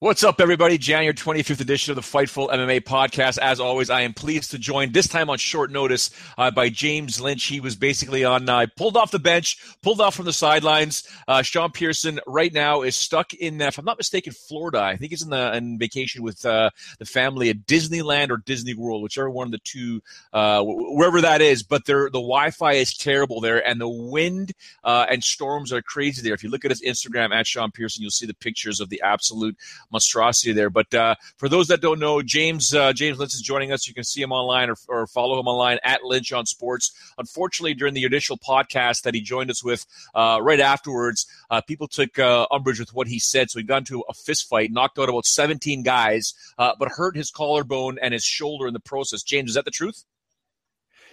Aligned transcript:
What's 0.00 0.22
up, 0.22 0.40
everybody? 0.40 0.78
January 0.78 1.12
25th 1.12 1.60
edition 1.60 1.90
of 1.90 1.96
the 1.96 2.02
Fightful 2.02 2.48
MMA 2.50 2.82
podcast. 2.82 3.36
As 3.38 3.58
always, 3.58 3.90
I 3.90 4.02
am 4.02 4.14
pleased 4.14 4.52
to 4.52 4.58
join 4.58 4.92
this 4.92 5.08
time 5.08 5.28
on 5.28 5.38
short 5.38 5.72
notice 5.72 6.10
uh, 6.38 6.52
by 6.52 6.68
James 6.68 7.20
Lynch. 7.20 7.46
He 7.46 7.58
was 7.58 7.74
basically 7.74 8.24
on, 8.24 8.48
uh, 8.48 8.66
pulled 8.76 8.96
off 8.96 9.10
the 9.10 9.18
bench, 9.18 9.58
pulled 9.82 10.00
off 10.00 10.14
from 10.14 10.26
the 10.26 10.32
sidelines. 10.32 11.02
Uh, 11.26 11.42
Sean 11.42 11.72
Pearson 11.72 12.20
right 12.28 12.52
now 12.52 12.82
is 12.82 12.94
stuck 12.94 13.34
in, 13.34 13.60
if 13.60 13.76
I'm 13.76 13.84
not 13.84 13.98
mistaken, 13.98 14.32
Florida. 14.32 14.80
I 14.80 14.96
think 14.96 15.10
he's 15.10 15.24
in 15.24 15.30
the 15.30 15.56
in 15.56 15.80
vacation 15.80 16.22
with 16.22 16.46
uh, 16.46 16.70
the 17.00 17.04
family 17.04 17.50
at 17.50 17.66
Disneyland 17.66 18.30
or 18.30 18.36
Disney 18.36 18.74
World, 18.74 19.02
whichever 19.02 19.28
one 19.28 19.48
of 19.48 19.50
the 19.50 19.58
two, 19.64 20.00
uh, 20.32 20.62
wherever 20.64 21.20
that 21.22 21.40
is. 21.40 21.64
But 21.64 21.86
the 21.86 22.08
Wi-Fi 22.12 22.74
is 22.74 22.96
terrible 22.96 23.40
there, 23.40 23.66
and 23.66 23.80
the 23.80 23.88
wind 23.88 24.52
uh, 24.84 25.06
and 25.10 25.24
storms 25.24 25.72
are 25.72 25.82
crazy 25.82 26.22
there. 26.22 26.34
If 26.34 26.44
you 26.44 26.50
look 26.50 26.64
at 26.64 26.70
his 26.70 26.82
Instagram 26.82 27.34
at 27.34 27.48
Sean 27.48 27.72
Pearson, 27.72 28.02
you'll 28.02 28.12
see 28.12 28.26
the 28.26 28.34
pictures 28.34 28.78
of 28.78 28.90
the 28.90 29.02
absolute 29.02 29.56
monstrosity 29.90 30.52
there. 30.52 30.70
But 30.70 30.92
uh, 30.94 31.14
for 31.36 31.48
those 31.48 31.68
that 31.68 31.80
don't 31.80 31.98
know, 31.98 32.22
James 32.22 32.74
uh, 32.74 32.92
James 32.92 33.18
Lynch 33.18 33.34
is 33.34 33.40
joining 33.40 33.72
us. 33.72 33.86
You 33.86 33.94
can 33.94 34.04
see 34.04 34.20
him 34.20 34.32
online 34.32 34.70
or, 34.70 34.76
or, 34.88 35.06
follow 35.06 35.38
him 35.38 35.46
online 35.46 35.78
at 35.82 36.04
Lynch 36.04 36.32
on 36.32 36.46
Sports. 36.46 36.92
Unfortunately, 37.18 37.74
during 37.74 37.94
the 37.94 38.04
initial 38.04 38.38
podcast 38.38 39.02
that 39.02 39.14
he 39.14 39.20
joined 39.20 39.50
us 39.50 39.64
with 39.64 39.84
uh, 40.14 40.38
right 40.42 40.60
afterwards, 40.60 41.26
uh, 41.50 41.60
people 41.60 41.88
took 41.88 42.18
uh, 42.18 42.46
umbrage 42.50 42.78
with 42.78 42.94
what 42.94 43.08
he 43.08 43.18
said. 43.18 43.50
So 43.50 43.58
he 43.58 43.64
got 43.64 43.78
into 43.78 44.04
a 44.08 44.14
fist 44.14 44.48
fight, 44.48 44.70
knocked 44.70 44.98
out 44.98 45.08
about 45.08 45.26
17 45.26 45.82
guys, 45.82 46.34
uh, 46.58 46.72
but 46.78 46.88
hurt 46.88 47.16
his 47.16 47.30
collarbone 47.30 47.98
and 48.00 48.12
his 48.12 48.24
shoulder 48.24 48.66
in 48.66 48.74
the 48.74 48.80
process. 48.80 49.22
James, 49.22 49.50
is 49.50 49.54
that 49.54 49.64
the 49.64 49.70
truth? 49.70 50.04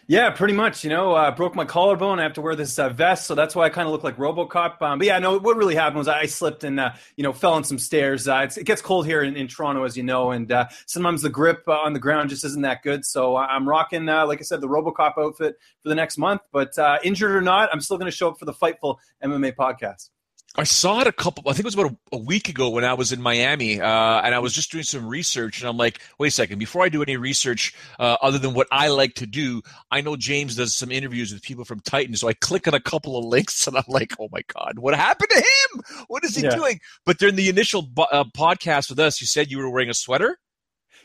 Yeah, 0.08 0.30
pretty 0.30 0.53
much. 0.53 0.84
You 0.84 0.92
know, 0.92 1.14
uh, 1.14 1.31
broke 1.31 1.56
my 1.56 1.66
collarbone. 1.66 2.20
I 2.20 2.23
have 2.23 2.34
to 2.34 2.42
wear 2.42 2.56
this 2.56 2.78
uh, 2.78 2.89
vest, 2.89 3.25
so 3.25 3.34
that's 3.34 3.56
why 3.56 3.66
I 3.66 3.70
kind 3.70 3.88
of 3.88 3.92
look 3.92 4.03
like 4.03 4.17
RoboCop. 4.17 4.80
Um, 4.80 5.00
but 5.00 5.08
yeah, 5.08 5.17
no, 5.17 5.39
what 5.39 5.58
really 5.58 5.73
happened 5.73 5.98
was 5.98 6.08
I 6.08 6.28
slipped 6.28 6.64
and 6.64 6.80
uh, 6.80 6.92
you 7.16 7.23
know 7.23 7.34
fell 7.34 7.53
on 7.53 7.64
some 7.64 7.80
stairs. 7.80 8.28
Uh, 8.28 8.48
it 8.56 8.66
gets 8.66 8.83
cold 8.83 9.08
here 9.08 9.23
in, 9.23 9.36
in, 9.36 9.48
Toronto, 9.48 9.83
as 9.83 9.98
you 9.98 10.03
know, 10.03 10.30
and 10.30 10.52
uh, 10.52 10.67
sometimes 10.86 11.23
the 11.23 11.30
grip 11.30 11.64
uh, 11.67 11.72
on 11.72 11.94
the 11.94 12.00
ground 12.00 12.30
just 12.30 12.45
isn't 12.45 12.61
that 12.61 12.83
good. 12.83 13.03
So 13.03 13.36
I'm 13.36 13.67
rocking, 13.67 14.06
like 14.06 14.39
I 14.39 14.44
said, 14.44 14.61
the 14.61 14.67
RoboCop 14.67 15.14
outfit 15.17 15.58
for 15.81 15.89
the 15.89 15.95
next 15.95 16.20
month. 16.20 16.42
But 16.52 16.73
injured 17.03 17.31
or 17.31 17.42
not, 17.42 17.70
I'm 17.73 17.81
still 17.81 17.98
going 17.98 18.11
to 18.11 18.16
show 18.16 18.30
up 18.30 18.38
for 18.38 18.45
the 18.45 18.53
Fightful 18.53 18.98
MMA 19.23 19.56
podcast. 19.56 20.09
I 20.58 20.64
saw 20.64 21.02
it 21.02 21.08
a 21.08 21.11
couple. 21.11 21.44
I 21.48 21.53
think 21.53 21.61
it 21.61 21.66
was 21.66 21.73
about 21.73 21.92
a, 21.92 22.16
a 22.16 22.17
week 22.17 22.48
ago 22.48 22.70
when 22.70 22.86
I 22.86 22.94
was 22.94 23.11
in 23.11 23.22
Miami, 23.22 23.81
uh, 23.81 24.22
and 24.22 24.34
I 24.34 24.39
was 24.39 24.53
just 24.53 24.72
doing 24.72 24.84
some 24.84 25.06
research, 25.06 25.59
and 25.59 25.67
I'm 25.67 25.78
like, 25.78 26.00
wait 26.17 26.30
a 26.30 26.31
second. 26.31 26.59
Before 26.59 26.84
I 26.84 26.89
do 26.89 27.02
any 27.02 27.17
research, 27.17 27.75
uh, 28.00 28.17
other 28.22 28.38
than 28.38 28.53
what 28.53 28.67
I 28.72 28.88
like 28.88 29.16
to 29.16 29.26
do, 29.26 29.61
I 29.92 30.02
know 30.02 30.16
James 30.16 30.56
does 30.56 30.73
some 30.73 30.92
interviews 30.92 31.33
with 31.33 31.42
people 31.42 31.66
from 31.66 31.81
Titan, 31.81 32.16
so 32.16 32.28
I 32.28 32.33
click 32.33 32.67
on 32.67 32.73
a 32.73 32.80
couple 32.80 33.17
of 33.17 33.26
links, 33.26 33.67
and 33.67 33.78
I'm 33.78 33.83
like, 33.88 34.14
oh 34.20 34.30
my 34.31 34.42
god, 34.53 34.80
what 34.80 34.95
happened 34.95 35.30
to 35.31 35.39
him? 35.39 36.06
What 36.08 36.23
is 36.23 36.36
he 36.36 36.44
yeah. 36.44 36.56
doing? 36.56 36.80
But 37.06 37.17
during 37.17 37.36
the 37.36 37.50
initial 37.50 37.89
uh, 37.98 38.23
podcast 38.36 38.89
with 38.89 39.00
us, 39.00 39.20
you 39.20 39.28
said 39.28 39.52
you 39.52 39.58
were 39.58 39.70
wearing 39.70 39.89
a 39.89 39.94
sweater. 39.94 40.38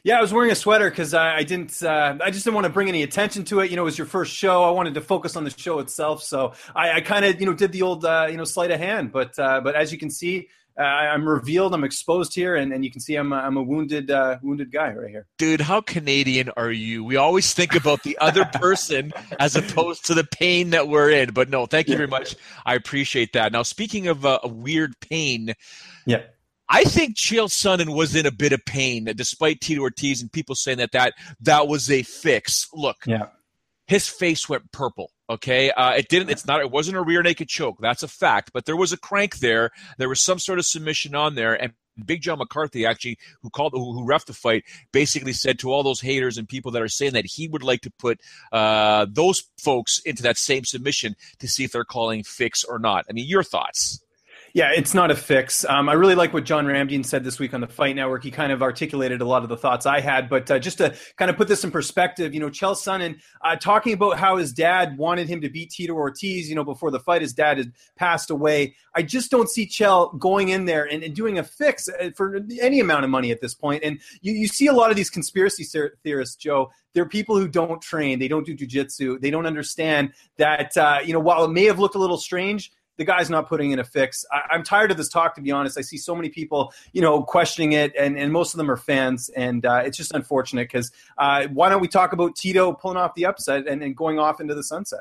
Yeah, 0.02 0.18
I 0.18 0.22
was 0.22 0.32
wearing 0.32 0.50
a 0.50 0.54
sweater 0.54 0.88
because 0.88 1.12
I, 1.12 1.36
I, 1.36 1.42
didn't. 1.42 1.82
Uh, 1.82 2.16
I 2.22 2.30
just 2.30 2.44
didn't 2.44 2.54
want 2.54 2.64
to 2.64 2.72
bring 2.72 2.88
any 2.88 3.02
attention 3.02 3.44
to 3.46 3.60
it. 3.60 3.70
You 3.70 3.76
know, 3.76 3.82
it 3.82 3.86
was 3.86 3.98
your 3.98 4.06
first 4.06 4.32
show. 4.32 4.64
I 4.64 4.70
wanted 4.70 4.94
to 4.94 5.00
focus 5.00 5.36
on 5.36 5.44
the 5.44 5.50
show 5.50 5.78
itself, 5.78 6.22
so 6.22 6.54
I, 6.74 6.92
I 6.92 7.00
kind 7.02 7.24
of, 7.24 7.38
you 7.38 7.46
know, 7.46 7.52
did 7.52 7.72
the 7.72 7.82
old, 7.82 8.04
uh, 8.04 8.28
you 8.30 8.36
know, 8.36 8.44
sleight 8.44 8.70
of 8.70 8.80
hand. 8.80 9.12
But, 9.12 9.38
uh, 9.38 9.60
but 9.60 9.74
as 9.74 9.92
you 9.92 9.98
can 9.98 10.10
see, 10.10 10.48
uh, 10.78 10.82
I'm 10.82 11.28
revealed. 11.28 11.74
I'm 11.74 11.84
exposed 11.84 12.34
here, 12.34 12.56
and, 12.56 12.72
and 12.72 12.82
you 12.82 12.90
can 12.90 13.00
see 13.00 13.16
I'm 13.16 13.30
a, 13.32 13.36
I'm 13.36 13.58
a 13.58 13.62
wounded, 13.62 14.10
uh, 14.10 14.38
wounded 14.42 14.72
guy 14.72 14.90
right 14.92 15.10
here. 15.10 15.26
Dude, 15.36 15.60
how 15.60 15.82
Canadian 15.82 16.48
are 16.56 16.72
you? 16.72 17.04
We 17.04 17.16
always 17.16 17.52
think 17.52 17.74
about 17.74 18.02
the 18.02 18.16
other 18.18 18.44
person 18.54 19.12
as 19.38 19.54
opposed 19.54 20.06
to 20.06 20.14
the 20.14 20.24
pain 20.24 20.70
that 20.70 20.88
we're 20.88 21.10
in. 21.10 21.32
But 21.34 21.50
no, 21.50 21.66
thank 21.66 21.88
you 21.88 21.96
very 21.96 22.08
much. 22.08 22.36
I 22.64 22.74
appreciate 22.74 23.34
that. 23.34 23.52
Now, 23.52 23.64
speaking 23.64 24.08
of 24.08 24.24
uh, 24.24 24.38
a 24.42 24.48
weird 24.48 24.98
pain, 25.00 25.54
yeah 26.06 26.22
I 26.70 26.84
think 26.84 27.16
Chael 27.16 27.48
Sonnen 27.48 27.94
was 27.96 28.14
in 28.14 28.26
a 28.26 28.30
bit 28.30 28.52
of 28.52 28.64
pain, 28.64 29.04
despite 29.16 29.60
Tito 29.60 29.82
Ortiz 29.82 30.22
and 30.22 30.30
people 30.30 30.54
saying 30.54 30.78
that 30.78 30.92
that 30.92 31.14
that 31.40 31.66
was 31.66 31.90
a 31.90 32.02
fix. 32.02 32.68
Look, 32.72 32.98
yeah, 33.06 33.26
his 33.88 34.08
face 34.08 34.48
went 34.48 34.70
purple. 34.70 35.10
Okay, 35.28 35.72
uh, 35.72 35.94
it 35.94 36.08
didn't. 36.08 36.30
It's 36.30 36.46
not. 36.46 36.60
It 36.60 36.70
wasn't 36.70 36.96
a 36.96 37.02
rear 37.02 37.22
naked 37.22 37.48
choke. 37.48 37.78
That's 37.80 38.04
a 38.04 38.08
fact. 38.08 38.52
But 38.54 38.66
there 38.66 38.76
was 38.76 38.92
a 38.92 38.96
crank 38.96 39.38
there. 39.38 39.70
There 39.98 40.08
was 40.08 40.20
some 40.20 40.38
sort 40.38 40.60
of 40.60 40.64
submission 40.64 41.16
on 41.16 41.34
there, 41.34 41.60
and 41.60 41.72
Big 42.06 42.22
John 42.22 42.38
McCarthy, 42.38 42.86
actually, 42.86 43.18
who 43.42 43.50
called 43.50 43.72
who, 43.72 43.92
who 43.92 44.04
ref 44.04 44.26
the 44.26 44.32
fight, 44.32 44.64
basically 44.92 45.32
said 45.32 45.58
to 45.58 45.72
all 45.72 45.82
those 45.82 46.00
haters 46.00 46.38
and 46.38 46.48
people 46.48 46.70
that 46.70 46.82
are 46.82 46.88
saying 46.88 47.14
that 47.14 47.26
he 47.26 47.48
would 47.48 47.64
like 47.64 47.80
to 47.80 47.90
put 47.98 48.20
uh, 48.52 49.06
those 49.10 49.42
folks 49.58 50.00
into 50.04 50.22
that 50.22 50.38
same 50.38 50.64
submission 50.64 51.16
to 51.40 51.48
see 51.48 51.64
if 51.64 51.72
they're 51.72 51.84
calling 51.84 52.22
fix 52.22 52.62
or 52.62 52.78
not. 52.78 53.06
I 53.10 53.12
mean, 53.12 53.26
your 53.28 53.42
thoughts? 53.42 54.00
Yeah, 54.52 54.72
it's 54.74 54.94
not 54.94 55.10
a 55.10 55.16
fix. 55.16 55.64
Um, 55.64 55.88
I 55.88 55.92
really 55.92 56.16
like 56.16 56.34
what 56.34 56.44
John 56.44 56.66
Ramdian 56.66 57.04
said 57.04 57.22
this 57.22 57.38
week 57.38 57.54
on 57.54 57.60
the 57.60 57.68
Fight 57.68 57.94
Network. 57.94 58.24
He 58.24 58.32
kind 58.32 58.50
of 58.50 58.62
articulated 58.62 59.20
a 59.20 59.24
lot 59.24 59.44
of 59.44 59.48
the 59.48 59.56
thoughts 59.56 59.86
I 59.86 60.00
had. 60.00 60.28
But 60.28 60.50
uh, 60.50 60.58
just 60.58 60.78
to 60.78 60.96
kind 61.16 61.30
of 61.30 61.36
put 61.36 61.46
this 61.46 61.62
in 61.62 61.70
perspective, 61.70 62.34
you 62.34 62.40
know, 62.40 62.48
Chael 62.48 62.74
Sonnen 62.74 63.20
uh, 63.42 63.56
talking 63.56 63.92
about 63.92 64.18
how 64.18 64.38
his 64.38 64.52
dad 64.52 64.98
wanted 64.98 65.28
him 65.28 65.40
to 65.42 65.48
beat 65.48 65.70
Tito 65.70 65.94
Ortiz, 65.94 66.48
you 66.48 66.56
know, 66.56 66.64
before 66.64 66.90
the 66.90 66.98
fight, 66.98 67.22
his 67.22 67.32
dad 67.32 67.58
had 67.58 67.72
passed 67.96 68.30
away. 68.30 68.74
I 68.94 69.02
just 69.02 69.30
don't 69.30 69.48
see 69.48 69.66
Chael 69.66 70.18
going 70.18 70.48
in 70.48 70.64
there 70.64 70.84
and, 70.84 71.04
and 71.04 71.14
doing 71.14 71.38
a 71.38 71.44
fix 71.44 71.88
uh, 71.88 72.10
for 72.16 72.40
any 72.60 72.80
amount 72.80 73.04
of 73.04 73.10
money 73.10 73.30
at 73.30 73.40
this 73.40 73.54
point. 73.54 73.84
And 73.84 74.00
you, 74.20 74.32
you 74.32 74.48
see 74.48 74.66
a 74.66 74.72
lot 74.72 74.90
of 74.90 74.96
these 74.96 75.10
conspiracy 75.10 75.64
theorists, 76.02 76.36
Joe. 76.36 76.70
They're 76.92 77.06
people 77.06 77.38
who 77.38 77.46
don't 77.46 77.80
train, 77.80 78.18
they 78.18 78.26
don't 78.26 78.44
do 78.44 78.56
jujitsu, 78.56 79.20
they 79.20 79.30
don't 79.30 79.46
understand 79.46 80.12
that, 80.38 80.76
uh, 80.76 80.98
you 81.04 81.12
know, 81.12 81.20
while 81.20 81.44
it 81.44 81.52
may 81.52 81.64
have 81.66 81.78
looked 81.78 81.94
a 81.94 82.00
little 82.00 82.18
strange, 82.18 82.72
the 83.00 83.06
guy's 83.06 83.30
not 83.30 83.48
putting 83.48 83.70
in 83.70 83.78
a 83.78 83.84
fix. 83.84 84.26
I, 84.30 84.54
am 84.54 84.62
tired 84.62 84.90
of 84.90 84.98
this 84.98 85.08
talk, 85.08 85.34
to 85.36 85.40
be 85.40 85.50
honest. 85.50 85.78
I 85.78 85.80
see 85.80 85.96
so 85.96 86.14
many 86.14 86.28
people, 86.28 86.70
you 86.92 87.00
know, 87.00 87.22
questioning 87.22 87.72
it, 87.72 87.94
and, 87.98 88.18
and 88.18 88.30
most 88.30 88.52
of 88.52 88.58
them 88.58 88.70
are 88.70 88.76
fans, 88.76 89.30
and 89.30 89.64
uh, 89.64 89.80
it's 89.86 89.96
just 89.96 90.12
unfortunate 90.12 90.68
because 90.68 90.92
uh, 91.16 91.46
why 91.46 91.70
don't 91.70 91.80
we 91.80 91.88
talk 91.88 92.12
about 92.12 92.36
Tito 92.36 92.74
pulling 92.74 92.98
off 92.98 93.14
the 93.14 93.24
upset 93.24 93.66
and, 93.66 93.82
and 93.82 93.96
going 93.96 94.18
off 94.18 94.38
into 94.38 94.54
the 94.54 94.62
sunset? 94.62 95.00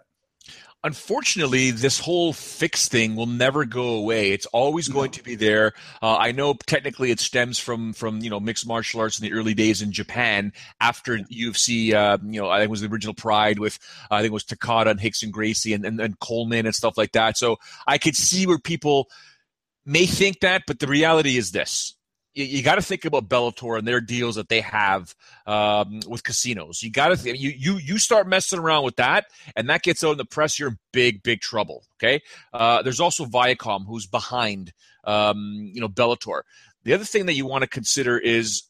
Unfortunately, 0.84 1.72
this 1.72 2.00
whole 2.00 2.34
fix 2.34 2.88
thing 2.88 3.16
will 3.16 3.26
never 3.26 3.66
go 3.66 3.96
away. 3.96 4.32
It's 4.32 4.46
always 4.48 4.88
going 4.88 5.12
to 5.12 5.24
be 5.24 5.36
there. 5.36 5.74
Uh, 6.02 6.16
I 6.18 6.32
know 6.32 6.54
technically 6.66 7.12
it 7.12 7.20
stems 7.20 7.60
from 7.60 7.94
from 7.94 8.20
you 8.20 8.30
know 8.30 8.40
mixed 8.40 8.68
martial 8.68 9.02
arts 9.02 9.20
in 9.20 9.24
the 9.24 9.34
early 9.34 9.54
days 9.54 9.82
in 9.82 9.92
Japan 9.92 10.54
after 10.80 11.18
UFC. 11.18 11.94
Uh, 11.94 12.18
you 12.24 12.42
know, 12.42 12.50
I 12.50 12.58
think 12.60 12.70
it 12.70 12.72
was 12.72 12.82
the 12.82 12.88
original 12.88 13.14
Pride 13.14 13.60
with 13.60 13.80
uh, 14.10 14.16
I 14.16 14.20
think 14.20 14.32
it 14.32 14.34
was 14.34 14.46
Takada 14.46 14.92
and 14.92 15.00
Rickson 15.00 15.32
Gracie 15.32 15.74
and, 15.74 15.86
and, 15.86 16.00
and 16.00 16.20
Coleman 16.20 16.66
and 16.66 16.76
stuff 16.76 16.98
like 16.98 17.12
that. 17.14 17.38
So 17.38 17.58
I 17.88 17.98
could 17.98 18.16
see 18.16 18.48
where 18.48 18.60
people 18.60 19.10
may 19.86 20.06
think 20.06 20.42
that, 20.42 20.64
but 20.68 20.80
the 20.80 20.88
reality 20.88 21.38
is 21.38 21.52
this: 21.52 21.96
you, 22.40 22.46
you 22.46 22.64
got 22.64 22.76
to 22.76 22.82
think 22.82 23.06
about 23.06 23.28
Bellator 23.28 23.78
and 23.78 23.88
their 23.88 24.00
deals 24.00 24.36
that 24.36 24.50
they 24.50 24.62
have 24.62 25.14
um, 25.46 26.00
with 26.08 26.24
casinos. 26.24 26.82
You 26.82 26.90
got 26.90 27.10
to 27.10 27.18
th- 27.18 27.40
you 27.40 27.50
you 27.50 27.78
you 27.78 27.98
start 27.98 28.28
messing 28.28 28.60
around 28.60 28.86
with 28.86 28.96
that, 28.96 29.26
and 29.56 29.70
that 29.70 29.84
gets 29.84 30.04
out 30.04 30.14
in 30.14 30.18
the 30.18 30.26
press. 30.26 30.58
You're 30.58 30.70
in 30.70 30.80
big 30.94 31.22
big 31.22 31.42
trouble. 31.42 31.84
Okay. 31.98 32.22
Uh, 32.54 32.82
there's 32.82 33.02
also 33.02 33.26
Viacom 33.26 33.86
who's 33.86 34.08
behind 34.08 34.74
um, 35.04 35.70
you 35.74 35.82
know 35.82 35.90
Bellator. 35.90 36.42
The 36.86 36.94
other 36.94 37.04
thing 37.04 37.26
that 37.26 37.34
you 37.34 37.46
want 37.46 37.64
to 37.64 37.68
consider 37.68 38.18
is 38.18 38.64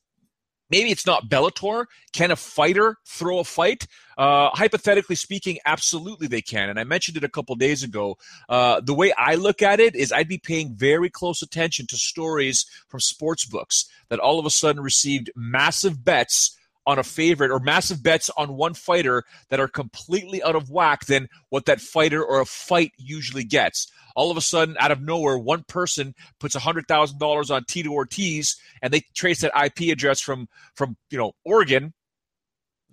maybe 0.70 0.92
it's 0.92 1.06
not 1.06 1.30
Bellator. 1.30 1.86
Can 2.14 2.32
a 2.32 2.36
fighter 2.36 2.98
throw 3.06 3.40
a 3.40 3.44
fight? 3.44 3.88
Uh, 4.18 4.50
hypothetically 4.54 5.16
speaking, 5.16 5.58
absolutely 5.66 6.28
they 6.28 6.42
can. 6.42 6.70
And 6.70 6.80
I 6.80 6.84
mentioned 6.84 7.18
it 7.18 7.24
a 7.24 7.30
couple 7.30 7.56
days 7.56 7.84
ago. 7.84 8.18
Uh, 8.50 8.82
the 8.82 8.94
way 8.94 9.14
I 9.18 9.36
look 9.36 9.62
at 9.62 9.80
it 9.80 9.96
is 9.96 10.12
I'd 10.12 10.28
be 10.28 10.38
paying 10.38 10.76
very 10.76 11.10
close 11.10 11.42
attention 11.42 11.88
to 11.88 11.98
stories 11.98 12.66
from 12.88 13.00
sports 13.00 13.46
books 13.46 13.86
that 14.10 14.20
all 14.20 14.40
of 14.40 14.46
a 14.46 14.50
sudden 14.50 14.84
received 14.84 15.32
massive 15.36 16.04
bets 16.04 16.58
on 16.86 16.98
a 17.00 17.04
favorite 17.04 17.52
or 17.52 17.60
massive 17.60 18.02
bets 18.02 18.30
on 18.38 18.56
one 18.56 18.74
fighter 18.74 19.24
that 19.50 19.60
are 19.60 19.68
completely 19.68 20.42
out 20.42 20.56
of 20.56 20.70
whack 20.70 21.06
than 21.06 21.28
what 21.50 21.66
that 21.66 21.82
fighter 21.82 22.24
or 22.24 22.40
a 22.40 22.46
fight 22.46 22.92
usually 22.98 23.44
gets 23.44 23.92
all 24.20 24.32
of 24.32 24.36
a 24.36 24.42
sudden, 24.42 24.76
out 24.80 24.92
of 24.92 25.02
nowhere, 25.02 25.38
one 25.38 25.64
person 25.64 26.14
puts 26.42 26.54
$100,000 26.54 27.52
on 27.52 27.64
Tito 27.64 27.90
Ortiz 27.90 28.58
and 28.82 28.92
they 28.92 29.02
trace 29.16 29.40
that 29.40 29.54
IP 29.56 29.94
address 29.94 30.20
from, 30.20 30.50
from 30.76 30.98
you 31.10 31.18
know, 31.18 31.32
Oregon. 31.46 31.94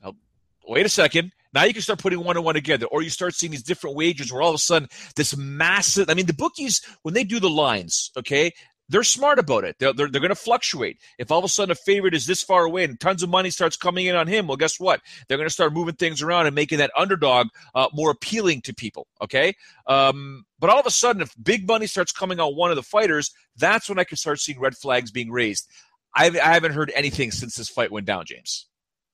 Now, 0.04 0.12
wait 0.68 0.86
a 0.86 0.88
second. 0.88 1.32
Now 1.52 1.64
you 1.64 1.72
can 1.72 1.82
start 1.82 1.98
putting 1.98 2.22
one 2.22 2.36
and 2.36 2.44
one 2.44 2.54
together, 2.54 2.86
or 2.86 3.02
you 3.02 3.10
start 3.10 3.34
seeing 3.34 3.50
these 3.50 3.64
different 3.64 3.96
wagers 3.96 4.32
where 4.32 4.40
all 4.40 4.50
of 4.50 4.54
a 4.54 4.58
sudden 4.58 4.88
this 5.16 5.36
massive. 5.36 6.08
I 6.08 6.14
mean, 6.14 6.26
the 6.26 6.34
bookies 6.34 6.80
when 7.02 7.14
they 7.14 7.24
do 7.24 7.40
the 7.40 7.50
lines, 7.50 8.12
okay, 8.16 8.52
they're 8.88 9.02
smart 9.02 9.38
about 9.38 9.64
it. 9.64 9.76
They're, 9.78 9.92
they're, 9.92 10.08
they're 10.08 10.20
going 10.20 10.28
to 10.28 10.34
fluctuate. 10.34 10.98
If 11.18 11.30
all 11.30 11.38
of 11.38 11.44
a 11.44 11.48
sudden 11.48 11.72
a 11.72 11.74
favorite 11.74 12.14
is 12.14 12.26
this 12.26 12.42
far 12.42 12.64
away 12.64 12.84
and 12.84 12.98
tons 12.98 13.22
of 13.22 13.28
money 13.28 13.50
starts 13.50 13.76
coming 13.76 14.06
in 14.06 14.16
on 14.16 14.26
him, 14.26 14.46
well, 14.46 14.56
guess 14.56 14.78
what? 14.78 15.00
They're 15.28 15.38
going 15.38 15.48
to 15.48 15.52
start 15.52 15.72
moving 15.72 15.94
things 15.94 16.22
around 16.22 16.46
and 16.46 16.54
making 16.54 16.78
that 16.78 16.92
underdog 16.96 17.48
uh, 17.74 17.88
more 17.92 18.10
appealing 18.10 18.62
to 18.62 18.74
people. 18.74 19.06
Okay. 19.20 19.54
Um, 19.86 20.44
but 20.58 20.70
all 20.70 20.80
of 20.80 20.86
a 20.86 20.90
sudden, 20.90 21.22
if 21.22 21.34
big 21.42 21.66
money 21.66 21.86
starts 21.86 22.12
coming 22.12 22.40
on 22.40 22.54
one 22.54 22.70
of 22.70 22.76
the 22.76 22.82
fighters, 22.82 23.32
that's 23.56 23.88
when 23.88 23.98
I 23.98 24.04
can 24.04 24.16
start 24.16 24.40
seeing 24.40 24.60
red 24.60 24.76
flags 24.76 25.10
being 25.10 25.30
raised. 25.30 25.68
I've, 26.14 26.36
I 26.36 26.54
haven't 26.54 26.72
heard 26.72 26.92
anything 26.94 27.30
since 27.30 27.56
this 27.56 27.68
fight 27.68 27.92
went 27.92 28.06
down, 28.06 28.24
James. 28.26 28.66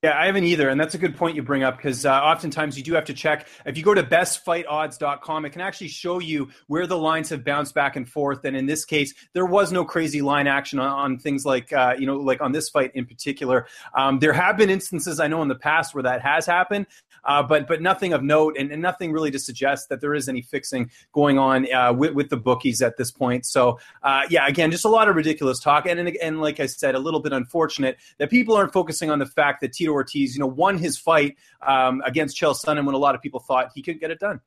Yeah, 0.02 0.18
I 0.18 0.26
haven't 0.26 0.42
either. 0.42 0.68
And 0.68 0.80
that's 0.80 0.96
a 0.96 0.98
good 0.98 1.16
point 1.16 1.36
you 1.36 1.44
bring 1.44 1.62
up 1.62 1.76
because 1.76 2.04
uh, 2.04 2.12
oftentimes 2.12 2.76
you 2.76 2.82
do 2.82 2.92
have 2.94 3.04
to 3.04 3.14
check. 3.14 3.46
If 3.64 3.78
you 3.78 3.84
go 3.84 3.94
to 3.94 4.02
bestfightodds.com, 4.02 5.44
it 5.44 5.50
can 5.50 5.60
actually 5.60 5.88
show 5.88 6.18
you 6.18 6.50
where 6.66 6.88
the 6.88 6.98
lines 6.98 7.28
have 7.28 7.44
bounced 7.44 7.72
back 7.72 7.94
and 7.94 8.08
forth. 8.08 8.44
And 8.44 8.56
in 8.56 8.66
this 8.66 8.84
case, 8.84 9.14
there 9.32 9.46
was 9.46 9.70
no 9.70 9.84
crazy 9.84 10.20
line 10.20 10.48
action 10.48 10.80
on, 10.80 10.90
on 10.90 11.18
things 11.20 11.46
like, 11.46 11.72
uh, 11.72 11.94
you 11.96 12.06
know, 12.06 12.16
like 12.16 12.40
on 12.40 12.50
this 12.50 12.68
fight 12.68 12.90
in 12.96 13.06
particular. 13.06 13.68
Um, 13.96 14.18
there 14.18 14.32
have 14.32 14.56
been 14.56 14.70
instances 14.70 15.20
I 15.20 15.28
know 15.28 15.40
in 15.40 15.46
the 15.46 15.54
past 15.54 15.94
where 15.94 16.02
that 16.02 16.20
has 16.20 16.46
happened, 16.46 16.88
uh, 17.24 17.40
but 17.44 17.68
but 17.68 17.80
nothing 17.80 18.12
of 18.12 18.24
note 18.24 18.56
and, 18.58 18.72
and, 18.72 18.82
nothing 18.82 19.12
really 19.12 19.30
to 19.30 19.38
suggest 19.38 19.88
that 19.88 20.00
there 20.00 20.12
is 20.12 20.28
any 20.28 20.42
fixing 20.42 20.90
going 21.12 21.38
on 21.38 21.72
uh, 21.72 21.92
with, 21.92 22.14
with 22.14 22.28
the 22.28 22.36
bookies 22.36 22.82
at 22.82 22.96
this 22.96 23.12
point. 23.12 23.46
So, 23.46 23.78
uh, 24.02 24.22
yeah, 24.28 24.48
again, 24.48 24.72
just 24.72 24.84
a 24.84 24.88
lot 24.88 25.08
of 25.08 25.14
ridiculous 25.14 25.60
talk. 25.60 25.86
And, 25.86 26.00
and, 26.00 26.16
and 26.16 26.40
like 26.40 26.58
I 26.58 26.66
said, 26.66 26.96
a 26.96 26.98
little 26.98 27.20
bit 27.20 27.32
unfortunate 27.32 27.98
that 28.18 28.28
people 28.28 28.56
aren't 28.56 28.72
focusing 28.72 29.08
on 29.08 29.20
the 29.20 29.26
fact 29.26 29.60
that 29.60 29.72
Tito 29.72 29.91
Ortiz, 29.92 30.34
you 30.34 30.40
know, 30.40 30.46
won 30.46 30.78
his 30.78 30.98
fight 30.98 31.36
um, 31.66 32.02
against 32.04 32.36
Chael 32.36 32.54
Sonnen 32.54 32.84
when 32.84 32.94
a 32.94 32.98
lot 32.98 33.14
of 33.14 33.22
people 33.22 33.40
thought 33.40 33.70
he 33.74 33.82
couldn't 33.82 34.00
get 34.00 34.10
it 34.10 34.18
done. 34.18 34.40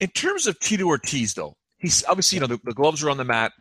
In 0.00 0.08
terms 0.08 0.46
of 0.46 0.58
Tito 0.58 0.84
Ortiz, 0.84 1.34
though, 1.34 1.56
he's 1.78 2.04
obviously, 2.06 2.36
you 2.36 2.40
know, 2.40 2.46
the, 2.46 2.60
the 2.64 2.74
gloves 2.74 3.02
are 3.02 3.10
on 3.10 3.16
the 3.16 3.24
mat 3.24 3.52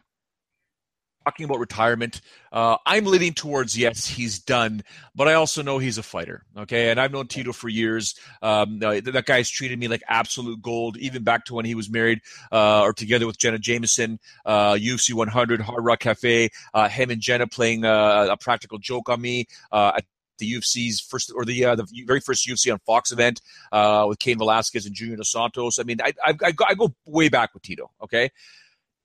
talking 1.25 1.45
about 1.45 1.59
retirement. 1.59 2.21
Uh, 2.51 2.77
I'm 2.86 3.06
leaning 3.06 3.33
towards 3.33 3.77
yes, 3.77 4.07
he's 4.07 4.39
done, 4.39 4.83
but 5.15 5.27
I 5.27 5.33
also 5.33 5.62
know 5.62 5.77
he's 5.77 5.98
a 5.98 6.03
fighter. 6.03 6.44
Okay, 6.57 6.89
and 6.89 7.00
I've 7.00 7.12
known 7.12 7.27
Tito 7.27 7.53
for 7.53 7.69
years. 7.69 8.15
Um, 8.42 8.80
that 8.80 9.24
guy's 9.25 9.50
treated 9.50 9.80
me 9.80 9.88
like 9.88 10.01
absolute 10.07 10.62
gold, 10.62 10.98
even 10.98 11.24
back 11.24 11.45
to 11.45 11.53
when 11.53 11.65
he 11.65 11.75
was 11.75 11.89
married 11.89 12.21
uh, 12.51 12.81
or 12.81 12.94
together 12.94 13.27
with 13.27 13.38
Jenna 13.38 13.59
Jameson, 13.59 14.19
uh, 14.45 14.74
UFC 14.74 15.13
100, 15.13 15.62
Hard 15.62 15.86
Rock 15.86 16.00
Cafe. 16.00 16.50
Uh, 16.74 16.89
him 16.89 17.09
and 17.12 17.21
Jenna 17.21 17.48
playing 17.48 17.86
uh, 17.86 18.27
a 18.31 18.38
practical 18.38 18.80
joke 18.80 19.09
on 19.09 19.21
me 19.21 19.48
uh, 19.71 19.94
at 19.98 20.06
the 20.41 20.53
UFC's 20.53 20.99
first 20.99 21.31
or 21.33 21.45
the 21.45 21.63
uh, 21.63 21.75
the 21.75 21.88
very 22.05 22.19
first 22.19 22.45
UFC 22.47 22.71
on 22.71 22.79
Fox 22.85 23.11
event 23.11 23.41
uh, 23.71 24.05
with 24.09 24.19
Cain 24.19 24.38
Velasquez 24.38 24.85
and 24.85 24.93
Junior 24.93 25.15
Dos 25.15 25.31
Santos. 25.31 25.79
I 25.79 25.83
mean, 25.83 26.01
I, 26.01 26.11
I, 26.25 26.33
I, 26.43 26.51
go, 26.51 26.65
I 26.67 26.73
go 26.73 26.93
way 27.05 27.29
back 27.29 27.53
with 27.53 27.63
Tito. 27.63 27.89
Okay, 28.03 28.29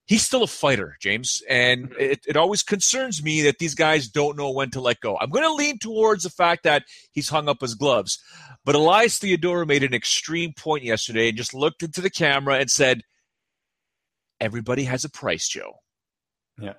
he's 0.06 0.22
still 0.22 0.42
a 0.42 0.48
fighter, 0.48 0.96
James. 1.00 1.42
And 1.48 1.90
mm-hmm. 1.90 2.00
it, 2.00 2.20
it 2.26 2.36
always 2.36 2.62
concerns 2.62 3.22
me 3.22 3.42
that 3.42 3.58
these 3.58 3.74
guys 3.74 4.08
don't 4.08 4.36
know 4.36 4.50
when 4.50 4.70
to 4.70 4.80
let 4.80 5.00
go. 5.00 5.18
I'm 5.18 5.30
going 5.30 5.44
to 5.44 5.52
lean 5.52 5.78
towards 5.78 6.22
the 6.22 6.30
fact 6.30 6.62
that 6.64 6.84
he's 7.12 7.28
hung 7.28 7.48
up 7.48 7.60
his 7.60 7.74
gloves. 7.74 8.18
But 8.64 8.74
Elias 8.74 9.18
Theodorou 9.18 9.66
made 9.66 9.84
an 9.84 9.94
extreme 9.94 10.52
point 10.52 10.84
yesterday 10.84 11.28
and 11.28 11.36
just 11.36 11.54
looked 11.54 11.82
into 11.82 12.00
the 12.00 12.10
camera 12.10 12.58
and 12.58 12.70
said, 12.70 13.02
Everybody 14.38 14.84
has 14.84 15.02
a 15.02 15.08
price, 15.08 15.48
Joe. 15.48 15.76
Yeah. 16.60 16.74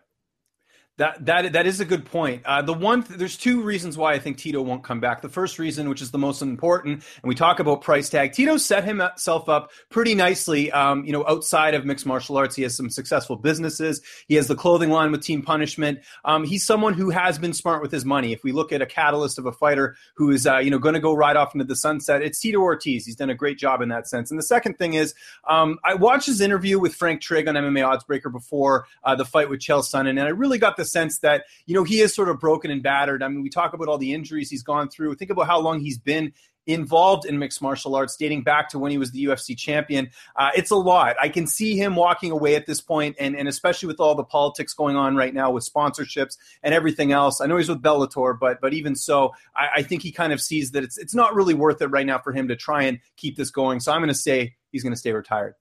That 0.98 1.28
that 1.28 1.54
that 1.54 1.68
is 1.68 1.80
a 1.80 1.86
good 1.86 2.06
point. 2.06 2.42
Uh, 2.44 2.64
the 2.64 2.74
one 2.74 3.04
th- 3.04 3.20
there's 3.20 3.38
two 3.38 3.62
reasons 3.62 4.00
why 4.00 4.14
I 4.14 4.20
think 4.20 4.38
Tito 4.38 4.64
won't 4.64 4.84
come 4.84 5.00
back. 5.00 5.22
The 5.22 5.30
first 5.30 5.60
reason, 5.60 5.90
which 5.90 6.02
is 6.02 6.10
the 6.10 6.18
most 6.18 6.42
important, 6.42 7.04
and 7.22 7.30
we 7.30 7.36
talk 7.36 7.60
about 7.60 7.82
price 7.84 8.10
tag. 8.10 8.34
Tito 8.34 8.58
set 8.58 8.84
himself 8.84 9.48
up 9.48 9.70
pretty 9.90 10.16
nicely. 10.16 10.72
Um, 10.72 11.06
you 11.06 11.14
know, 11.14 11.24
outside 11.28 11.76
of 11.76 11.86
mixed 11.86 12.08
martial 12.08 12.36
arts, 12.36 12.56
he 12.56 12.64
has 12.64 12.76
some 12.76 12.90
successful 12.90 13.36
businesses. 13.36 14.02
He 14.28 14.34
has 14.36 14.48
the 14.48 14.56
clothing 14.56 14.90
line 14.90 15.12
with 15.12 15.22
Team 15.22 15.44
Punishment. 15.44 16.00
Um, 16.26 16.44
he's 16.44 16.66
someone 16.66 16.96
who 16.96 17.12
has 17.12 17.38
been 17.38 17.54
smart 17.54 17.84
with 17.84 17.92
his 17.92 18.04
money. 18.04 18.34
If 18.34 18.44
we 18.44 18.52
look 18.52 18.72
at 18.72 18.82
a 18.82 18.88
catalyst 18.88 19.38
of 19.38 19.46
a 19.46 19.52
fighter 19.52 19.96
who 20.16 20.32
is 20.32 20.48
uh, 20.48 20.58
you 20.58 20.72
know 20.72 20.80
going 20.80 20.96
to 20.96 21.00
go 21.00 21.14
right 21.14 21.36
off 21.36 21.54
into 21.54 21.66
the 21.66 21.76
sunset, 21.76 22.24
it's 22.24 22.40
Tito 22.40 22.58
Ortiz. 22.58 23.06
He's 23.06 23.16
done 23.16 23.30
a 23.30 23.36
great 23.36 23.60
job 23.60 23.84
in 23.84 23.90
that 23.90 24.08
sense. 24.08 24.32
And 24.32 24.40
the 24.40 24.44
second 24.44 24.80
thing 24.80 24.96
is, 24.96 25.14
um, 25.48 25.78
I 25.84 25.94
watched 25.94 26.26
his 26.26 26.42
interview 26.42 26.80
with 26.80 26.96
Frank 26.96 27.22
Trigg 27.22 27.48
on 27.48 27.54
MMA 27.54 27.86
Oddsbreaker 27.86 28.32
before 28.32 28.88
uh, 29.04 29.14
the 29.14 29.26
fight 29.26 29.48
with 29.48 29.60
Chael 29.60 29.84
Sonnen, 29.84 30.10
and 30.10 30.22
I 30.22 30.30
really 30.30 30.58
got 30.58 30.76
the 30.76 30.87
sense 30.88 31.20
that 31.20 31.46
you 31.66 31.76
know 31.76 31.84
he 31.84 32.02
is 32.02 32.14
sort 32.14 32.30
of 32.30 32.40
broken 32.40 32.72
and 32.72 32.82
battered. 32.82 33.24
I 33.24 33.28
mean, 33.28 33.42
we 33.42 33.50
talk 33.50 33.74
about 33.74 33.88
all 33.88 33.98
the 33.98 34.14
injuries 34.14 34.50
he's 34.50 34.64
gone 34.64 34.90
through. 34.90 35.16
Think 35.16 35.32
about 35.32 35.48
how 35.48 35.60
long 35.60 35.80
he's 35.80 35.98
been 35.98 36.34
involved 36.68 37.26
in 37.26 37.40
mixed 37.40 37.62
martial 37.62 37.96
arts 37.96 38.16
dating 38.18 38.44
back 38.44 38.70
to 38.70 38.78
when 38.78 38.92
he 38.92 38.98
was 38.98 39.12
the 39.12 39.26
UFC 39.26 39.58
champion. 39.58 40.10
Uh, 40.36 40.52
it's 40.56 40.70
a 40.70 40.76
lot. 40.76 41.16
I 41.20 41.30
can 41.30 41.48
see 41.48 41.78
him 41.78 41.96
walking 41.96 42.32
away 42.32 42.56
at 42.56 42.66
this 42.66 42.82
point, 42.82 43.16
and, 43.20 43.36
and 43.36 43.48
especially 43.48 43.88
with 43.88 44.00
all 44.00 44.14
the 44.16 44.24
politics 44.24 44.74
going 44.74 44.96
on 44.96 45.16
right 45.16 45.34
now 45.34 45.50
with 45.50 45.68
sponsorships 45.68 46.38
and 46.62 46.74
everything 46.74 47.12
else. 47.12 47.42
I 47.42 47.48
know 47.48 47.58
he's 47.58 47.70
with 47.70 47.82
Bellator, 47.82 48.38
but 48.38 48.60
but 48.62 48.74
even 48.74 48.96
so, 48.96 49.34
I, 49.56 49.68
I 49.78 49.82
think 49.82 50.04
he 50.04 50.12
kind 50.12 50.34
of 50.34 50.42
sees 50.42 50.72
that 50.72 50.84
it's 50.84 50.98
it's 50.98 51.16
not 51.16 51.34
really 51.34 51.54
worth 51.54 51.82
it 51.82 51.88
right 51.88 52.06
now 52.06 52.20
for 52.20 52.34
him 52.34 52.50
to 52.50 52.56
try 52.56 52.84
and 52.84 53.00
keep 53.16 53.38
this 53.38 53.50
going. 53.50 53.80
So 53.80 53.92
I'm 53.92 54.00
going 54.00 54.10
to 54.10 54.16
say 54.16 54.56
he's 54.72 54.84
going 54.84 54.94
to 54.94 55.00
stay 55.00 55.14
retired. 55.14 55.56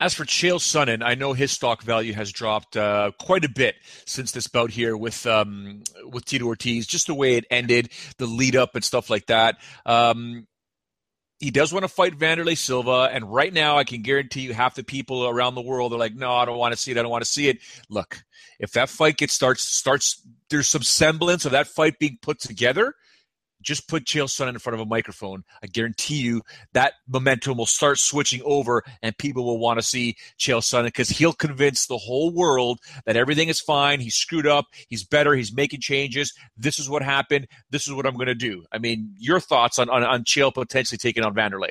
As 0.00 0.14
for 0.14 0.24
Chael 0.24 0.58
Sonnen, 0.58 1.02
I 1.04 1.14
know 1.14 1.34
his 1.34 1.52
stock 1.52 1.82
value 1.82 2.14
has 2.14 2.32
dropped 2.32 2.74
uh, 2.74 3.10
quite 3.18 3.44
a 3.44 3.50
bit 3.50 3.74
since 4.06 4.32
this 4.32 4.46
bout 4.46 4.70
here 4.70 4.96
with 4.96 5.26
um, 5.26 5.82
with 6.06 6.24
Tito 6.24 6.46
Ortiz. 6.46 6.86
Just 6.86 7.06
the 7.06 7.14
way 7.14 7.34
it 7.34 7.44
ended, 7.50 7.90
the 8.16 8.24
lead 8.24 8.56
up 8.56 8.74
and 8.74 8.82
stuff 8.82 9.10
like 9.10 9.26
that. 9.26 9.58
Um, 9.84 10.46
he 11.38 11.50
does 11.50 11.70
want 11.70 11.84
to 11.84 11.88
fight 11.88 12.18
Wanderlei 12.18 12.56
Silva, 12.56 13.10
and 13.12 13.30
right 13.30 13.52
now 13.52 13.76
I 13.76 13.84
can 13.84 14.00
guarantee 14.00 14.40
you 14.40 14.54
half 14.54 14.74
the 14.74 14.84
people 14.84 15.26
around 15.26 15.54
the 15.54 15.60
world 15.60 15.92
are 15.92 15.98
like, 15.98 16.14
"No, 16.14 16.32
I 16.32 16.46
don't 16.46 16.58
want 16.58 16.72
to 16.72 16.78
see 16.78 16.92
it. 16.92 16.96
I 16.96 17.02
don't 17.02 17.10
want 17.10 17.24
to 17.24 17.30
see 17.30 17.50
it." 17.50 17.58
Look, 17.90 18.24
if 18.58 18.72
that 18.72 18.88
fight 18.88 19.18
gets 19.18 19.34
starts 19.34 19.68
starts, 19.68 20.26
there's 20.48 20.68
some 20.68 20.82
semblance 20.82 21.44
of 21.44 21.52
that 21.52 21.66
fight 21.66 21.98
being 21.98 22.16
put 22.22 22.40
together 22.40 22.94
just 23.62 23.88
put 23.88 24.04
Chael 24.04 24.24
Sonnen 24.24 24.50
in 24.50 24.58
front 24.58 24.74
of 24.74 24.80
a 24.80 24.86
microphone. 24.86 25.44
I 25.62 25.66
guarantee 25.66 26.20
you 26.20 26.42
that 26.72 26.94
momentum 27.08 27.56
will 27.56 27.66
start 27.66 27.98
switching 27.98 28.42
over 28.44 28.82
and 29.02 29.16
people 29.16 29.44
will 29.44 29.58
want 29.58 29.78
to 29.78 29.82
see 29.82 30.16
Chael 30.38 30.60
Sonnen 30.60 30.86
because 30.86 31.10
he'll 31.10 31.32
convince 31.32 31.86
the 31.86 31.98
whole 31.98 32.32
world 32.32 32.80
that 33.06 33.16
everything 33.16 33.48
is 33.48 33.60
fine. 33.60 34.00
He's 34.00 34.14
screwed 34.14 34.46
up. 34.46 34.66
He's 34.88 35.04
better. 35.04 35.34
He's 35.34 35.54
making 35.54 35.80
changes. 35.80 36.32
This 36.56 36.78
is 36.78 36.88
what 36.88 37.02
happened. 37.02 37.46
This 37.70 37.86
is 37.86 37.92
what 37.92 38.06
I'm 38.06 38.14
going 38.14 38.26
to 38.26 38.34
do. 38.34 38.64
I 38.72 38.78
mean, 38.78 39.14
your 39.18 39.40
thoughts 39.40 39.78
on, 39.78 39.88
on, 39.90 40.04
on 40.04 40.24
Chael 40.24 40.52
potentially 40.52 40.98
taking 40.98 41.24
on 41.24 41.34
Wanderlei? 41.34 41.70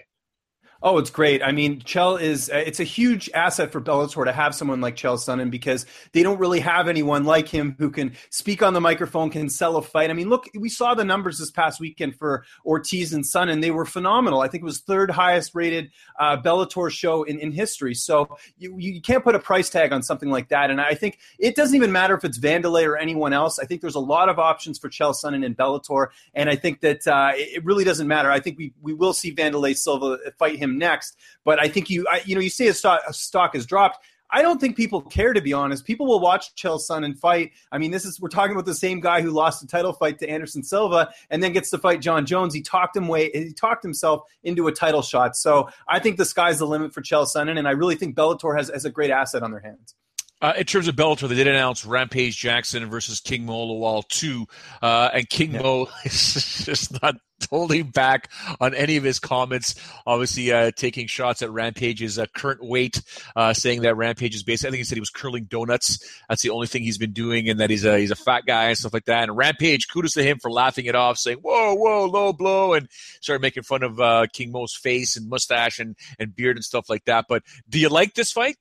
Oh, 0.81 0.97
it's 0.97 1.09
great. 1.09 1.43
I 1.43 1.51
mean, 1.51 1.81
Chael 1.81 2.21
is 2.21 2.49
uh, 2.49 2.55
it's 2.55 2.79
a 2.79 2.85
huge 2.85 3.29
asset 3.33 3.73
for 3.73 3.81
Bellator 3.81 4.23
to 4.23 4.31
have 4.31 4.55
someone 4.55 4.79
like 4.79 4.95
Chael 4.95 5.17
Sonnen 5.17 5.51
because 5.51 5.85
they 6.13 6.23
don't 6.23 6.39
really 6.39 6.61
have 6.61 6.87
anyone 6.87 7.25
like 7.25 7.49
him 7.49 7.75
who 7.77 7.89
can 7.89 8.15
speak 8.29 8.63
on 8.63 8.73
the 8.73 8.79
microphone, 8.79 9.29
can 9.29 9.49
sell 9.49 9.75
a 9.75 9.81
fight. 9.81 10.09
I 10.09 10.13
mean, 10.13 10.29
look, 10.29 10.47
we 10.57 10.69
saw 10.69 10.93
the 10.93 11.03
numbers 11.03 11.37
this 11.37 11.51
past 11.51 11.81
weekend 11.81 12.15
for 12.15 12.45
Ortiz 12.65 13.11
and 13.11 13.25
Sonnen. 13.25 13.59
They 13.61 13.71
were 13.71 13.83
phenomenal. 13.83 14.39
I 14.39 14.47
think 14.47 14.61
it 14.61 14.65
was 14.65 14.79
third 14.79 15.11
highest 15.11 15.53
rated 15.53 15.91
uh, 16.17 16.37
Bellator 16.37 16.89
show 16.89 17.23
in, 17.23 17.39
in 17.39 17.51
history. 17.51 17.93
So 17.93 18.37
you, 18.57 18.73
you 18.77 19.01
can't 19.01 19.23
put 19.23 19.35
a 19.35 19.39
price 19.39 19.69
tag 19.69 19.91
on 19.91 20.01
something 20.01 20.29
like 20.29 20.47
that. 20.47 20.71
And 20.71 20.79
I 20.79 20.95
think 20.95 21.19
it 21.39 21.55
doesn't 21.57 21.75
even 21.75 21.91
matter 21.91 22.15
if 22.15 22.23
it's 22.23 22.39
Wanderlei 22.39 22.87
or 22.87 22.95
anyone 22.95 23.33
else. 23.33 23.59
I 23.59 23.65
think 23.65 23.81
there's 23.81 23.95
a 23.95 23.99
lot 23.99 24.29
of 24.29 24.39
options 24.39 24.79
for 24.79 24.87
Chael 24.87 25.13
Sonnen 25.13 25.43
in 25.43 25.55
Bellator. 25.55 26.07
And 26.33 26.49
I 26.49 26.55
think 26.55 26.79
that 26.81 27.05
uh, 27.05 27.31
it 27.33 27.65
really 27.65 27.83
doesn't 27.83 28.07
matter. 28.07 28.31
I 28.31 28.39
think 28.39 28.57
we, 28.57 28.71
we 28.81 28.93
will 28.93 29.11
see 29.11 29.35
Wanderlei 29.35 29.75
Silva 29.75 30.19
fight 30.37 30.57
him 30.57 30.68
him 30.69 30.77
next. 30.77 31.17
But 31.43 31.59
I 31.59 31.67
think 31.67 31.89
you, 31.89 32.05
I, 32.09 32.21
you 32.25 32.35
know, 32.35 32.41
you 32.41 32.49
see 32.49 32.67
a 32.67 32.73
stock, 32.73 33.01
a 33.07 33.13
stock 33.13 33.53
has 33.55 33.65
dropped. 33.65 33.99
I 34.31 34.41
don't 34.41 34.61
think 34.61 34.77
people 34.77 35.01
care 35.01 35.33
to 35.33 35.41
be 35.41 35.53
honest. 35.53 35.85
People 35.85 36.05
will 36.05 36.19
watch 36.19 36.55
Chael 36.55 36.79
Sonnen 36.79 37.17
fight. 37.17 37.51
I 37.71 37.79
mean, 37.79 37.89
this 37.91 38.05
is 38.05 38.19
we're 38.19 38.29
talking 38.29 38.53
about 38.53 38.65
the 38.65 38.75
same 38.75 38.99
guy 38.99 39.21
who 39.21 39.31
lost 39.31 39.61
the 39.61 39.67
title 39.67 39.91
fight 39.91 40.19
to 40.19 40.29
Anderson 40.29 40.61
Silva 40.61 41.09
and 41.31 41.41
then 41.41 41.51
gets 41.51 41.71
to 41.71 41.79
fight 41.79 42.01
John 42.01 42.25
Jones. 42.25 42.53
He 42.53 42.61
talked 42.61 42.95
him 42.95 43.07
way 43.07 43.31
he 43.33 43.53
talked 43.53 43.81
himself 43.81 44.23
into 44.43 44.67
a 44.67 44.71
title 44.71 45.01
shot. 45.01 45.35
So 45.35 45.69
I 45.87 45.99
think 45.99 46.17
the 46.17 46.25
sky's 46.25 46.59
the 46.59 46.67
limit 46.67 46.93
for 46.93 47.01
Chael 47.01 47.25
Sonnen, 47.25 47.57
and 47.57 47.67
I 47.67 47.71
really 47.71 47.95
think 47.95 48.15
Bellator 48.15 48.55
has, 48.55 48.69
has 48.69 48.85
a 48.85 48.91
great 48.91 49.09
asset 49.09 49.41
on 49.41 49.51
their 49.51 49.61
hands. 49.61 49.95
Uh, 50.41 50.53
in 50.57 50.65
terms 50.65 50.87
of 50.87 50.95
Bellator, 50.95 51.27
they 51.27 51.35
did 51.35 51.47
announce 51.47 51.85
Rampage 51.85 52.37
Jackson 52.37 52.85
versus 52.89 53.19
King 53.19 53.45
Mo 53.45 53.67
Lawal 53.67 54.07
2. 54.07 54.45
Uh, 54.81 55.09
and 55.13 55.29
King 55.29 55.53
yeah. 55.53 55.61
Mo 55.61 55.87
is 56.05 56.63
just 56.65 57.01
not 57.01 57.15
holding 57.49 57.89
back 57.89 58.29
on 58.59 58.73
any 58.73 58.97
of 58.97 59.03
his 59.03 59.19
comments. 59.19 59.75
Obviously, 60.05 60.51
uh, 60.51 60.71
taking 60.75 61.07
shots 61.07 61.41
at 61.41 61.51
Rampage's 61.51 62.17
uh, 62.17 62.25
current 62.33 62.63
weight, 62.63 63.01
uh, 63.35 63.53
saying 63.53 63.81
that 63.81 63.95
Rampage 63.95 64.35
is 64.35 64.43
basically, 64.43 64.69
I 64.69 64.71
think 64.71 64.79
he 64.79 64.83
said 64.85 64.95
he 64.95 65.01
was 65.01 65.09
curling 65.09 65.45
donuts. 65.45 65.99
That's 66.29 66.41
the 66.41 66.51
only 66.51 66.67
thing 66.67 66.83
he's 66.83 66.97
been 66.97 67.13
doing, 67.13 67.49
and 67.49 67.59
that 67.59 67.69
he's 67.69 67.85
a, 67.85 67.97
he's 67.99 68.11
a 68.11 68.15
fat 68.15 68.45
guy 68.45 68.69
and 68.69 68.77
stuff 68.77 68.93
like 68.93 69.05
that. 69.05 69.23
And 69.23 69.37
Rampage, 69.37 69.87
kudos 69.89 70.13
to 70.13 70.23
him 70.23 70.39
for 70.39 70.51
laughing 70.51 70.85
it 70.85 70.95
off, 70.95 71.17
saying, 71.17 71.37
whoa, 71.37 71.73
whoa, 71.75 72.05
low 72.05 72.33
blow, 72.33 72.73
and 72.73 72.87
started 73.21 73.41
making 73.41 73.63
fun 73.63 73.83
of 73.83 73.99
uh, 73.99 74.27
King 74.31 74.51
Mo's 74.51 74.73
face 74.73 75.17
and 75.17 75.29
mustache 75.29 75.79
and, 75.79 75.95
and 76.17 76.35
beard 76.35 76.55
and 76.55 76.63
stuff 76.63 76.89
like 76.89 77.05
that. 77.05 77.25
But 77.27 77.43
do 77.67 77.79
you 77.79 77.89
like 77.89 78.13
this 78.13 78.31
fight? 78.31 78.55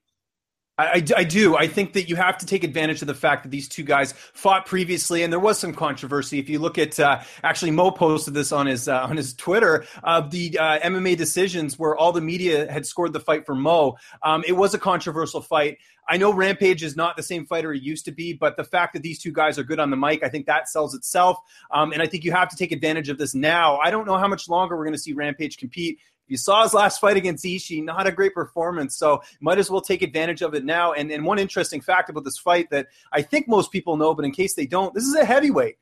I, 0.79 1.03
I, 1.17 1.23
do. 1.25 1.57
I 1.57 1.67
think 1.67 1.93
that 1.93 2.07
you 2.07 2.15
have 2.15 2.37
to 2.37 2.45
take 2.45 2.63
advantage 2.63 3.01
of 3.01 3.07
the 3.07 3.13
fact 3.13 3.43
that 3.43 3.49
these 3.49 3.67
two 3.67 3.83
guys 3.83 4.13
fought 4.13 4.65
previously, 4.65 5.23
and 5.23 5.33
there 5.33 5.39
was 5.39 5.59
some 5.59 5.73
controversy. 5.73 6.39
If 6.39 6.47
you 6.47 6.59
look 6.59 6.77
at 6.77 6.97
uh, 6.97 7.21
actually, 7.43 7.71
Mo 7.71 7.91
posted 7.91 8.33
this 8.33 8.53
on 8.53 8.65
his 8.65 8.87
uh, 8.87 9.01
on 9.01 9.17
his 9.17 9.33
Twitter 9.33 9.83
of 10.03 10.31
the 10.31 10.57
uh, 10.57 10.79
MMA 10.79 11.17
decisions 11.17 11.77
where 11.77 11.97
all 11.97 12.13
the 12.13 12.21
media 12.21 12.71
had 12.71 12.85
scored 12.85 13.11
the 13.11 13.19
fight 13.19 13.45
for 13.45 13.55
Mo. 13.55 13.97
Um, 14.23 14.43
it 14.47 14.53
was 14.53 14.73
a 14.73 14.79
controversial 14.79 15.41
fight. 15.41 15.79
I 16.09 16.17
know 16.17 16.33
Rampage 16.33 16.81
is 16.81 16.95
not 16.95 17.15
the 17.15 17.23
same 17.23 17.45
fighter 17.45 17.71
he 17.71 17.79
used 17.79 18.05
to 18.05 18.11
be, 18.11 18.33
but 18.33 18.57
the 18.57 18.63
fact 18.63 18.93
that 18.93 19.03
these 19.03 19.19
two 19.19 19.31
guys 19.31 19.59
are 19.59 19.63
good 19.63 19.79
on 19.79 19.91
the 19.91 19.97
mic, 19.97 20.23
I 20.23 20.29
think 20.29 20.47
that 20.47 20.67
sells 20.67 20.95
itself. 20.95 21.37
Um, 21.69 21.91
and 21.93 22.01
I 22.01 22.07
think 22.07 22.23
you 22.23 22.31
have 22.31 22.49
to 22.49 22.55
take 22.55 22.71
advantage 22.71 23.09
of 23.09 23.19
this 23.19 23.35
now. 23.35 23.77
I 23.77 23.91
don't 23.91 24.07
know 24.07 24.17
how 24.17 24.27
much 24.27 24.49
longer 24.49 24.75
we're 24.75 24.85
going 24.85 24.95
to 24.95 24.99
see 24.99 25.13
Rampage 25.13 25.57
compete. 25.57 25.99
You 26.29 26.37
saw 26.37 26.63
his 26.63 26.73
last 26.73 27.01
fight 27.01 27.17
against 27.17 27.43
Ishii, 27.43 27.83
not 27.83 28.07
a 28.07 28.11
great 28.11 28.33
performance. 28.33 28.97
So 28.97 29.21
might 29.41 29.57
as 29.57 29.69
well 29.69 29.81
take 29.81 30.01
advantage 30.01 30.41
of 30.41 30.53
it 30.53 30.63
now. 30.63 30.93
And, 30.93 31.11
and 31.11 31.25
one 31.25 31.39
interesting 31.39 31.81
fact 31.81 32.09
about 32.09 32.23
this 32.23 32.37
fight 32.37 32.69
that 32.69 32.87
I 33.11 33.21
think 33.21 33.47
most 33.47 33.71
people 33.71 33.97
know, 33.97 34.13
but 34.13 34.23
in 34.23 34.31
case 34.31 34.53
they 34.53 34.65
don't, 34.65 34.93
this 34.93 35.03
is 35.03 35.15
a 35.15 35.25
heavyweight. 35.25 35.77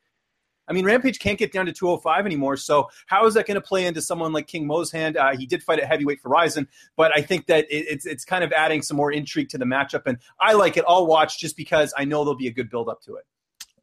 I 0.68 0.74
mean, 0.74 0.86
Rampage 0.86 1.20
can't 1.20 1.40
get 1.40 1.54
down 1.54 1.66
to 1.68 1.72
205 1.72 2.26
anymore. 2.26 2.58
So 2.58 2.90
how 3.06 3.26
is 3.26 3.36
that 3.36 3.48
going 3.48 3.56
to 3.56 3.62
play 3.62 3.86
into 3.86 4.02
someone 4.02 4.34
like 4.34 4.48
King 4.48 4.68
Mo's 4.68 4.92
hand? 4.92 5.16
Uh, 5.16 5.36
he 5.38 5.46
did 5.46 5.64
fight 5.64 5.80
at 5.80 5.88
heavyweight 5.88 6.22
for 6.22 6.30
Rizin, 6.30 6.68
but 6.98 7.16
I 7.16 7.22
think 7.22 7.48
that 7.48 7.66
it, 7.72 7.86
it's 7.90 8.06
it's 8.06 8.26
kind 8.26 8.44
of 8.44 8.52
adding 8.52 8.82
some 8.82 8.98
more 8.98 9.12
intrigue 9.12 9.50
to 9.50 9.58
the 9.58 9.66
matchup, 9.66 10.04
and 10.06 10.18
I 10.40 10.54
like 10.54 10.76
it. 10.76 10.84
I'll 10.88 11.08
watch 11.08 11.40
just 11.40 11.56
because 11.56 11.94
I 11.98 12.04
know 12.04 12.24
there'll 12.24 12.36
be 12.36 12.48
a 12.48 12.54
good 12.54 12.70
build 12.70 12.90
up 12.90 13.02
to 13.04 13.16
it. 13.16 13.26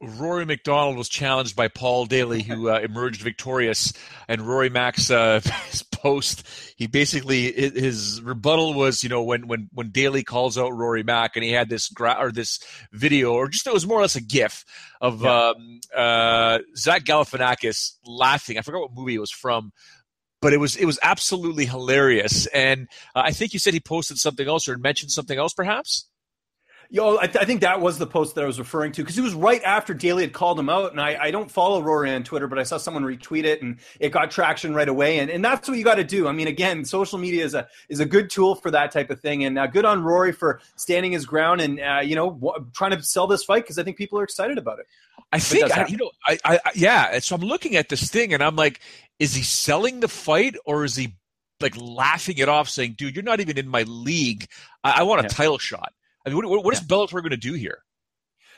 Rory 0.01 0.45
MacDonald 0.45 0.97
was 0.97 1.07
challenged 1.07 1.55
by 1.55 1.67
Paul 1.67 2.05
Daley, 2.05 2.41
who 2.41 2.69
uh, 2.69 2.79
emerged 2.79 3.21
victorious. 3.21 3.93
And 4.27 4.41
Rory 4.41 4.69
Mac's 4.69 5.09
uh, 5.09 5.39
post, 5.91 6.47
he 6.75 6.87
basically 6.87 7.51
his 7.51 8.21
rebuttal 8.21 8.73
was, 8.73 9.03
you 9.03 9.09
know, 9.09 9.23
when 9.23 9.47
when 9.47 9.69
when 9.73 9.91
Daley 9.91 10.23
calls 10.23 10.57
out 10.57 10.73
Rory 10.73 11.03
Mac, 11.03 11.35
and 11.35 11.43
he 11.43 11.51
had 11.51 11.69
this 11.69 11.89
gra- 11.89 12.17
or 12.19 12.31
this 12.31 12.59
video, 12.91 13.33
or 13.33 13.47
just 13.47 13.67
it 13.67 13.73
was 13.73 13.87
more 13.87 13.99
or 13.99 14.01
less 14.01 14.15
a 14.15 14.21
GIF 14.21 14.65
of 14.99 15.21
yeah. 15.21 15.49
um, 15.49 15.79
uh, 15.95 16.59
Zach 16.75 17.03
Galifianakis 17.05 17.93
laughing. 18.05 18.57
I 18.57 18.61
forgot 18.61 18.81
what 18.81 18.93
movie 18.93 19.15
it 19.15 19.19
was 19.19 19.31
from, 19.31 19.71
but 20.41 20.53
it 20.53 20.57
was 20.57 20.75
it 20.75 20.85
was 20.85 20.99
absolutely 21.03 21.65
hilarious. 21.65 22.47
And 22.47 22.87
uh, 23.15 23.23
I 23.25 23.31
think 23.31 23.53
you 23.53 23.59
said 23.59 23.73
he 23.73 23.79
posted 23.79 24.17
something 24.17 24.47
else 24.47 24.67
or 24.67 24.77
mentioned 24.77 25.11
something 25.11 25.37
else, 25.37 25.53
perhaps. 25.53 26.07
Yo, 26.89 27.17
I, 27.17 27.27
th- 27.27 27.37
I, 27.37 27.45
think 27.45 27.61
that 27.61 27.81
was 27.81 27.97
the 27.97 28.07
post 28.07 28.35
that 28.35 28.43
I 28.43 28.47
was 28.47 28.59
referring 28.59 28.91
to 28.93 29.01
because 29.01 29.17
it 29.17 29.21
was 29.21 29.33
right 29.33 29.61
after 29.63 29.93
Daley 29.93 30.23
had 30.23 30.33
called 30.33 30.59
him 30.59 30.69
out. 30.69 30.91
And 30.91 31.01
I, 31.01 31.17
I, 31.19 31.31
don't 31.31 31.49
follow 31.49 31.81
Rory 31.81 32.11
on 32.11 32.23
Twitter, 32.23 32.47
but 32.47 32.59
I 32.59 32.63
saw 32.63 32.77
someone 32.77 33.03
retweet 33.03 33.43
it 33.43 33.61
and 33.61 33.77
it 33.99 34.09
got 34.09 34.31
traction 34.31 34.75
right 34.75 34.87
away. 34.87 35.19
And, 35.19 35.29
and 35.29 35.43
that's 35.43 35.67
what 35.67 35.77
you 35.77 35.83
got 35.83 35.95
to 35.95 36.03
do. 36.03 36.27
I 36.27 36.31
mean, 36.31 36.47
again, 36.47 36.85
social 36.85 37.17
media 37.17 37.43
is 37.43 37.53
a 37.53 37.67
is 37.89 37.99
a 37.99 38.05
good 38.05 38.29
tool 38.29 38.55
for 38.55 38.71
that 38.71 38.91
type 38.91 39.09
of 39.09 39.19
thing. 39.19 39.43
And 39.45 39.57
uh, 39.57 39.67
good 39.67 39.85
on 39.85 40.03
Rory 40.03 40.31
for 40.31 40.61
standing 40.75 41.11
his 41.11 41.25
ground 41.25 41.61
and 41.61 41.79
uh, 41.79 42.01
you 42.03 42.15
know 42.15 42.31
w- 42.31 42.65
trying 42.73 42.91
to 42.91 43.01
sell 43.03 43.27
this 43.27 43.43
fight 43.43 43.63
because 43.63 43.77
I 43.79 43.83
think 43.83 43.97
people 43.97 44.19
are 44.19 44.23
excited 44.23 44.57
about 44.57 44.79
it. 44.79 44.87
I 45.31 45.39
think 45.39 45.75
I, 45.75 45.87
you 45.87 45.97
know, 45.97 46.11
I, 46.25 46.37
I 46.45 46.59
yeah. 46.75 47.19
So 47.19 47.35
I'm 47.35 47.41
looking 47.41 47.75
at 47.75 47.89
this 47.89 48.09
thing 48.09 48.33
and 48.33 48.43
I'm 48.43 48.55
like, 48.55 48.79
is 49.19 49.33
he 49.33 49.43
selling 49.43 49.99
the 49.99 50.07
fight 50.07 50.55
or 50.65 50.83
is 50.83 50.95
he 50.95 51.15
like 51.61 51.75
laughing 51.77 52.37
it 52.37 52.49
off, 52.49 52.69
saying, 52.69 52.95
"Dude, 52.97 53.15
you're 53.15 53.23
not 53.23 53.39
even 53.39 53.57
in 53.57 53.67
my 53.67 53.83
league. 53.83 54.47
I, 54.83 54.99
I 54.99 55.03
want 55.03 55.21
a 55.21 55.23
yeah. 55.23 55.29
title 55.29 55.57
shot." 55.57 55.93
I 56.25 56.29
mean, 56.29 56.37
what, 56.37 56.63
what 56.63 56.73
is 56.73 56.81
yeah. 56.81 56.87
Bellator 56.87 57.13
going 57.13 57.29
to 57.29 57.37
do 57.37 57.53
here? 57.53 57.83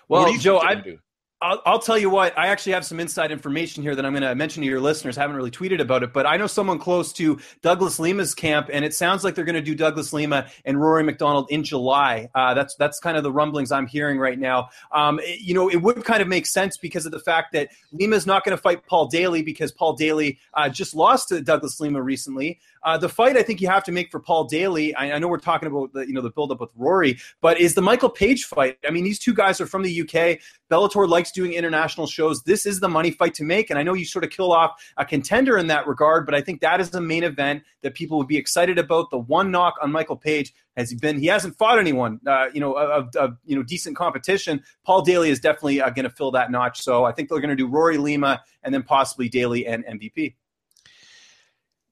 Well, 0.10 0.34
Joe, 0.38 0.60
I, 0.60 0.98
I'll, 1.40 1.62
I'll, 1.68 1.80
tell 1.80 2.00
you 2.00 2.10
what. 2.10 2.36
I 2.36 2.48
actually 2.48 2.72
have 2.72 2.84
some 2.84 3.00
inside 3.00 3.32
information 3.32 3.84
here 3.84 3.94
that 3.94 4.04
I'm 4.04 4.12
going 4.12 4.24
to 4.24 4.34
mention 4.34 4.64
to 4.64 4.68
your 4.68 4.80
listeners. 4.80 5.20
I 5.20 5.22
haven't 5.22 5.36
really 5.36 5.52
tweeted 5.52 5.80
about 5.80 6.02
it, 6.02 6.12
but 6.12 6.26
I 6.26 6.36
know 6.36 6.48
someone 6.48 6.80
close 6.80 7.14
to 7.14 7.40
Douglas 7.62 8.00
Lima's 8.00 8.34
camp, 8.34 8.70
and 8.74 8.84
it 8.84 8.96
sounds 8.96 9.24
like 9.24 9.36
they're 9.36 9.46
going 9.46 9.54
to 9.54 9.62
do 9.62 9.76
Douglas 9.76 10.14
Lima 10.14 10.48
and 10.66 10.82
Rory 10.82 11.04
MacDonald 11.04 11.48
in 11.52 11.64
July. 11.64 12.30
Uh, 12.34 12.56
that's 12.56 12.76
that's 12.76 13.00
kind 13.00 13.18
of 13.18 13.24
the 13.24 13.32
rumblings 13.32 13.72
I'm 13.72 13.86
hearing 13.86 14.18
right 14.18 14.40
now. 14.40 14.70
Um, 14.92 15.20
it, 15.22 15.42
you 15.42 15.54
know, 15.54 15.70
it 15.70 15.78
would 15.78 16.04
kind 16.04 16.24
of 16.24 16.28
make 16.28 16.48
sense 16.48 16.76
because 16.76 17.06
of 17.06 17.12
the 17.12 17.20
fact 17.20 17.54
that 17.54 17.70
Lima's 17.92 18.26
not 18.26 18.44
going 18.44 18.58
to 18.58 18.62
fight 18.62 18.88
Paul 18.88 19.06
Daley 19.06 19.44
because 19.44 19.72
Paul 19.72 19.94
Daley 19.94 20.40
uh, 20.56 20.70
just 20.70 20.96
lost 20.96 21.30
to 21.30 21.42
Douglas 21.42 21.80
Lima 21.80 22.02
recently. 22.02 22.60
Uh, 22.84 22.98
the 22.98 23.10
fight 23.10 23.38
I 23.38 23.44
think 23.44 23.62
you 23.62 23.68
have 23.68 23.84
to 23.86 23.92
make 23.92 24.12
for 24.12 24.20
Paul 24.20 24.46
Daley. 24.46 24.94
I, 24.96 25.14
I 25.14 25.20
know 25.20 25.28
we're 25.28 25.38
talking 25.38 25.68
about 25.68 25.94
the 25.94 26.08
you 26.08 26.14
know 26.14 26.22
the 26.22 26.30
buildup 26.30 26.60
with 26.60 26.70
Rory, 26.76 27.18
but 27.42 27.60
is 27.60 27.76
the 27.76 27.82
Michael 27.82 28.10
Page 28.10 28.46
fight. 28.46 28.78
I 28.88 28.92
mean, 28.92 29.04
these 29.04 29.20
two 29.20 29.34
guys 29.34 29.60
are 29.62 29.68
from 29.68 29.84
the 29.84 30.02
UK. 30.02 30.40
Bellator 30.70 31.08
likes 31.08 31.32
doing 31.32 31.54
international 31.54 32.08
shows. 32.08 32.44
This 32.44 32.66
is 32.66 32.80
the 32.80 32.90
money 32.90 33.12
fight 33.12 33.34
to 33.36 33.44
make, 33.44 33.70
and 33.70 33.80
I 33.80 33.84
know 33.84 33.94
you 33.94 34.06
sort 34.06 34.24
of 34.24 34.32
kill 34.32 34.52
off 34.52 34.82
a 34.98 35.06
contender 35.06 35.58
in 35.58 35.68
that 35.68 35.88
regard, 35.88 36.26
but 36.26 36.36
I 36.36 36.42
think 36.42 36.62
that 36.62 36.82
is 36.82 36.90
the 36.90 37.02
main 37.02 37.24
event 37.24 37.64
that 37.84 37.94
people 37.94 38.18
would 38.18 38.28
be 38.28 38.38
excited 38.38 38.78
about. 38.78 39.10
The 39.10 39.20
one 39.20 39.52
knock 39.52 39.76
on 39.82 39.92
Michael 39.92 40.18
Page 40.18 40.54
has 40.76 40.94
been 40.94 41.20
he 41.20 41.28
hasn't 41.28 41.58
fought 41.58 41.80
anyone, 41.80 42.20
uh, 42.28 42.48
you 42.54 42.60
know, 42.60 42.74
of, 42.74 43.16
of, 43.16 43.38
you 43.46 43.56
know 43.56 43.64
decent 43.64 43.96
competition. 43.96 44.62
Paul 44.86 45.02
Daley 45.02 45.30
is 45.30 45.40
definitely 45.40 45.82
uh, 45.82 45.90
going 45.90 46.04
to 46.04 46.10
fill 46.10 46.32
that 46.32 46.52
notch. 46.52 46.82
So 46.82 47.06
I 47.06 47.12
think 47.12 47.30
they're 47.30 47.40
going 47.40 47.50
to 47.50 47.56
do 47.56 47.68
Rory 47.68 47.98
Lima 47.98 48.42
and 48.64 48.74
then 48.74 48.84
possibly 48.84 49.30
Daley 49.30 49.66
and 49.66 49.86
MVP 49.86 50.36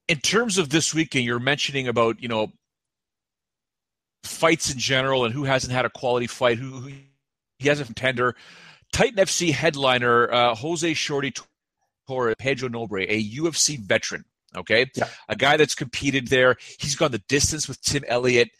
in 0.08 0.18
terms 0.18 0.58
of 0.58 0.70
this 0.70 0.94
weekend, 0.94 1.24
you're 1.24 1.38
mentioning 1.38 1.88
about 1.88 2.22
you 2.22 2.28
know 2.28 2.52
fights 4.24 4.70
in 4.70 4.78
general 4.78 5.24
and 5.24 5.32
who 5.32 5.44
hasn't 5.44 5.72
had 5.72 5.84
a 5.84 5.90
quality 5.90 6.26
fight, 6.26 6.58
who, 6.58 6.70
who 6.80 6.90
he 7.58 7.68
has 7.68 7.80
a 7.80 7.84
contender. 7.84 8.34
Titan 8.92 9.16
FC 9.16 9.52
headliner 9.52 10.32
uh, 10.32 10.54
Jose 10.54 10.94
Shorty 10.94 11.32
Torres, 12.08 12.36
Pedro 12.38 12.68
Nobre, 12.68 13.06
a 13.08 13.30
UFC 13.36 13.78
veteran. 13.78 14.24
Okay, 14.56 14.86
yeah. 14.94 15.08
a 15.28 15.36
guy 15.36 15.56
that's 15.56 15.74
competed 15.74 16.28
there. 16.28 16.56
He's 16.78 16.96
gone 16.96 17.10
the 17.10 17.22
distance 17.28 17.68
with 17.68 17.80
Tim 17.82 18.04
Elliott. 18.08 18.50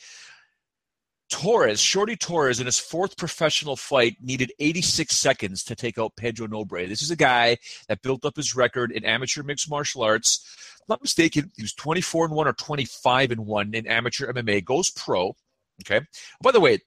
Torres, 1.29 1.81
Shorty 1.81 2.17
Torres, 2.17 2.61
in 2.61 2.67
his 2.67 2.79
fourth 2.79 3.17
professional 3.17 3.77
fight, 3.77 4.17
needed 4.23 4.53
86 4.61 5.15
seconds 5.17 5.65
to 5.65 5.75
take 5.75 5.99
out 5.99 6.17
Pedro 6.17 6.47
Nobre. 6.47 6.89
This 6.89 7.03
is 7.03 7.11
a 7.11 7.17
guy 7.17 7.59
that 7.89 8.03
built 8.03 8.25
up 8.25 8.37
his 8.37 8.55
record 8.55 8.93
in 8.93 9.05
amateur 9.05 9.43
mixed 9.43 9.69
martial 9.69 10.03
arts 10.03 10.45
not 10.89 11.03
mistaken, 11.03 11.51
he 11.57 11.63
was 11.63 11.73
24 11.75 12.27
and 12.27 12.35
1 12.35 12.49
or 12.49 12.53
25 12.53 13.31
and 13.31 13.47
1 13.47 13.75
in 13.75 13.87
amateur 13.87 14.33
MMA, 14.33 14.65
goes 14.65 14.91
pro. 14.91 15.37
Okay. 15.83 16.05
By 16.43 16.53
the 16.53 16.61
way, 16.61 16.79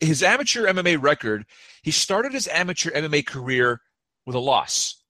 his 0.00 0.22
amateur 0.22 0.66
MMA 0.66 1.00
record, 1.00 1.44
he 1.82 1.90
started 1.90 2.32
his 2.32 2.48
amateur 2.48 2.90
MMA 2.90 3.26
career 3.26 3.80
with 4.26 4.34
a 4.34 4.40
loss. 4.40 5.02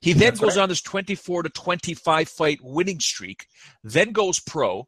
He 0.00 0.12
then 0.12 0.28
That's 0.28 0.40
goes 0.40 0.56
right. 0.56 0.62
on 0.62 0.68
this 0.68 0.80
24 0.80 1.44
to 1.44 1.48
25 1.50 2.28
fight 2.28 2.60
winning 2.62 3.00
streak, 3.00 3.46
then 3.82 4.12
goes 4.12 4.38
pro, 4.38 4.86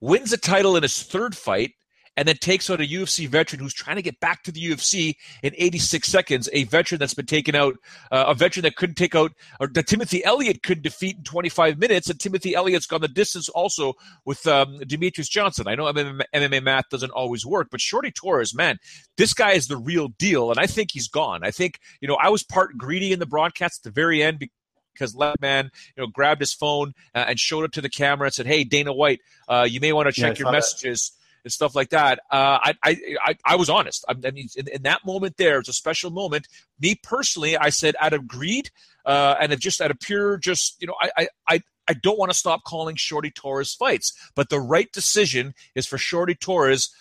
wins 0.00 0.32
a 0.32 0.38
title 0.38 0.76
in 0.76 0.82
his 0.84 1.02
third 1.02 1.36
fight, 1.36 1.72
and 2.16 2.26
then 2.26 2.36
takes 2.36 2.68
out 2.68 2.80
a 2.80 2.84
UFC 2.84 3.28
veteran 3.28 3.60
who's 3.60 3.74
trying 3.74 3.96
to 3.96 4.02
get 4.02 4.18
back 4.20 4.42
to 4.42 4.52
the 4.52 4.60
UFC 4.60 5.14
in 5.42 5.54
86 5.56 6.06
seconds. 6.06 6.48
A 6.52 6.64
veteran 6.64 6.98
that's 6.98 7.14
been 7.14 7.26
taken 7.26 7.54
out, 7.54 7.76
uh, 8.10 8.24
a 8.28 8.34
veteran 8.34 8.64
that 8.64 8.76
couldn't 8.76 8.96
take 8.96 9.14
out, 9.14 9.32
or 9.58 9.68
that 9.68 9.86
Timothy 9.86 10.24
Elliott 10.24 10.62
couldn't 10.62 10.82
defeat 10.82 11.16
in 11.18 11.22
25 11.24 11.78
minutes, 11.78 12.10
and 12.10 12.18
Timothy 12.18 12.54
Elliott's 12.54 12.86
gone 12.86 13.00
the 13.00 13.08
distance 13.08 13.48
also 13.48 13.94
with 14.24 14.46
um, 14.46 14.78
Demetrious 14.80 15.30
Johnson. 15.30 15.68
I 15.68 15.74
know 15.74 15.84
MMA, 15.84 16.22
MMA 16.34 16.62
math 16.62 16.88
doesn't 16.90 17.12
always 17.12 17.46
work, 17.46 17.68
but 17.70 17.80
Shorty 17.80 18.10
Torres, 18.10 18.54
man, 18.54 18.78
this 19.16 19.34
guy 19.34 19.52
is 19.52 19.68
the 19.68 19.76
real 19.76 20.08
deal, 20.08 20.50
and 20.50 20.58
I 20.58 20.66
think 20.66 20.90
he's 20.92 21.08
gone. 21.08 21.40
I 21.44 21.50
think 21.50 21.78
you 22.00 22.08
know 22.08 22.16
I 22.20 22.28
was 22.28 22.42
part 22.42 22.76
greedy 22.76 23.12
in 23.12 23.18
the 23.18 23.26
broadcast 23.26 23.80
at 23.80 23.84
the 23.84 23.94
very 23.94 24.22
end 24.22 24.44
because 24.92 25.14
Left 25.14 25.40
Man, 25.40 25.70
you 25.96 26.02
know, 26.02 26.08
grabbed 26.08 26.40
his 26.40 26.52
phone 26.52 26.92
uh, 27.14 27.24
and 27.28 27.38
showed 27.38 27.64
it 27.64 27.72
to 27.72 27.80
the 27.80 27.88
camera 27.88 28.26
and 28.26 28.34
said, 28.34 28.46
"Hey, 28.46 28.64
Dana 28.64 28.92
White, 28.92 29.20
uh, 29.48 29.66
you 29.68 29.80
may 29.80 29.92
want 29.92 30.06
to 30.06 30.12
check 30.12 30.38
yeah, 30.38 30.44
your 30.44 30.52
messages." 30.52 31.12
That 31.14 31.19
and 31.44 31.52
stuff 31.52 31.74
like 31.74 31.90
that. 31.90 32.20
Uh, 32.30 32.58
I, 32.62 32.74
I, 32.82 33.36
I 33.44 33.56
was 33.56 33.70
honest. 33.70 34.04
I, 34.08 34.14
mean, 34.14 34.48
in, 34.56 34.68
in, 34.68 34.82
that 34.82 35.04
moment 35.04 35.36
there, 35.36 35.58
it's 35.58 35.68
a 35.68 35.72
special 35.72 36.10
moment. 36.10 36.48
Me 36.80 36.98
personally, 37.02 37.56
I 37.56 37.70
said 37.70 37.94
out 38.00 38.12
of 38.12 38.26
greed 38.26 38.70
uh, 39.04 39.36
and 39.40 39.58
just 39.60 39.80
out 39.80 39.90
of 39.90 39.98
pure, 40.00 40.36
just 40.36 40.80
you 40.80 40.86
know, 40.86 40.94
I, 41.00 41.28
I, 41.48 41.62
I 41.88 41.94
don't 41.94 42.18
want 42.18 42.30
to 42.30 42.38
stop 42.38 42.62
calling 42.64 42.96
Shorty 42.96 43.30
Torres 43.30 43.74
fights, 43.74 44.12
but 44.34 44.48
the 44.48 44.60
right 44.60 44.90
decision 44.92 45.54
is 45.74 45.86
for 45.86 45.98
Shorty 45.98 46.34
Torres 46.34 46.94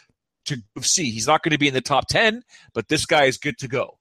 to 0.46 0.64
see. 0.82 1.12
He's 1.12 1.28
not 1.28 1.44
going 1.44 1.52
to 1.52 1.60
be 1.60 1.68
in 1.68 1.74
the 1.74 1.82
top 1.82 2.08
ten, 2.08 2.44
but 2.74 2.88
this 2.88 3.06
guy 3.06 3.26
is 3.26 3.38
good 3.38 3.58
to 3.60 3.68
go. 3.68 3.99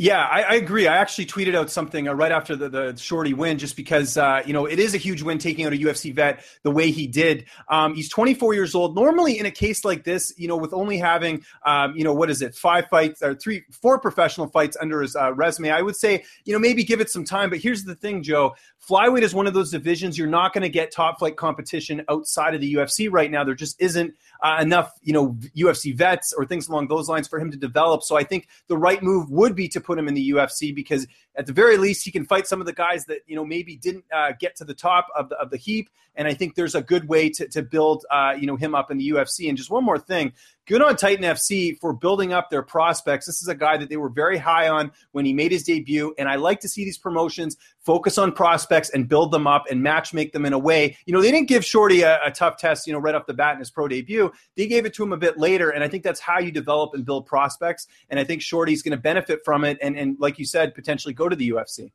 Yeah, 0.00 0.24
I, 0.24 0.42
I, 0.42 0.54
agree. 0.54 0.86
I 0.86 0.96
actually 0.96 1.26
tweeted 1.26 1.56
out 1.56 1.72
something 1.72 2.06
uh, 2.06 2.12
right 2.12 2.30
after 2.30 2.54
the, 2.54 2.68
the 2.68 2.96
Shorty 2.96 3.34
win, 3.34 3.58
just 3.58 3.74
because 3.74 4.16
uh, 4.16 4.42
you 4.46 4.52
know 4.52 4.64
it 4.64 4.78
is 4.78 4.94
a 4.94 4.96
huge 4.96 5.22
win 5.22 5.38
taking 5.38 5.66
out 5.66 5.72
a 5.72 5.76
UFC 5.76 6.14
vet 6.14 6.44
the 6.62 6.70
way 6.70 6.92
he 6.92 7.08
did. 7.08 7.46
Um, 7.68 7.96
he's 7.96 8.08
24 8.08 8.54
years 8.54 8.76
old. 8.76 8.94
Normally, 8.94 9.40
in 9.40 9.46
a 9.46 9.50
case 9.50 9.84
like 9.84 10.04
this, 10.04 10.32
you 10.36 10.46
know, 10.46 10.56
with 10.56 10.72
only 10.72 10.98
having 10.98 11.42
um, 11.66 11.96
you 11.96 12.04
know 12.04 12.14
what 12.14 12.30
is 12.30 12.42
it, 12.42 12.54
five 12.54 12.86
fights 12.86 13.24
or 13.24 13.34
three, 13.34 13.64
four 13.72 13.98
professional 13.98 14.46
fights 14.46 14.76
under 14.80 15.02
his 15.02 15.16
uh, 15.16 15.32
resume, 15.34 15.70
I 15.70 15.82
would 15.82 15.96
say 15.96 16.22
you 16.44 16.52
know 16.52 16.60
maybe 16.60 16.84
give 16.84 17.00
it 17.00 17.10
some 17.10 17.24
time. 17.24 17.50
But 17.50 17.58
here's 17.58 17.82
the 17.82 17.96
thing, 17.96 18.22
Joe: 18.22 18.54
flyweight 18.88 19.22
is 19.22 19.34
one 19.34 19.48
of 19.48 19.54
those 19.54 19.72
divisions 19.72 20.16
you're 20.16 20.28
not 20.28 20.52
going 20.52 20.62
to 20.62 20.68
get 20.68 20.92
top 20.92 21.18
flight 21.18 21.36
competition 21.36 22.04
outside 22.08 22.54
of 22.54 22.60
the 22.60 22.72
UFC 22.72 23.08
right 23.10 23.32
now. 23.32 23.42
There 23.42 23.56
just 23.56 23.74
isn't 23.80 24.14
uh, 24.42 24.58
enough, 24.60 24.92
you 25.02 25.12
know, 25.12 25.36
UFC 25.56 25.96
vets 25.96 26.32
or 26.32 26.44
things 26.44 26.68
along 26.68 26.88
those 26.88 27.08
lines 27.08 27.26
for 27.26 27.38
him 27.38 27.50
to 27.50 27.56
develop. 27.56 28.02
So 28.02 28.16
I 28.16 28.24
think 28.24 28.48
the 28.68 28.76
right 28.76 29.02
move 29.02 29.30
would 29.30 29.54
be 29.54 29.68
to 29.68 29.80
put 29.80 29.98
him 29.98 30.08
in 30.08 30.14
the 30.14 30.30
UFC 30.30 30.74
because 30.74 31.06
at 31.36 31.46
the 31.46 31.52
very 31.52 31.76
least 31.76 32.04
he 32.04 32.10
can 32.10 32.24
fight 32.24 32.46
some 32.46 32.60
of 32.60 32.66
the 32.66 32.72
guys 32.72 33.04
that 33.06 33.20
you 33.26 33.36
know 33.36 33.44
maybe 33.44 33.76
didn't 33.76 34.04
uh, 34.14 34.32
get 34.38 34.56
to 34.56 34.64
the 34.64 34.74
top 34.74 35.06
of 35.16 35.28
the, 35.28 35.36
of 35.36 35.50
the 35.50 35.56
heap. 35.56 35.90
And 36.14 36.26
I 36.26 36.34
think 36.34 36.54
there's 36.56 36.74
a 36.74 36.82
good 36.82 37.08
way 37.08 37.30
to, 37.30 37.46
to 37.48 37.62
build 37.62 38.04
uh, 38.10 38.34
you 38.38 38.46
know 38.46 38.56
him 38.56 38.74
up 38.74 38.90
in 38.90 38.98
the 38.98 39.08
UFC. 39.10 39.48
And 39.48 39.56
just 39.56 39.70
one 39.70 39.84
more 39.84 39.98
thing, 39.98 40.32
good 40.68 40.82
on 40.82 40.94
Titan 40.96 41.24
FC 41.24 41.76
for 41.80 41.94
building 41.94 42.32
up 42.32 42.50
their 42.50 42.62
prospects. 42.62 43.26
This 43.26 43.40
is 43.40 43.48
a 43.48 43.54
guy 43.54 43.78
that 43.78 43.88
they 43.88 43.96
were 43.96 44.10
very 44.10 44.36
high 44.36 44.68
on 44.68 44.92
when 45.12 45.24
he 45.24 45.32
made 45.32 45.50
his 45.50 45.64
debut, 45.64 46.14
and 46.18 46.28
I 46.28 46.36
like 46.36 46.60
to 46.60 46.68
see 46.68 46.84
these 46.84 46.98
promotions 46.98 47.56
focus 47.80 48.18
on 48.18 48.32
prospects 48.32 48.90
and 48.90 49.08
build 49.08 49.32
them 49.32 49.46
up 49.46 49.64
and 49.70 49.82
match 49.82 50.12
make 50.12 50.32
them 50.32 50.44
in 50.44 50.52
a 50.52 50.58
way. 50.58 50.96
You 51.06 51.14
know, 51.14 51.22
they 51.22 51.32
didn't 51.32 51.48
give 51.48 51.64
Shorty 51.64 52.02
a, 52.02 52.20
a 52.24 52.30
tough 52.30 52.58
test, 52.58 52.86
you 52.86 52.92
know, 52.92 52.98
right 52.98 53.14
off 53.14 53.26
the 53.26 53.34
bat 53.34 53.54
in 53.54 53.58
his 53.60 53.70
pro 53.70 53.88
debut. 53.88 54.30
They 54.56 54.66
gave 54.66 54.84
it 54.84 54.94
to 54.94 55.02
him 55.02 55.12
a 55.12 55.16
bit 55.16 55.38
later, 55.38 55.70
and 55.70 55.82
I 55.82 55.88
think 55.88 56.04
that's 56.04 56.20
how 56.20 56.38
you 56.38 56.52
develop 56.52 56.92
and 56.94 57.04
build 57.04 57.26
prospects. 57.26 57.88
And 58.10 58.20
I 58.20 58.24
think 58.24 58.42
Shorty's 58.42 58.82
going 58.82 58.92
to 58.92 59.02
benefit 59.02 59.40
from 59.44 59.64
it, 59.64 59.78
and 59.80 59.96
and 59.96 60.16
like 60.20 60.38
you 60.38 60.44
said, 60.44 60.74
potentially 60.74 61.14
go 61.14 61.28
to 61.28 61.34
the 61.34 61.50
UFC. 61.50 61.92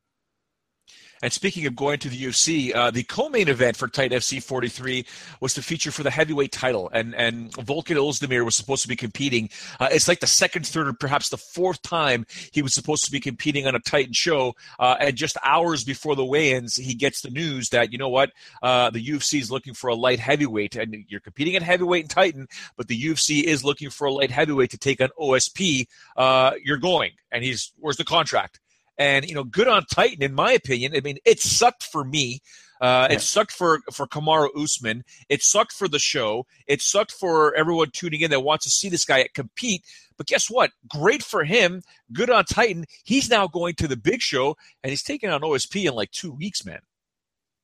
And 1.24 1.32
speaking 1.32 1.66
of 1.66 1.74
going 1.74 2.00
to 2.00 2.10
the 2.10 2.22
UFC, 2.22 2.76
uh, 2.76 2.92
the 2.92 3.04
co-main 3.04 3.48
event 3.48 3.78
for 3.78 3.88
Titan 3.88 4.20
FC 4.20 4.44
43 4.44 5.06
was 5.40 5.54
to 5.54 5.62
feature 5.62 5.90
for 5.90 6.04
the 6.04 6.12
heavyweight 6.12 6.52
title, 6.52 6.90
and 6.92 7.16
and 7.16 7.50
Volkan 7.54 7.96
Oezdemir 7.96 8.44
was 8.44 8.58
supposed 8.58 8.82
to 8.82 8.90
be 8.90 8.98
competing. 8.98 9.50
Uh, 9.80 9.88
it's 9.90 10.10
like 10.10 10.20
the 10.20 10.28
second, 10.28 10.68
third, 10.68 10.90
or 10.90 10.92
perhaps 10.92 11.30
the 11.30 11.38
fourth 11.38 11.82
time 11.82 12.26
he 12.52 12.62
was 12.62 12.74
supposed 12.74 13.06
to 13.06 13.12
be 13.12 13.22
competing 13.22 13.66
on 13.66 13.74
a 13.74 13.80
Titan 13.80 14.12
show. 14.12 14.54
Uh, 14.78 14.98
and 15.00 15.16
just 15.16 15.38
hours 15.46 15.86
before 15.86 16.18
the 16.18 16.26
weigh-ins, 16.26 16.76
he 16.76 16.94
gets 16.94 17.22
the 17.22 17.30
news 17.30 17.70
that 17.70 17.94
you 17.94 17.98
know 17.98 18.10
what, 18.10 18.32
uh, 18.62 18.90
the 18.90 19.02
UFC 19.02 19.40
is 19.40 19.50
looking 19.50 19.74
for 19.74 19.90
a 19.90 19.96
light 19.96 20.20
heavyweight, 20.20 20.76
and 20.76 21.06
you're 21.08 21.22
competing 21.22 21.56
at 21.56 21.64
heavyweight 21.64 22.04
in 22.04 22.10
Titan, 22.10 22.48
but 22.76 22.90
the 22.90 23.02
UFC 23.02 23.44
is 23.44 23.64
looking 23.64 23.90
for 23.90 24.08
a 24.08 24.14
light 24.14 24.30
heavyweight 24.30 24.72
to 24.72 24.78
take 24.78 25.00
on 25.00 25.08
OSP. 25.18 25.88
Uh, 26.18 26.52
you're 26.66 26.76
going, 26.76 27.12
and 27.32 27.46
he's 27.46 27.72
where's 27.80 27.96
the 27.96 28.04
contract? 28.04 28.60
And 28.98 29.28
you 29.28 29.36
know, 29.36 29.44
good 29.44 29.68
on 29.68 29.86
Titan, 29.86 30.22
in 30.22 30.34
my 30.34 30.52
opinion. 30.52 30.96
I 30.96 31.02
mean, 31.02 31.18
it 31.26 31.40
sucked 31.40 31.84
for 31.84 32.04
me. 32.04 32.42
Uh, 32.82 33.08
yeah. 33.10 33.16
It 33.16 33.22
sucked 33.22 33.52
for 33.52 33.80
for 33.92 34.06
Kamaru 34.06 34.50
Usman. 34.62 35.04
It 35.30 35.42
sucked 35.42 35.72
for 35.72 35.88
the 35.88 36.00
show. 36.00 36.46
It 36.68 36.82
sucked 36.82 37.12
for 37.12 37.56
everyone 37.56 37.92
tuning 37.92 38.22
in 38.22 38.32
that 38.32 38.42
wants 38.42 38.66
to 38.66 38.72
see 38.72 38.90
this 38.90 39.06
guy 39.06 39.28
compete. 39.34 39.84
But 40.18 40.28
guess 40.28 40.50
what? 40.50 40.72
Great 40.88 41.24
for 41.24 41.44
him. 41.44 41.82
Good 42.12 42.30
on 42.30 42.46
Titan. 42.46 42.86
He's 43.04 43.30
now 43.30 43.48
going 43.48 43.76
to 43.76 43.88
the 43.88 43.98
big 43.98 44.22
show, 44.22 44.58
and 44.84 44.90
he's 44.90 45.04
taking 45.04 45.30
on 45.30 45.42
OSP 45.42 45.88
in 45.88 45.96
like 45.96 46.12
two 46.12 46.32
weeks, 46.32 46.66
man. 46.66 46.80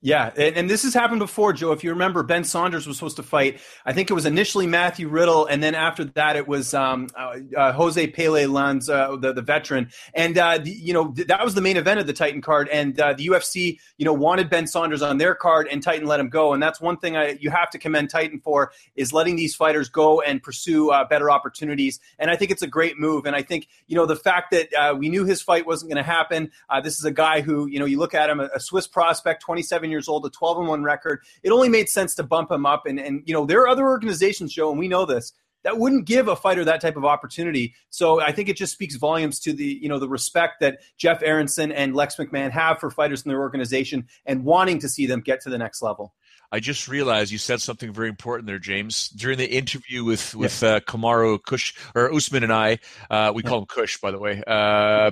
Yeah, 0.02 0.32
and, 0.38 0.56
and, 0.56 0.70
this 0.70 0.84
has 0.84 0.94
happened 0.94 1.20
before, 1.20 1.52
Joe. 1.52 1.74
If 1.74 1.84
you 1.84 1.90
remember, 1.90 2.24
Ben 2.24 2.46
Saunders 2.46 2.88
was 2.88 2.96
supposed 2.96 3.18
to 3.18 3.24
fight. 3.24 3.60
I 3.86 3.92
think 3.92 4.10
it 4.10 4.14
was 4.14 4.26
initially 4.26 4.66
Matthew 4.66 5.10
Riddle, 5.10 5.46
and 5.46 5.62
then 5.62 5.76
after 5.76 6.06
that, 6.06 6.38
it 6.38 6.48
was 6.48 6.74
um, 6.74 7.10
uh, 7.18 7.36
uh, 7.58 7.74
Jose 7.74 8.08
Pele 8.08 8.46
Lanz, 8.46 8.90
uh, 8.90 9.18
the, 9.18 9.34
the 9.34 9.42
veteran. 9.42 9.90
And 10.14 10.38
uh, 10.38 10.60
the, 10.60 10.72
you 10.72 10.94
know 10.94 11.12
th- 11.12 11.28
that 11.28 11.44
was 11.44 11.54
the 11.54 11.60
main 11.60 11.76
event 11.76 12.00
of 12.00 12.08
the 12.08 12.14
Titan 12.14 12.42
card. 12.42 12.70
And 12.70 12.98
uh, 12.98 13.12
the 13.12 13.28
UFC, 13.28 13.78
you 13.98 14.06
know, 14.06 14.14
wanted 14.14 14.50
Ben 14.50 14.68
Saunders 14.68 15.02
on 15.02 15.18
their 15.18 15.36
card, 15.36 15.68
and 15.70 15.84
Titan 15.84 16.08
let 16.08 16.22
him 16.22 16.30
go. 16.30 16.54
And 16.54 16.64
that's 16.64 16.80
one 16.80 16.96
thing 16.96 17.18
I, 17.18 17.38
you 17.42 17.50
have 17.50 17.70
to 17.72 17.78
commend 17.78 18.10
Titan 18.10 18.40
for 18.40 18.72
is 18.96 19.12
letting 19.12 19.36
these 19.36 19.54
fighters 19.54 19.90
go 19.90 20.22
and 20.22 20.42
pursue 20.42 20.92
uh, 20.92 21.10
better 21.10 21.30
opportunities. 21.30 22.00
And 22.18 22.32
I 22.32 22.38
think 22.38 22.52
it's 22.52 22.62
a 22.62 22.68
great 22.68 22.98
move. 22.98 23.26
And 23.26 23.36
I 23.36 23.42
think 23.42 23.68
you 23.88 23.98
know 23.98 24.06
the 24.06 24.16
fact 24.16 24.52
that 24.52 24.98
we 24.98 25.10
knew 25.10 25.26
his 25.26 25.42
fight 25.42 25.68
wasn't 25.68 25.92
going 25.92 26.02
to 26.02 26.10
happen. 26.10 26.52
this 26.84 27.00
is 27.00 27.04
a 27.04 27.12
guy 27.12 27.42
who 27.42 27.68
you 27.68 27.80
know 27.80 27.86
you 27.86 28.00
look 28.00 28.14
at 28.14 28.30
him, 28.30 28.40
a, 28.40 28.50
a 28.56 28.62
Swiss 28.62 28.88
prospect, 28.88 29.42
twenty 29.42 29.62
seven 29.62 29.89
years 29.90 30.08
old, 30.08 30.26
a 30.26 30.30
12 30.30 30.60
and 30.60 30.68
1 30.68 30.84
record. 30.84 31.22
It 31.44 31.52
only 31.52 31.70
made 31.70 31.90
sense 31.90 32.16
to 32.16 32.24
bump 32.24 32.52
him 32.52 32.66
up. 32.66 32.86
And, 32.86 33.00
and, 33.00 33.24
you 33.26 33.34
know, 33.34 33.46
there 33.46 33.62
are 33.62 33.68
other 33.68 33.88
organizations, 33.88 34.54
Joe, 34.54 34.70
and 34.70 34.80
we 34.80 34.88
know 34.88 35.06
this, 35.06 35.34
that 35.64 35.78
wouldn't 35.78 36.06
give 36.06 36.28
a 36.28 36.36
fighter 36.36 36.64
that 36.66 36.82
type 36.82 36.96
of 36.96 37.06
opportunity. 37.06 37.74
So 37.90 38.22
I 38.22 38.32
think 38.32 38.50
it 38.50 38.56
just 38.56 38.74
speaks 38.74 38.96
volumes 38.96 39.40
to 39.42 39.54
the, 39.54 39.80
you 39.82 39.90
know, 39.90 40.00
the 40.00 40.08
respect 40.08 40.62
that 40.62 40.80
Jeff 40.98 41.22
Aronson 41.22 41.72
and 41.72 41.96
Lex 41.96 42.16
McMahon 42.16 42.52
have 42.52 42.80
for 42.80 42.90
fighters 42.90 43.24
in 43.24 43.30
their 43.30 43.42
organization 43.42 44.08
and 44.26 44.46
wanting 44.46 44.80
to 44.80 44.90
see 44.90 45.06
them 45.06 45.22
get 45.22 45.42
to 45.42 45.50
the 45.50 45.58
next 45.58 45.82
level. 45.82 46.14
I 46.52 46.60
just 46.60 46.88
realized 46.88 47.32
you 47.32 47.38
said 47.38 47.62
something 47.62 47.94
very 47.94 48.10
important 48.10 48.48
there, 48.48 48.58
James. 48.58 49.10
During 49.10 49.38
the 49.38 49.46
interview 49.46 50.04
with 50.04 50.34
with 50.34 50.64
yeah. 50.64 50.76
uh, 50.76 50.80
Kamaru 50.80 51.44
Kush 51.44 51.76
or 51.94 52.12
Usman 52.12 52.44
and 52.44 52.52
I, 52.52 52.80
uh, 53.12 53.32
we 53.36 53.44
yeah. 53.44 53.50
call 53.50 53.60
him 53.60 53.66
Kush, 53.68 53.98
by 53.98 54.10
the 54.10 54.18
way. 54.18 54.42
Uh, 54.48 55.12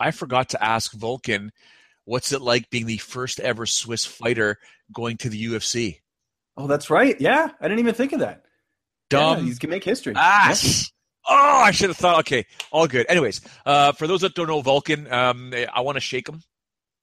I 0.00 0.10
forgot 0.10 0.50
to 0.50 0.64
ask 0.64 0.92
Volkan 0.92 1.50
What's 2.08 2.32
it 2.32 2.40
like 2.40 2.70
being 2.70 2.86
the 2.86 2.96
first 2.96 3.38
ever 3.38 3.66
Swiss 3.66 4.06
fighter 4.06 4.58
going 4.90 5.18
to 5.18 5.28
the 5.28 5.44
UFC? 5.44 6.00
Oh, 6.56 6.66
that's 6.66 6.88
right. 6.88 7.20
Yeah, 7.20 7.50
I 7.60 7.64
didn't 7.68 7.80
even 7.80 7.94
think 7.94 8.14
of 8.14 8.20
that. 8.20 8.46
Dumb. 9.10 9.40
Yeah, 9.40 9.44
you 9.44 9.56
can 9.56 9.68
make 9.68 9.84
history. 9.84 10.14
Yeah. 10.16 10.54
Oh, 11.28 11.62
I 11.62 11.70
should 11.70 11.90
have 11.90 11.98
thought. 11.98 12.20
Okay, 12.20 12.46
all 12.70 12.86
good. 12.86 13.04
Anyways, 13.10 13.42
uh, 13.66 13.92
for 13.92 14.06
those 14.06 14.22
that 14.22 14.34
don't 14.34 14.46
know 14.46 14.62
Volkan, 14.62 15.12
um, 15.12 15.52
I 15.52 15.82
want 15.82 15.96
to 15.96 16.00
shake 16.00 16.26
him 16.30 16.40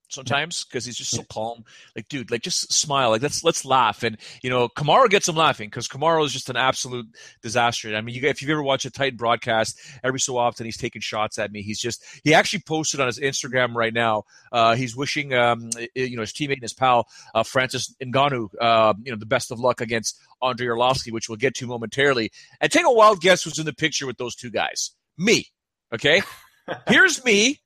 sometimes 0.10 0.64
because 0.64 0.86
he's 0.86 0.98
just 0.98 1.12
so 1.12 1.24
calm. 1.32 1.64
Like, 1.96 2.08
dude, 2.08 2.32
like 2.32 2.42
just 2.42 2.72
smile. 2.72 3.12
Like 3.12 3.22
let's 3.22 3.44
let's 3.44 3.66
laugh. 3.66 4.04
And 4.04 4.18
you 4.42 4.50
know, 4.50 4.68
Kamaru 4.70 5.10
gets 5.10 5.28
him 5.28 5.36
laughing 5.36 5.70
because 5.70 5.88
Kamaru 5.88 6.26
is 6.26 6.34
just 6.34 6.50
an 6.50 6.56
absolute 6.56 7.08
disaster. 7.42 7.96
I 7.96 8.02
mean, 8.02 8.16
you, 8.16 8.28
if 8.28 8.42
you've 8.42 8.52
ever 8.52 8.64
watched 8.64 8.86
a 8.86 8.92
Titan 8.92 9.18
broadcast, 9.18 9.80
every 10.04 10.20
so 10.20 10.38
often 10.38 10.66
he's 10.66 10.78
taking 10.78 11.02
shots 11.02 11.38
at 11.40 11.52
me. 11.52 11.62
He's 11.62 11.80
just 11.80 12.04
he 12.24 12.34
actually 12.34 12.60
posted 12.60 13.00
on 13.00 13.08
his 13.08 13.20
Instagram 13.20 13.76
right 13.76 13.94
now. 13.94 14.24
Uh, 14.52 14.76
he's 14.76 14.96
wishing 14.96 15.34
um, 15.34 15.70
you 15.94 16.16
know 16.16 16.22
his 16.22 16.34
teammate 16.34 16.54
and 16.54 16.62
his 16.62 16.74
pal 16.74 17.08
uh, 17.34 17.44
Francis 17.44 17.94
Ngannou 18.02 18.50
uh, 18.62 18.94
you 19.04 19.12
know 19.12 19.18
the 19.18 19.26
best 19.26 19.52
of 19.52 19.60
luck 19.60 19.82
against 19.82 20.20
Andrei 20.42 20.68
Arlovski, 20.68 21.12
which 21.12 21.30
we'll 21.30 21.38
get 21.38 21.56
to 21.56 21.68
momentarily. 21.68 22.32
And 22.62 22.72
take 22.72 22.86
a 22.86 22.92
wild 22.92 23.22
guess 23.22 23.44
who's 23.44 23.60
in 23.60 23.66
the 23.66 23.74
picture 23.74 24.06
with 24.06 24.18
those 24.18 24.36
two 24.36 24.50
guys. 24.50 24.92
Me. 25.18 25.48
Okay. 25.94 26.22
Here's 26.88 27.24
me 27.24 27.62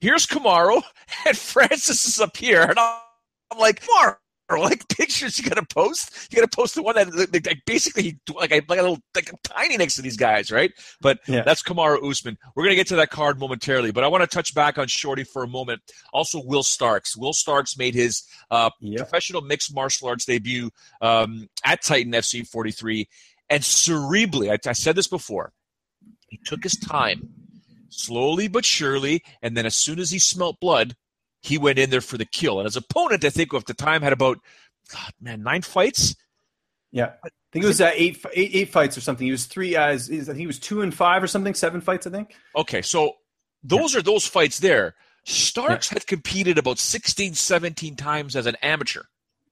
here's 0.00 0.26
Kamaru, 0.26 0.82
and 1.26 1.36
Francis 1.36 2.04
is 2.06 2.20
up 2.20 2.36
here, 2.36 2.62
and 2.62 2.78
I'm 2.78 3.58
like, 3.58 3.82
Kamaru, 3.84 4.16
like 4.58 4.88
pictures 4.88 5.38
you 5.38 5.48
gotta 5.48 5.64
post. 5.64 6.28
You 6.30 6.36
gotta 6.36 6.48
post 6.48 6.74
the 6.74 6.82
one 6.82 6.96
that 6.96 7.32
like, 7.32 7.62
basically 7.66 8.18
like 8.34 8.52
I 8.52 8.62
like 8.68 8.78
a 8.78 8.82
little 8.82 8.98
like 9.14 9.30
tiny 9.44 9.76
next 9.76 9.94
to 9.96 10.02
these 10.02 10.16
guys, 10.16 10.50
right? 10.50 10.72
But 11.00 11.20
yeah. 11.28 11.42
that's 11.42 11.62
Kamaru 11.62 12.08
Usman. 12.08 12.36
We're 12.54 12.64
gonna 12.64 12.74
get 12.74 12.88
to 12.88 12.96
that 12.96 13.10
card 13.10 13.38
momentarily, 13.38 13.92
but 13.92 14.04
I 14.04 14.08
want 14.08 14.22
to 14.22 14.26
touch 14.26 14.54
back 14.54 14.78
on 14.78 14.88
Shorty 14.88 15.24
for 15.24 15.44
a 15.44 15.48
moment. 15.48 15.80
Also, 16.12 16.42
Will 16.44 16.62
Starks. 16.62 17.16
Will 17.16 17.32
Starks 17.32 17.78
made 17.78 17.94
his 17.94 18.24
uh, 18.50 18.70
yep. 18.80 18.98
professional 18.98 19.42
mixed 19.42 19.74
martial 19.74 20.08
arts 20.08 20.24
debut 20.24 20.70
um, 21.00 21.48
at 21.64 21.82
Titan 21.82 22.12
FC 22.12 22.46
43, 22.46 23.08
and 23.50 23.62
cerebrally, 23.62 24.50
I, 24.50 24.68
I 24.68 24.72
said 24.72 24.96
this 24.96 25.08
before. 25.08 25.52
He 26.28 26.38
took 26.44 26.62
his 26.62 26.76
time 26.76 27.28
slowly 27.90 28.48
but 28.48 28.64
surely. 28.64 29.22
And 29.42 29.56
then 29.56 29.66
as 29.66 29.74
soon 29.74 29.98
as 29.98 30.10
he 30.10 30.18
smelt 30.18 30.60
blood, 30.60 30.96
he 31.42 31.58
went 31.58 31.78
in 31.78 31.90
there 31.90 32.00
for 32.00 32.18
the 32.18 32.24
kill. 32.24 32.58
And 32.58 32.66
his 32.66 32.76
opponent, 32.76 33.24
I 33.24 33.30
think, 33.30 33.52
at 33.54 33.66
the 33.66 33.74
time 33.74 34.02
had 34.02 34.12
about, 34.12 34.38
God, 34.92 35.12
man, 35.20 35.42
nine 35.42 35.62
fights. 35.62 36.16
Yeah. 36.92 37.12
I 37.24 37.28
think 37.52 37.64
it 37.64 37.68
was 37.68 37.80
uh, 37.80 37.92
eight, 37.94 38.24
eight, 38.34 38.50
eight 38.54 38.68
fights 38.70 38.96
or 38.96 39.00
something. 39.00 39.24
He 39.24 39.30
was 39.30 39.46
three, 39.46 39.76
uh, 39.76 39.92
I 39.92 39.98
think 39.98 40.36
he 40.36 40.46
was 40.46 40.58
two 40.58 40.82
and 40.82 40.94
five 40.94 41.22
or 41.22 41.26
something, 41.26 41.54
seven 41.54 41.80
fights, 41.80 42.06
I 42.06 42.10
think. 42.10 42.34
Okay. 42.56 42.82
So 42.82 43.14
those 43.62 43.92
yeah. 43.92 44.00
are 44.00 44.02
those 44.02 44.26
fights 44.26 44.58
there. 44.58 44.94
Starks 45.24 45.90
yeah. 45.90 45.96
had 45.96 46.06
competed 46.06 46.58
about 46.58 46.78
16, 46.78 47.34
17 47.34 47.96
times 47.96 48.36
as 48.36 48.46
an 48.46 48.56
amateur. 48.62 49.02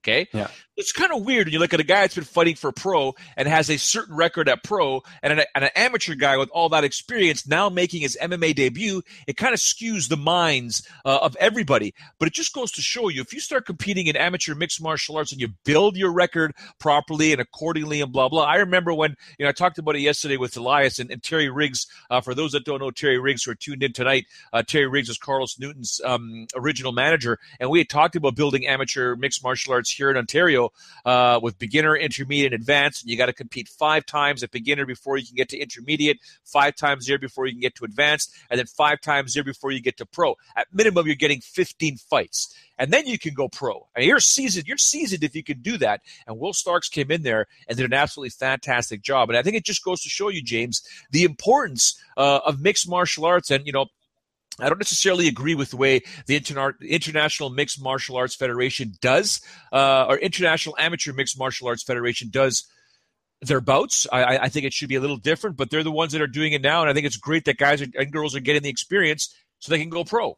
Okay. 0.00 0.28
Yeah. 0.32 0.48
It's 0.78 0.92
kind 0.92 1.12
of 1.12 1.24
weird 1.24 1.48
when 1.48 1.52
you 1.52 1.58
look 1.58 1.74
at 1.74 1.80
a 1.80 1.84
guy 1.84 2.02
that's 2.02 2.14
been 2.14 2.22
fighting 2.22 2.54
for 2.54 2.70
pro 2.70 3.16
and 3.36 3.48
has 3.48 3.68
a 3.68 3.76
certain 3.76 4.14
record 4.14 4.48
at 4.48 4.62
pro 4.62 5.02
and 5.24 5.32
an, 5.32 5.44
and 5.56 5.64
an 5.64 5.70
amateur 5.74 6.14
guy 6.14 6.36
with 6.36 6.48
all 6.50 6.68
that 6.68 6.84
experience 6.84 7.48
now 7.48 7.68
making 7.68 8.02
his 8.02 8.16
MMA 8.22 8.54
debut. 8.54 9.02
It 9.26 9.36
kind 9.36 9.52
of 9.52 9.58
skews 9.58 10.08
the 10.08 10.16
minds 10.16 10.86
uh, 11.04 11.18
of 11.20 11.34
everybody. 11.40 11.94
But 12.20 12.28
it 12.28 12.34
just 12.34 12.54
goes 12.54 12.70
to 12.72 12.80
show 12.80 13.08
you 13.08 13.22
if 13.22 13.32
you 13.32 13.40
start 13.40 13.66
competing 13.66 14.06
in 14.06 14.14
amateur 14.14 14.54
mixed 14.54 14.80
martial 14.80 15.16
arts 15.16 15.32
and 15.32 15.40
you 15.40 15.48
build 15.64 15.96
your 15.96 16.12
record 16.12 16.54
properly 16.78 17.32
and 17.32 17.40
accordingly 17.40 18.00
and 18.00 18.12
blah, 18.12 18.28
blah. 18.28 18.44
I 18.44 18.58
remember 18.58 18.94
when, 18.94 19.16
you 19.36 19.46
know, 19.46 19.48
I 19.48 19.52
talked 19.52 19.78
about 19.78 19.96
it 19.96 20.02
yesterday 20.02 20.36
with 20.36 20.56
Elias 20.56 21.00
and, 21.00 21.10
and 21.10 21.20
Terry 21.20 21.48
Riggs. 21.48 21.88
Uh, 22.08 22.20
for 22.20 22.36
those 22.36 22.52
that 22.52 22.64
don't 22.64 22.78
know 22.78 22.92
Terry 22.92 23.18
Riggs 23.18 23.42
who 23.42 23.50
are 23.50 23.56
tuned 23.56 23.82
in 23.82 23.92
tonight, 23.92 24.26
uh, 24.52 24.62
Terry 24.62 24.86
Riggs 24.86 25.08
is 25.08 25.18
Carlos 25.18 25.58
Newton's 25.58 26.00
um, 26.04 26.46
original 26.54 26.92
manager. 26.92 27.36
And 27.58 27.68
we 27.68 27.78
had 27.78 27.88
talked 27.88 28.14
about 28.14 28.36
building 28.36 28.64
amateur 28.64 29.16
mixed 29.16 29.42
martial 29.42 29.72
arts 29.72 29.90
here 29.90 30.08
in 30.08 30.16
Ontario 30.16 30.67
uh, 31.04 31.40
with 31.42 31.58
beginner, 31.58 31.96
intermediate, 31.96 32.52
and 32.52 32.60
advanced. 32.60 33.02
And 33.02 33.10
you 33.10 33.16
got 33.16 33.26
to 33.26 33.32
compete 33.32 33.68
five 33.68 34.06
times 34.06 34.42
at 34.42 34.50
beginner 34.50 34.86
before 34.86 35.16
you 35.16 35.26
can 35.26 35.36
get 35.36 35.48
to 35.50 35.58
intermediate, 35.58 36.18
five 36.44 36.76
times 36.76 37.06
there 37.06 37.18
before 37.18 37.46
you 37.46 37.52
can 37.52 37.60
get 37.60 37.74
to 37.76 37.84
advanced, 37.84 38.34
and 38.50 38.58
then 38.58 38.66
five 38.66 39.00
times 39.00 39.34
there 39.34 39.44
before 39.44 39.70
you 39.70 39.80
get 39.80 39.96
to 39.98 40.06
pro. 40.06 40.36
At 40.56 40.68
minimum, 40.72 41.06
you're 41.06 41.16
getting 41.16 41.40
15 41.40 41.96
fights. 41.96 42.54
And 42.78 42.92
then 42.92 43.06
you 43.06 43.18
can 43.18 43.34
go 43.34 43.48
pro. 43.48 43.88
And 43.96 44.04
you're 44.04 44.20
seasoned. 44.20 44.66
You're 44.68 44.76
seasoned 44.76 45.24
if 45.24 45.34
you 45.34 45.42
can 45.42 45.60
do 45.60 45.76
that. 45.78 46.00
And 46.26 46.38
Will 46.38 46.52
Starks 46.52 46.88
came 46.88 47.10
in 47.10 47.22
there 47.22 47.46
and 47.66 47.76
did 47.76 47.84
an 47.84 47.92
absolutely 47.92 48.30
fantastic 48.30 49.02
job. 49.02 49.28
And 49.28 49.36
I 49.36 49.42
think 49.42 49.56
it 49.56 49.64
just 49.64 49.84
goes 49.84 50.00
to 50.02 50.08
show 50.08 50.28
you, 50.28 50.42
James, 50.42 50.82
the 51.10 51.24
importance 51.24 52.00
uh, 52.16 52.40
of 52.46 52.60
mixed 52.60 52.88
martial 52.88 53.24
arts. 53.24 53.50
And 53.50 53.66
you 53.66 53.72
know, 53.72 53.86
I 54.60 54.68
don't 54.68 54.78
necessarily 54.78 55.28
agree 55.28 55.54
with 55.54 55.70
the 55.70 55.76
way 55.76 56.02
the 56.26 56.38
Interna- 56.38 56.80
International 56.80 57.50
Mixed 57.50 57.80
Martial 57.80 58.16
Arts 58.16 58.34
Federation 58.34 58.94
does, 59.00 59.40
uh, 59.72 60.06
or 60.08 60.18
International 60.18 60.76
Amateur 60.78 61.12
Mixed 61.12 61.38
Martial 61.38 61.68
Arts 61.68 61.84
Federation 61.84 62.28
does 62.30 62.66
their 63.40 63.60
bouts. 63.60 64.06
I, 64.12 64.38
I, 64.38 64.48
think 64.48 64.66
it 64.66 64.72
should 64.72 64.88
be 64.88 64.96
a 64.96 65.00
little 65.00 65.16
different, 65.16 65.56
but 65.56 65.70
they're 65.70 65.84
the 65.84 65.92
ones 65.92 66.12
that 66.12 66.20
are 66.20 66.26
doing 66.26 66.52
it 66.52 66.62
now, 66.62 66.80
and 66.80 66.90
I 66.90 66.94
think 66.94 67.06
it's 67.06 67.16
great 67.16 67.44
that 67.44 67.56
guys 67.56 67.80
and 67.80 68.12
girls 68.12 68.34
are 68.34 68.40
getting 68.40 68.62
the 68.62 68.68
experience 68.68 69.32
so 69.60 69.70
they 69.70 69.78
can 69.78 69.90
go 69.90 70.04
pro. 70.04 70.36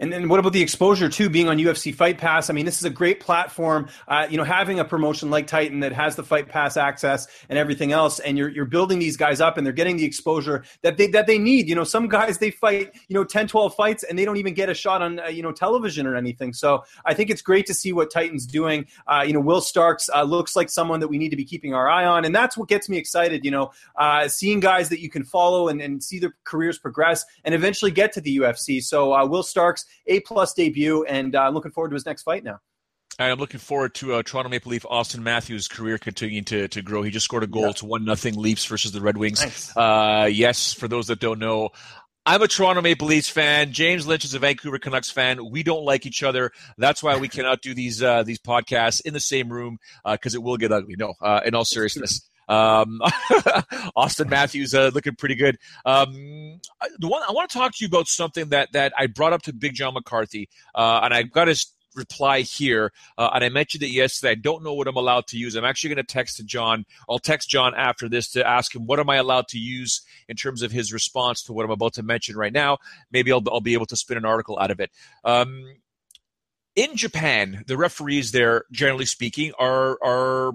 And 0.00 0.12
then 0.12 0.28
what 0.28 0.40
about 0.40 0.52
the 0.52 0.60
exposure 0.60 1.08
too, 1.08 1.30
being 1.30 1.48
on 1.48 1.56
UFC 1.56 1.94
Fight 1.94 2.18
Pass? 2.18 2.50
I 2.50 2.52
mean, 2.52 2.64
this 2.64 2.78
is 2.78 2.84
a 2.84 2.90
great 2.90 3.20
platform. 3.20 3.88
Uh, 4.08 4.26
you 4.28 4.36
know, 4.36 4.42
having 4.42 4.80
a 4.80 4.84
promotion 4.84 5.30
like 5.30 5.46
Titan 5.46 5.80
that 5.80 5.92
has 5.92 6.16
the 6.16 6.24
Fight 6.24 6.48
Pass 6.48 6.76
access 6.76 7.28
and 7.48 7.56
everything 7.56 7.92
else, 7.92 8.18
and 8.18 8.36
you're 8.36 8.48
you're 8.48 8.64
building 8.64 8.98
these 8.98 9.16
guys 9.16 9.40
up, 9.40 9.56
and 9.56 9.64
they're 9.64 9.72
getting 9.72 9.96
the 9.96 10.04
exposure 10.04 10.64
that 10.82 10.96
they 10.96 11.06
that 11.08 11.28
they 11.28 11.38
need. 11.38 11.68
You 11.68 11.76
know, 11.76 11.84
some 11.84 12.08
guys 12.08 12.38
they 12.38 12.50
fight 12.50 12.92
you 13.06 13.14
know 13.14 13.22
10, 13.22 13.46
12 13.46 13.76
fights, 13.76 14.02
and 14.02 14.18
they 14.18 14.24
don't 14.24 14.36
even 14.36 14.52
get 14.52 14.68
a 14.68 14.74
shot 14.74 15.00
on 15.00 15.20
uh, 15.20 15.26
you 15.28 15.44
know 15.44 15.52
television 15.52 16.08
or 16.08 16.16
anything. 16.16 16.52
So 16.52 16.84
I 17.04 17.14
think 17.14 17.30
it's 17.30 17.42
great 17.42 17.66
to 17.66 17.74
see 17.74 17.92
what 17.92 18.10
Titan's 18.10 18.46
doing. 18.46 18.86
Uh, 19.06 19.22
you 19.24 19.32
know, 19.32 19.40
Will 19.40 19.60
Starks 19.60 20.10
uh, 20.12 20.24
looks 20.24 20.56
like 20.56 20.70
someone 20.70 20.98
that 21.00 21.08
we 21.08 21.18
need 21.18 21.30
to 21.30 21.36
be 21.36 21.44
keeping 21.44 21.72
our 21.72 21.88
eye 21.88 22.04
on, 22.04 22.24
and 22.24 22.34
that's 22.34 22.56
what 22.56 22.68
gets 22.68 22.88
me 22.88 22.98
excited. 22.98 23.44
You 23.44 23.52
know, 23.52 23.70
uh, 23.94 24.26
seeing 24.26 24.58
guys 24.58 24.88
that 24.88 25.00
you 25.00 25.08
can 25.08 25.22
follow 25.22 25.68
and, 25.68 25.80
and 25.80 26.02
see 26.02 26.18
their 26.18 26.34
careers 26.42 26.80
progress 26.80 27.24
and 27.44 27.54
eventually 27.54 27.92
get 27.92 28.12
to 28.14 28.20
the 28.20 28.38
UFC. 28.38 28.82
So 28.82 29.14
uh, 29.14 29.24
Will 29.24 29.44
Starks 29.44 29.83
a 30.06 30.20
plus 30.20 30.54
debut, 30.54 31.04
and 31.04 31.34
I'm 31.34 31.48
uh, 31.48 31.50
looking 31.50 31.72
forward 31.72 31.90
to 31.90 31.94
his 31.94 32.06
next 32.06 32.22
fight 32.22 32.44
now. 32.44 32.60
I'm 33.18 33.38
looking 33.38 33.60
forward 33.60 33.94
to 33.96 34.14
uh, 34.14 34.22
Toronto 34.24 34.50
Maple 34.50 34.70
Leaf 34.70 34.82
Auston 34.82 35.20
Matthews' 35.20 35.68
career 35.68 35.98
continuing 35.98 36.44
to, 36.46 36.66
to 36.68 36.82
grow. 36.82 37.02
He 37.02 37.10
just 37.10 37.24
scored 37.24 37.44
a 37.44 37.46
goal. 37.46 37.62
Yeah. 37.62 37.70
It's 37.70 37.82
one 37.82 38.04
nothing 38.04 38.36
Leafs 38.36 38.64
versus 38.66 38.90
the 38.90 39.00
Red 39.00 39.16
Wings. 39.16 39.40
Nice. 39.40 39.76
Uh, 39.76 40.28
yes, 40.30 40.72
for 40.72 40.88
those 40.88 41.06
that 41.06 41.20
don't 41.20 41.38
know, 41.38 41.70
I'm 42.26 42.42
a 42.42 42.48
Toronto 42.48 42.80
Maple 42.80 43.06
Leafs 43.06 43.28
fan. 43.28 43.72
James 43.72 44.06
Lynch 44.06 44.24
is 44.24 44.34
a 44.34 44.38
Vancouver 44.38 44.78
Canucks 44.78 45.10
fan. 45.10 45.50
We 45.50 45.62
don't 45.62 45.84
like 45.84 46.06
each 46.06 46.22
other. 46.22 46.52
That's 46.78 47.02
why 47.02 47.18
we 47.18 47.28
cannot 47.28 47.60
do 47.60 47.74
these 47.74 48.02
uh, 48.02 48.22
these 48.22 48.38
podcasts 48.38 49.02
in 49.04 49.12
the 49.12 49.20
same 49.20 49.48
room 49.48 49.78
because 50.10 50.34
uh, 50.34 50.38
it 50.38 50.42
will 50.42 50.56
get 50.56 50.72
ugly. 50.72 50.96
No, 50.98 51.14
uh, 51.20 51.40
in 51.44 51.54
all 51.54 51.66
seriousness. 51.66 52.26
Um, 52.48 53.00
Auston 53.96 54.28
Matthews 54.28 54.74
uh, 54.74 54.90
looking 54.94 55.16
pretty 55.16 55.34
good. 55.34 55.58
Um, 55.84 56.60
the 56.98 57.08
one 57.08 57.22
I 57.28 57.32
want 57.32 57.50
to 57.50 57.58
talk 57.58 57.72
to 57.72 57.84
you 57.84 57.88
about 57.88 58.08
something 58.08 58.48
that 58.50 58.72
that 58.72 58.92
I 58.98 59.06
brought 59.06 59.32
up 59.32 59.42
to 59.42 59.52
Big 59.52 59.74
John 59.74 59.94
McCarthy, 59.94 60.48
uh, 60.74 61.00
and 61.02 61.14
I 61.14 61.22
got 61.22 61.48
his 61.48 61.66
reply 61.94 62.40
here. 62.40 62.92
Uh, 63.16 63.30
and 63.34 63.44
I 63.44 63.48
mentioned 63.48 63.82
it 63.82 63.90
yesterday. 63.90 64.32
I 64.32 64.34
don't 64.34 64.62
know 64.62 64.74
what 64.74 64.88
I'm 64.88 64.96
allowed 64.96 65.26
to 65.28 65.38
use. 65.38 65.54
I'm 65.54 65.64
actually 65.64 65.94
going 65.94 66.04
to 66.04 66.12
text 66.12 66.36
to 66.38 66.44
John. 66.44 66.84
I'll 67.08 67.18
text 67.18 67.48
John 67.48 67.74
after 67.74 68.08
this 68.08 68.30
to 68.32 68.46
ask 68.46 68.74
him 68.74 68.86
what 68.86 69.00
am 69.00 69.10
I 69.10 69.16
allowed 69.16 69.48
to 69.48 69.58
use 69.58 70.02
in 70.28 70.36
terms 70.36 70.62
of 70.62 70.72
his 70.72 70.92
response 70.92 71.42
to 71.44 71.52
what 71.52 71.64
I'm 71.64 71.70
about 71.70 71.94
to 71.94 72.02
mention 72.02 72.36
right 72.36 72.52
now. 72.52 72.78
Maybe 73.10 73.32
I'll, 73.32 73.42
I'll 73.50 73.60
be 73.60 73.74
able 73.74 73.86
to 73.86 73.96
spin 73.96 74.16
an 74.16 74.24
article 74.24 74.58
out 74.58 74.70
of 74.70 74.80
it. 74.80 74.90
Um, 75.24 75.64
in 76.76 76.96
Japan, 76.96 77.62
the 77.66 77.76
referees 77.76 78.32
there, 78.32 78.64
generally 78.72 79.06
speaking, 79.06 79.52
are 79.58 79.96
are 80.02 80.52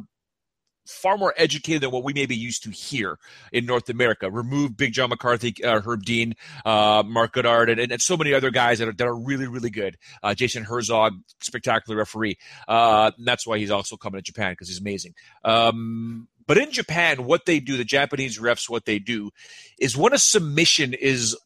far 0.89 1.17
more 1.17 1.33
educated 1.37 1.81
than 1.81 1.91
what 1.91 2.03
we 2.03 2.13
may 2.13 2.25
be 2.25 2.35
used 2.35 2.63
to 2.63 2.71
here 2.71 3.17
in 3.51 3.65
North 3.65 3.89
America. 3.89 4.29
Remove 4.29 4.75
Big 4.75 4.93
John 4.93 5.09
McCarthy, 5.09 5.55
uh, 5.63 5.81
Herb 5.81 6.03
Dean, 6.03 6.35
uh, 6.65 7.03
Marc 7.05 7.33
Goddard, 7.33 7.69
and, 7.69 7.79
and, 7.79 8.01
so 8.01 8.17
many 8.17 8.33
other 8.33 8.49
guys 8.49 8.79
that 8.79 8.87
are, 8.87 8.93
that 8.93 9.07
are 9.07 9.15
really, 9.15 9.47
really 9.47 9.69
good. 9.69 9.97
Uh, 10.23 10.33
Jason 10.33 10.63
Herzog, 10.63 11.13
spectacular 11.41 11.97
referee. 11.97 12.37
Uh, 12.67 13.11
that's 13.19 13.45
why 13.45 13.57
he's 13.57 13.71
also 13.71 13.97
coming 13.97 14.19
to 14.19 14.23
Japan 14.23 14.53
because 14.53 14.67
he's 14.67 14.79
amazing. 14.79 15.13
Um, 15.43 16.27
but 16.47 16.57
in 16.57 16.71
Japan, 16.71 17.25
what 17.25 17.45
they 17.45 17.59
do, 17.59 17.77
the 17.77 17.83
Japanese 17.83 18.39
refs, 18.39 18.69
what 18.69 18.85
they 18.85 18.97
do 18.97 19.29
is 19.79 19.95
when 19.95 20.13
a 20.13 20.17
submission 20.17 20.93
is 20.93 21.37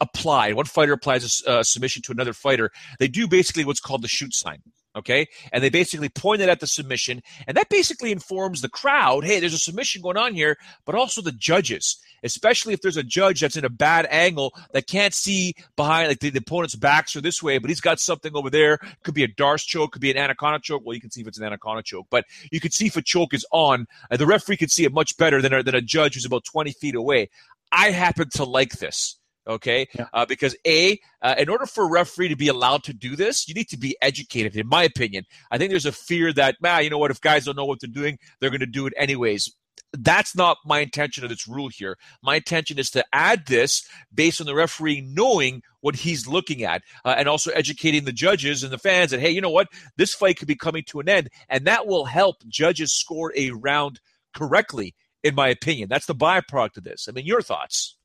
applied, 0.00 0.54
one 0.54 0.66
fighter 0.66 0.92
applies 0.92 1.42
a, 1.46 1.60
a 1.60 1.64
submission 1.64 2.02
to 2.02 2.12
another 2.12 2.32
fighter, 2.32 2.70
they 2.98 3.08
do 3.08 3.26
basically 3.26 3.64
what's 3.64 3.80
called 3.80 4.02
the 4.02 4.08
shoot 4.08 4.34
sign 4.34 4.62
okay? 4.96 5.26
And 5.52 5.62
they 5.62 5.70
basically 5.70 6.08
pointed 6.08 6.48
at 6.48 6.60
the 6.60 6.66
submission 6.66 7.22
and 7.46 7.56
that 7.56 7.68
basically 7.68 8.12
informs 8.12 8.60
the 8.60 8.68
crowd 8.68 9.24
hey 9.24 9.40
there's 9.40 9.54
a 9.54 9.58
submission 9.58 10.02
going 10.02 10.16
on 10.16 10.34
here 10.34 10.56
but 10.84 10.94
also 10.94 11.20
the 11.20 11.32
judges 11.32 11.98
especially 12.22 12.72
if 12.72 12.80
there's 12.80 12.96
a 12.96 13.02
judge 13.02 13.40
that's 13.40 13.56
in 13.56 13.64
a 13.64 13.70
bad 13.70 14.06
angle 14.10 14.54
that 14.72 14.86
can't 14.86 15.14
see 15.14 15.54
behind 15.76 16.08
like 16.08 16.20
the, 16.20 16.30
the 16.30 16.38
opponent's 16.38 16.74
backs 16.74 17.14
or 17.14 17.20
this 17.20 17.42
way 17.42 17.58
but 17.58 17.70
he's 17.70 17.80
got 17.80 18.00
something 18.00 18.32
over 18.34 18.50
there. 18.50 18.78
Could 19.02 19.14
be 19.14 19.24
a 19.24 19.28
D'Arce 19.28 19.64
choke 19.64 19.92
could 19.92 20.02
be 20.02 20.10
an 20.10 20.16
anaconda 20.16 20.60
choke. 20.60 20.82
Well 20.84 20.94
you 20.94 21.00
can 21.00 21.10
see 21.10 21.20
if 21.20 21.28
it's 21.28 21.38
an 21.38 21.44
anaconda 21.44 21.82
choke 21.82 22.06
but 22.10 22.24
you 22.50 22.60
can 22.60 22.70
see 22.70 22.86
if 22.86 22.96
a 22.96 23.02
choke 23.02 23.34
is 23.34 23.46
on 23.52 23.86
the 24.10 24.26
referee 24.26 24.56
can 24.56 24.68
see 24.68 24.84
it 24.84 24.92
much 24.92 25.16
better 25.16 25.42
than 25.42 25.52
a, 25.52 25.62
than 25.62 25.74
a 25.74 25.82
judge 25.82 26.14
who's 26.14 26.24
about 26.24 26.44
20 26.44 26.72
feet 26.72 26.94
away. 26.94 27.28
I 27.72 27.90
happen 27.90 28.28
to 28.34 28.44
like 28.44 28.78
this 28.78 29.16
okay? 29.46 29.88
Yeah. 29.94 30.06
Uh, 30.12 30.26
because 30.26 30.56
a, 30.66 30.98
uh, 31.22 31.34
in 31.38 31.48
order 31.48 31.66
for 31.66 31.84
a 31.84 31.90
referee 31.90 32.28
to 32.28 32.36
be 32.36 32.48
allowed 32.48 32.84
to 32.84 32.92
do 32.92 33.16
this, 33.16 33.48
you 33.48 33.54
need 33.54 33.68
to 33.68 33.78
be 33.78 33.96
educated. 34.02 34.56
In 34.56 34.68
my 34.68 34.82
opinion, 34.84 35.24
I 35.50 35.58
think 35.58 35.70
there's 35.70 35.86
a 35.86 35.92
fear 35.92 36.32
that, 36.32 36.56
man, 36.60 36.84
you 36.84 36.90
know 36.90 36.98
what? 36.98 37.10
If 37.10 37.20
guys 37.20 37.44
don't 37.44 37.56
know 37.56 37.64
what 37.64 37.80
they're 37.80 37.90
doing, 37.90 38.18
they're 38.40 38.50
going 38.50 38.60
to 38.60 38.66
do 38.66 38.86
it 38.86 38.94
anyways. 38.96 39.52
That's 39.96 40.34
not 40.34 40.56
my 40.64 40.80
intention 40.80 41.22
of 41.22 41.30
this 41.30 41.46
rule 41.46 41.68
here. 41.68 41.96
My 42.20 42.36
intention 42.36 42.80
is 42.80 42.90
to 42.90 43.04
add 43.12 43.46
this 43.46 43.88
based 44.12 44.40
on 44.40 44.46
the 44.46 44.54
referee 44.54 45.02
knowing 45.06 45.62
what 45.82 45.94
he's 45.94 46.26
looking 46.26 46.64
at 46.64 46.82
uh, 47.04 47.14
and 47.16 47.28
also 47.28 47.52
educating 47.52 48.04
the 48.04 48.12
judges 48.12 48.64
and 48.64 48.72
the 48.72 48.78
fans 48.78 49.12
that, 49.12 49.20
hey, 49.20 49.30
you 49.30 49.40
know 49.40 49.50
what? 49.50 49.68
This 49.96 50.12
fight 50.12 50.36
could 50.36 50.48
be 50.48 50.56
coming 50.56 50.82
to 50.88 50.98
an 50.98 51.08
end. 51.08 51.28
And 51.48 51.66
that 51.66 51.86
will 51.86 52.06
help 52.06 52.36
judges 52.48 52.92
score 52.92 53.32
a 53.36 53.52
round 53.52 54.00
correctly, 54.34 54.96
in 55.22 55.36
my 55.36 55.46
opinion. 55.46 55.88
That's 55.88 56.06
the 56.06 56.14
byproduct 56.14 56.78
of 56.78 56.84
this. 56.84 57.06
I 57.08 57.12
mean, 57.12 57.26
your 57.26 57.42
thoughts? 57.42 57.96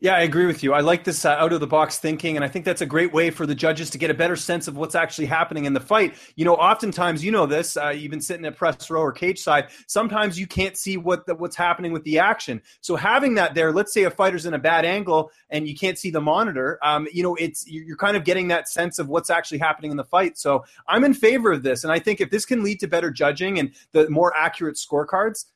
Yeah, 0.00 0.16
I 0.16 0.20
agree 0.20 0.46
with 0.46 0.62
you. 0.62 0.74
I 0.74 0.80
like 0.80 1.04
this 1.04 1.24
uh, 1.24 1.30
out 1.30 1.52
of 1.52 1.60
the 1.60 1.66
box 1.66 1.98
thinking, 1.98 2.36
and 2.36 2.44
I 2.44 2.48
think 2.48 2.64
that's 2.64 2.82
a 2.82 2.86
great 2.86 3.12
way 3.12 3.30
for 3.30 3.46
the 3.46 3.54
judges 3.54 3.90
to 3.90 3.98
get 3.98 4.10
a 4.10 4.14
better 4.14 4.36
sense 4.36 4.68
of 4.68 4.76
what's 4.76 4.94
actually 4.94 5.26
happening 5.26 5.64
in 5.64 5.72
the 5.72 5.80
fight. 5.80 6.14
You 6.36 6.44
know, 6.44 6.56
oftentimes, 6.56 7.24
you 7.24 7.30
know 7.30 7.46
this. 7.46 7.76
Uh, 7.76 7.94
been 8.10 8.20
sitting 8.20 8.44
at 8.44 8.56
press 8.56 8.90
row 8.90 9.00
or 9.00 9.12
cage 9.12 9.40
side. 9.40 9.68
Sometimes 9.86 10.38
you 10.38 10.46
can't 10.46 10.76
see 10.76 10.96
what 10.96 11.26
the, 11.26 11.34
what's 11.34 11.56
happening 11.56 11.92
with 11.92 12.04
the 12.04 12.18
action. 12.18 12.60
So 12.80 12.96
having 12.96 13.34
that 13.36 13.54
there, 13.54 13.72
let's 13.72 13.92
say 13.92 14.04
a 14.04 14.10
fighter's 14.10 14.46
in 14.46 14.54
a 14.54 14.58
bad 14.58 14.84
angle 14.84 15.30
and 15.50 15.66
you 15.66 15.74
can't 15.74 15.98
see 15.98 16.10
the 16.10 16.20
monitor. 16.20 16.78
Um, 16.82 17.08
you 17.12 17.22
know, 17.22 17.34
it's 17.36 17.66
you're 17.66 17.96
kind 17.96 18.16
of 18.16 18.24
getting 18.24 18.48
that 18.48 18.68
sense 18.68 18.98
of 18.98 19.08
what's 19.08 19.30
actually 19.30 19.58
happening 19.58 19.90
in 19.90 19.96
the 19.96 20.04
fight. 20.04 20.38
So 20.38 20.64
I'm 20.86 21.04
in 21.04 21.14
favor 21.14 21.50
of 21.50 21.62
this, 21.62 21.84
and 21.84 21.92
I 21.92 21.98
think 21.98 22.20
if 22.20 22.30
this 22.30 22.44
can 22.44 22.62
lead 22.62 22.80
to 22.80 22.88
better 22.88 23.10
judging 23.10 23.58
and 23.58 23.72
the 23.92 24.08
more 24.10 24.36
accurate 24.36 24.76
scorecards, 24.76 25.46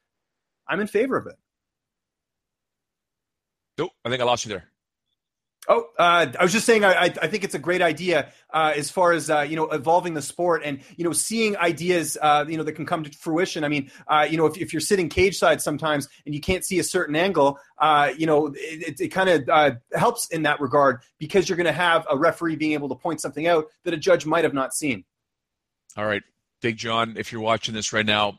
I'm 0.66 0.81
in 0.81 0.87
favor 0.87 1.16
of 1.16 1.27
it. 1.27 1.37
Nope, 3.78 3.92
I 4.04 4.10
think 4.10 4.20
I 4.20 4.24
lost 4.24 4.44
you 4.44 4.50
there. 4.50 4.64
Oh, 5.70 5.84
uh, 5.98 6.26
I 6.38 6.42
was 6.42 6.52
just 6.52 6.64
saying. 6.64 6.82
I, 6.82 7.12
I 7.20 7.26
think 7.26 7.44
it's 7.44 7.54
a 7.54 7.58
great 7.58 7.82
idea 7.82 8.32
uh, 8.54 8.72
as 8.74 8.90
far 8.90 9.12
as 9.12 9.28
uh, 9.28 9.42
you 9.42 9.54
know 9.54 9.64
evolving 9.64 10.14
the 10.14 10.22
sport 10.22 10.62
and 10.64 10.80
you 10.96 11.04
know 11.04 11.12
seeing 11.12 11.58
ideas 11.58 12.16
uh, 12.22 12.46
you 12.48 12.56
know 12.56 12.62
that 12.62 12.72
can 12.72 12.86
come 12.86 13.04
to 13.04 13.10
fruition. 13.10 13.64
I 13.64 13.68
mean, 13.68 13.90
uh, 14.06 14.26
you 14.28 14.38
know, 14.38 14.46
if, 14.46 14.56
if 14.56 14.72
you're 14.72 14.80
sitting 14.80 15.10
cage 15.10 15.36
side 15.36 15.60
sometimes 15.60 16.08
and 16.24 16.34
you 16.34 16.40
can't 16.40 16.64
see 16.64 16.78
a 16.78 16.84
certain 16.84 17.14
angle, 17.14 17.58
uh, 17.76 18.12
you 18.16 18.24
know, 18.24 18.54
it, 18.54 18.98
it 18.98 19.08
kind 19.08 19.28
of 19.28 19.76
helps 19.92 20.28
in 20.28 20.44
that 20.44 20.58
regard 20.58 21.02
because 21.18 21.50
you're 21.50 21.56
going 21.56 21.66
to 21.66 21.72
have 21.72 22.06
a 22.10 22.16
referee 22.16 22.56
being 22.56 22.72
able 22.72 22.88
to 22.88 22.94
point 22.94 23.20
something 23.20 23.46
out 23.46 23.66
that 23.84 23.92
a 23.92 23.98
judge 23.98 24.24
might 24.24 24.44
have 24.44 24.54
not 24.54 24.72
seen. 24.72 25.04
All 25.98 26.06
right, 26.06 26.22
Big 26.62 26.78
John, 26.78 27.16
if 27.18 27.30
you're 27.30 27.42
watching 27.42 27.74
this 27.74 27.92
right 27.92 28.06
now, 28.06 28.38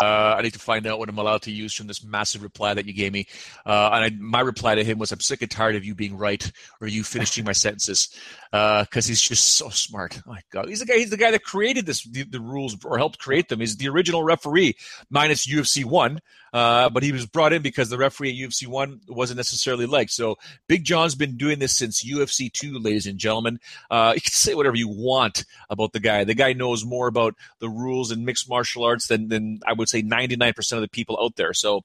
Uh, 0.00 0.36
I 0.38 0.42
need 0.42 0.54
to 0.54 0.58
find 0.58 0.86
out 0.86 0.98
what 0.98 1.08
I'm 1.08 1.18
allowed 1.18 1.42
to 1.42 1.50
use 1.50 1.74
from 1.74 1.86
this 1.86 2.02
massive 2.02 2.42
reply 2.42 2.74
that 2.74 2.86
you 2.86 2.92
gave 2.92 3.12
me. 3.12 3.26
Uh, 3.66 3.90
and 3.92 4.04
I, 4.04 4.10
my 4.18 4.40
reply 4.40 4.74
to 4.74 4.84
him 4.84 4.98
was, 4.98 5.12
"I'm 5.12 5.20
sick 5.20 5.42
and 5.42 5.50
tired 5.50 5.76
of 5.76 5.84
you 5.84 5.94
being 5.94 6.16
right 6.16 6.50
or 6.80 6.86
you 6.86 7.04
finishing 7.04 7.44
my 7.44 7.52
sentences," 7.64 8.08
because 8.50 9.06
uh, 9.06 9.08
he's 9.08 9.20
just 9.20 9.54
so 9.54 9.68
smart. 9.68 10.20
Oh 10.26 10.30
my 10.30 10.40
God, 10.50 10.68
he's 10.68 10.80
the 10.80 10.86
guy. 10.86 10.96
He's 10.96 11.10
the 11.10 11.16
guy 11.16 11.30
that 11.30 11.44
created 11.44 11.86
this, 11.86 12.02
the, 12.02 12.24
the, 12.24 12.40
rules 12.40 12.76
or 12.84 12.98
helped 12.98 13.20
create 13.20 13.48
them. 13.48 13.60
He's 13.60 13.76
the 13.76 13.88
original 13.88 14.24
referee, 14.24 14.76
minus 15.08 15.46
UFC 15.46 15.84
one. 15.84 16.20
Uh, 16.52 16.90
but 16.90 17.04
he 17.04 17.12
was 17.12 17.26
brought 17.26 17.52
in 17.52 17.62
because 17.62 17.90
the 17.90 17.98
referee 17.98 18.30
at 18.30 18.48
UFC 18.48 18.66
one 18.66 19.00
wasn't 19.06 19.36
necessarily 19.36 19.86
liked. 19.86 20.10
So 20.10 20.36
Big 20.66 20.82
John's 20.82 21.14
been 21.14 21.36
doing 21.36 21.60
this 21.60 21.76
since 21.76 22.04
UFC 22.04 22.52
two, 22.52 22.78
ladies 22.78 23.06
and 23.06 23.18
gentlemen. 23.18 23.60
Uh, 23.88 24.12
you 24.16 24.20
can 24.20 24.32
say 24.32 24.54
whatever 24.54 24.76
you 24.76 24.88
want 24.88 25.44
about 25.68 25.92
the 25.92 26.00
guy. 26.00 26.24
The 26.24 26.34
guy 26.34 26.52
knows 26.52 26.84
more 26.84 27.06
about 27.06 27.36
the 27.60 27.68
rules 27.68 28.10
in 28.10 28.24
mixed 28.24 28.48
martial 28.48 28.84
arts 28.84 29.06
than 29.06 29.28
than 29.28 29.60
I 29.64 29.74
would 29.74 29.88
say 29.88 30.02
99% 30.02 30.72
of 30.72 30.80
the 30.80 30.88
people 30.88 31.18
out 31.22 31.36
there. 31.36 31.54
So 31.54 31.82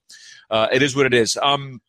uh, 0.49 0.67
it 0.71 0.81
is 0.81 0.95
what 0.95 1.05
it 1.05 1.13
is. 1.13 1.37
Um, 1.37 1.79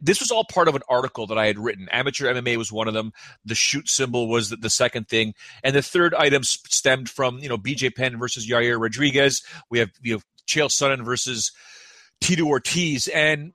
this 0.00 0.20
was 0.20 0.30
all 0.30 0.44
part 0.44 0.68
of 0.68 0.74
an 0.74 0.82
article 0.88 1.26
that 1.28 1.38
I 1.38 1.46
had 1.46 1.58
written. 1.58 1.88
Amateur 1.90 2.32
MMA 2.32 2.56
was 2.56 2.70
one 2.70 2.88
of 2.88 2.94
them. 2.94 3.12
The 3.44 3.54
shoot 3.54 3.88
symbol 3.88 4.28
was 4.28 4.50
the, 4.50 4.56
the 4.56 4.70
second 4.70 5.08
thing, 5.08 5.34
and 5.64 5.74
the 5.74 5.82
third 5.82 6.14
item 6.14 6.42
stemmed 6.44 7.08
from 7.08 7.38
you 7.38 7.48
know 7.48 7.58
BJ 7.58 7.94
Penn 7.94 8.18
versus 8.18 8.48
Yair 8.48 8.80
Rodriguez. 8.80 9.42
We 9.70 9.78
have 9.78 9.90
you 10.02 10.16
know 10.16 10.20
Chael 10.46 10.68
Sonnen 10.68 11.04
versus 11.04 11.52
Tito 12.20 12.44
Ortiz, 12.44 13.08
and 13.08 13.52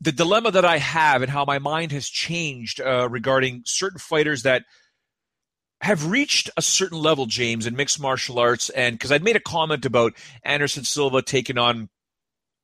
the 0.00 0.12
dilemma 0.12 0.50
that 0.52 0.64
I 0.64 0.78
have 0.78 1.22
and 1.22 1.30
how 1.30 1.44
my 1.44 1.58
mind 1.58 1.92
has 1.92 2.08
changed 2.08 2.80
uh, 2.80 3.08
regarding 3.08 3.62
certain 3.64 3.98
fighters 3.98 4.42
that 4.42 4.64
have 5.80 6.10
reached 6.10 6.50
a 6.56 6.62
certain 6.62 6.98
level, 6.98 7.26
James, 7.26 7.66
in 7.66 7.76
mixed 7.76 8.00
martial 8.00 8.38
arts, 8.38 8.70
and 8.70 8.94
because 8.94 9.12
I'd 9.12 9.24
made 9.24 9.36
a 9.36 9.40
comment 9.40 9.84
about 9.84 10.14
Anderson 10.44 10.84
Silva 10.84 11.22
taking 11.22 11.58
on 11.58 11.88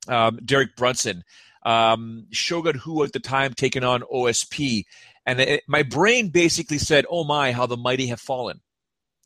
um, 0.07 0.39
Derek 0.43 0.75
Brunson, 0.75 1.23
um, 1.65 2.27
Shogun 2.31 2.81
Rua 2.85 3.05
at 3.05 3.13
the 3.13 3.19
time 3.19 3.53
taking 3.53 3.83
on 3.83 4.01
OSP, 4.01 4.83
and 5.25 5.39
it, 5.39 5.63
my 5.67 5.83
brain 5.83 6.29
basically 6.29 6.77
said, 6.77 7.05
"Oh 7.09 7.23
my, 7.23 7.51
how 7.51 7.65
the 7.65 7.77
mighty 7.77 8.07
have 8.07 8.19
fallen." 8.19 8.61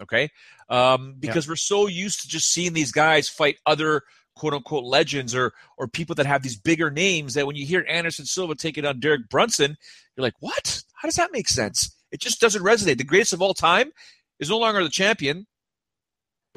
Okay, 0.01 0.29
um, 0.69 1.15
because 1.17 1.47
yeah. 1.47 1.51
we're 1.51 1.55
so 1.55 1.87
used 1.87 2.21
to 2.21 2.27
just 2.27 2.51
seeing 2.51 2.73
these 2.73 2.91
guys 2.91 3.27
fight 3.27 3.57
other 3.65 4.03
quote 4.35 4.53
unquote 4.53 4.83
legends 4.83 5.35
or 5.35 5.53
or 5.77 5.87
people 5.87 6.15
that 6.15 6.25
have 6.25 6.43
these 6.43 6.57
bigger 6.57 6.91
names 6.91 7.33
that 7.33 7.47
when 7.47 7.55
you 7.55 7.65
hear 7.65 7.85
Anderson 7.89 8.25
Silva 8.25 8.55
taking 8.55 8.85
on 8.85 8.99
Derek 8.99 9.27
Brunson, 9.29 9.75
you're 10.15 10.23
like, 10.23 10.35
what? 10.39 10.83
How 10.93 11.07
does 11.07 11.15
that 11.15 11.31
make 11.31 11.47
sense? 11.47 11.95
It 12.11 12.21
just 12.21 12.39
doesn't 12.39 12.63
resonate. 12.63 12.97
The 12.97 13.03
greatest 13.03 13.33
of 13.33 13.41
all 13.41 13.53
time 13.53 13.91
is 14.39 14.49
no 14.49 14.57
longer 14.57 14.83
the 14.83 14.89
champion, 14.89 15.45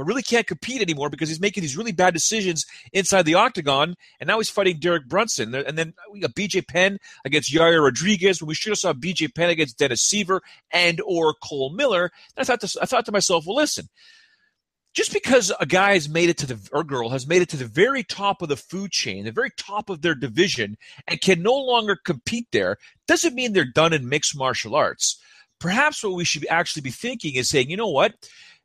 but 0.01 0.07
really 0.07 0.23
can't 0.23 0.47
compete 0.47 0.81
anymore 0.81 1.11
because 1.11 1.29
he's 1.29 1.43
making 1.43 1.61
these 1.61 1.77
really 1.77 1.93
bad 1.93 2.15
decisions 2.15 2.65
inside 2.95 3.27
the 3.27 3.35
octagon. 3.35 3.95
And 4.19 4.29
now 4.29 4.39
he's 4.39 4.49
fighting 4.49 4.79
Derek 4.79 5.07
Brunson. 5.07 5.55
And 5.55 5.77
then 5.77 5.93
we 6.11 6.21
got 6.21 6.33
BJ 6.33 6.67
Penn 6.67 6.97
against 7.27 7.53
Yair 7.53 7.85
Rodriguez 7.85 8.41
when 8.41 8.49
we 8.49 8.55
should 8.55 8.71
have 8.71 8.79
saw 8.79 8.95
BJ 8.95 9.35
Penn 9.35 9.51
against 9.51 9.77
Dennis 9.77 10.11
Siver 10.11 10.41
and 10.71 11.03
or 11.05 11.35
Cole 11.43 11.75
Miller. 11.75 12.05
And 12.35 12.43
I 12.43 12.45
thought 12.45 12.63
to, 12.63 12.79
I 12.81 12.87
thought 12.87 13.05
to 13.05 13.13
myself, 13.13 13.45
well, 13.47 13.57
listen, 13.57 13.91
just 14.95 15.13
because 15.13 15.53
a 15.61 15.67
guy 15.67 15.93
has 15.93 16.09
made 16.09 16.31
it 16.31 16.39
to 16.39 16.47
the 16.47 16.69
or 16.73 16.83
girl 16.83 17.11
has 17.11 17.27
made 17.27 17.43
it 17.43 17.51
to 17.51 17.59
the 17.59 17.67
very 17.67 18.03
top 18.03 18.41
of 18.41 18.49
the 18.49 18.57
food 18.57 18.93
chain, 18.93 19.27
the 19.27 19.33
very 19.33 19.51
top 19.59 19.91
of 19.91 20.01
their 20.01 20.15
division, 20.15 20.79
and 21.09 21.21
can 21.21 21.43
no 21.43 21.55
longer 21.55 21.95
compete 21.95 22.47
there, 22.53 22.79
doesn't 23.07 23.35
mean 23.35 23.53
they're 23.53 23.67
done 23.67 23.93
in 23.93 24.09
mixed 24.09 24.35
martial 24.35 24.75
arts 24.75 25.21
perhaps 25.61 26.03
what 26.03 26.15
we 26.15 26.25
should 26.25 26.47
actually 26.49 26.83
be 26.83 26.91
thinking 26.91 27.35
is 27.35 27.49
saying, 27.49 27.71
you 27.71 27.77
know 27.77 27.91
what? 27.91 28.15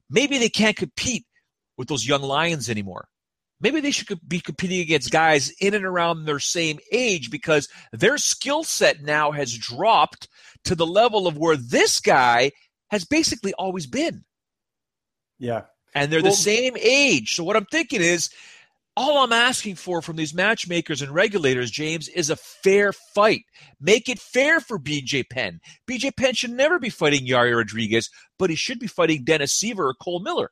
Maybe 0.09 0.37
they 0.37 0.49
can't 0.49 0.77
compete 0.77 1.25
with 1.77 1.87
those 1.87 2.07
young 2.07 2.21
lions 2.21 2.69
anymore. 2.69 3.07
Maybe 3.61 3.79
they 3.79 3.91
should 3.91 4.19
be 4.27 4.39
competing 4.39 4.81
against 4.81 5.11
guys 5.11 5.49
in 5.61 5.73
and 5.73 5.85
around 5.85 6.25
their 6.25 6.39
same 6.39 6.79
age 6.91 7.31
because 7.31 7.69
their 7.93 8.17
skill 8.17 8.63
set 8.63 9.01
now 9.01 9.31
has 9.31 9.57
dropped 9.57 10.27
to 10.65 10.75
the 10.75 10.85
level 10.85 11.25
of 11.25 11.37
where 11.37 11.55
this 11.55 11.99
guy 11.99 12.51
has 12.91 13.05
basically 13.05 13.53
always 13.53 13.87
been. 13.87 14.25
Yeah. 15.39 15.63
And 15.93 16.11
they're 16.11 16.21
well, 16.21 16.31
the 16.31 16.37
same 16.37 16.75
age. 16.77 17.35
So 17.35 17.43
what 17.43 17.55
I'm 17.55 17.65
thinking 17.65 18.01
is 18.01 18.29
all 18.97 19.23
I'm 19.23 19.33
asking 19.33 19.75
for 19.75 20.01
from 20.01 20.15
these 20.15 20.33
matchmakers 20.33 21.01
and 21.01 21.11
regulators, 21.13 21.69
James, 21.71 22.07
is 22.07 22.29
a 22.29 22.35
fair 22.35 22.93
fight. 22.93 23.43
Make 23.79 24.07
it 24.07 24.19
fair 24.19 24.59
for 24.59 24.79
BJ 24.79 25.29
Penn. 25.29 25.59
BJ 25.89 26.15
Penn 26.15 26.33
should 26.33 26.51
never 26.51 26.79
be 26.79 26.89
fighting 26.89 27.27
Yair 27.27 27.57
Rodriguez, 27.57 28.09
but 28.39 28.49
he 28.49 28.55
should 28.55 28.79
be 28.79 28.87
fighting 28.87 29.23
Dennis 29.23 29.59
Siver 29.61 29.79
or 29.79 29.93
Cole 29.93 30.21
Miller. 30.21 30.51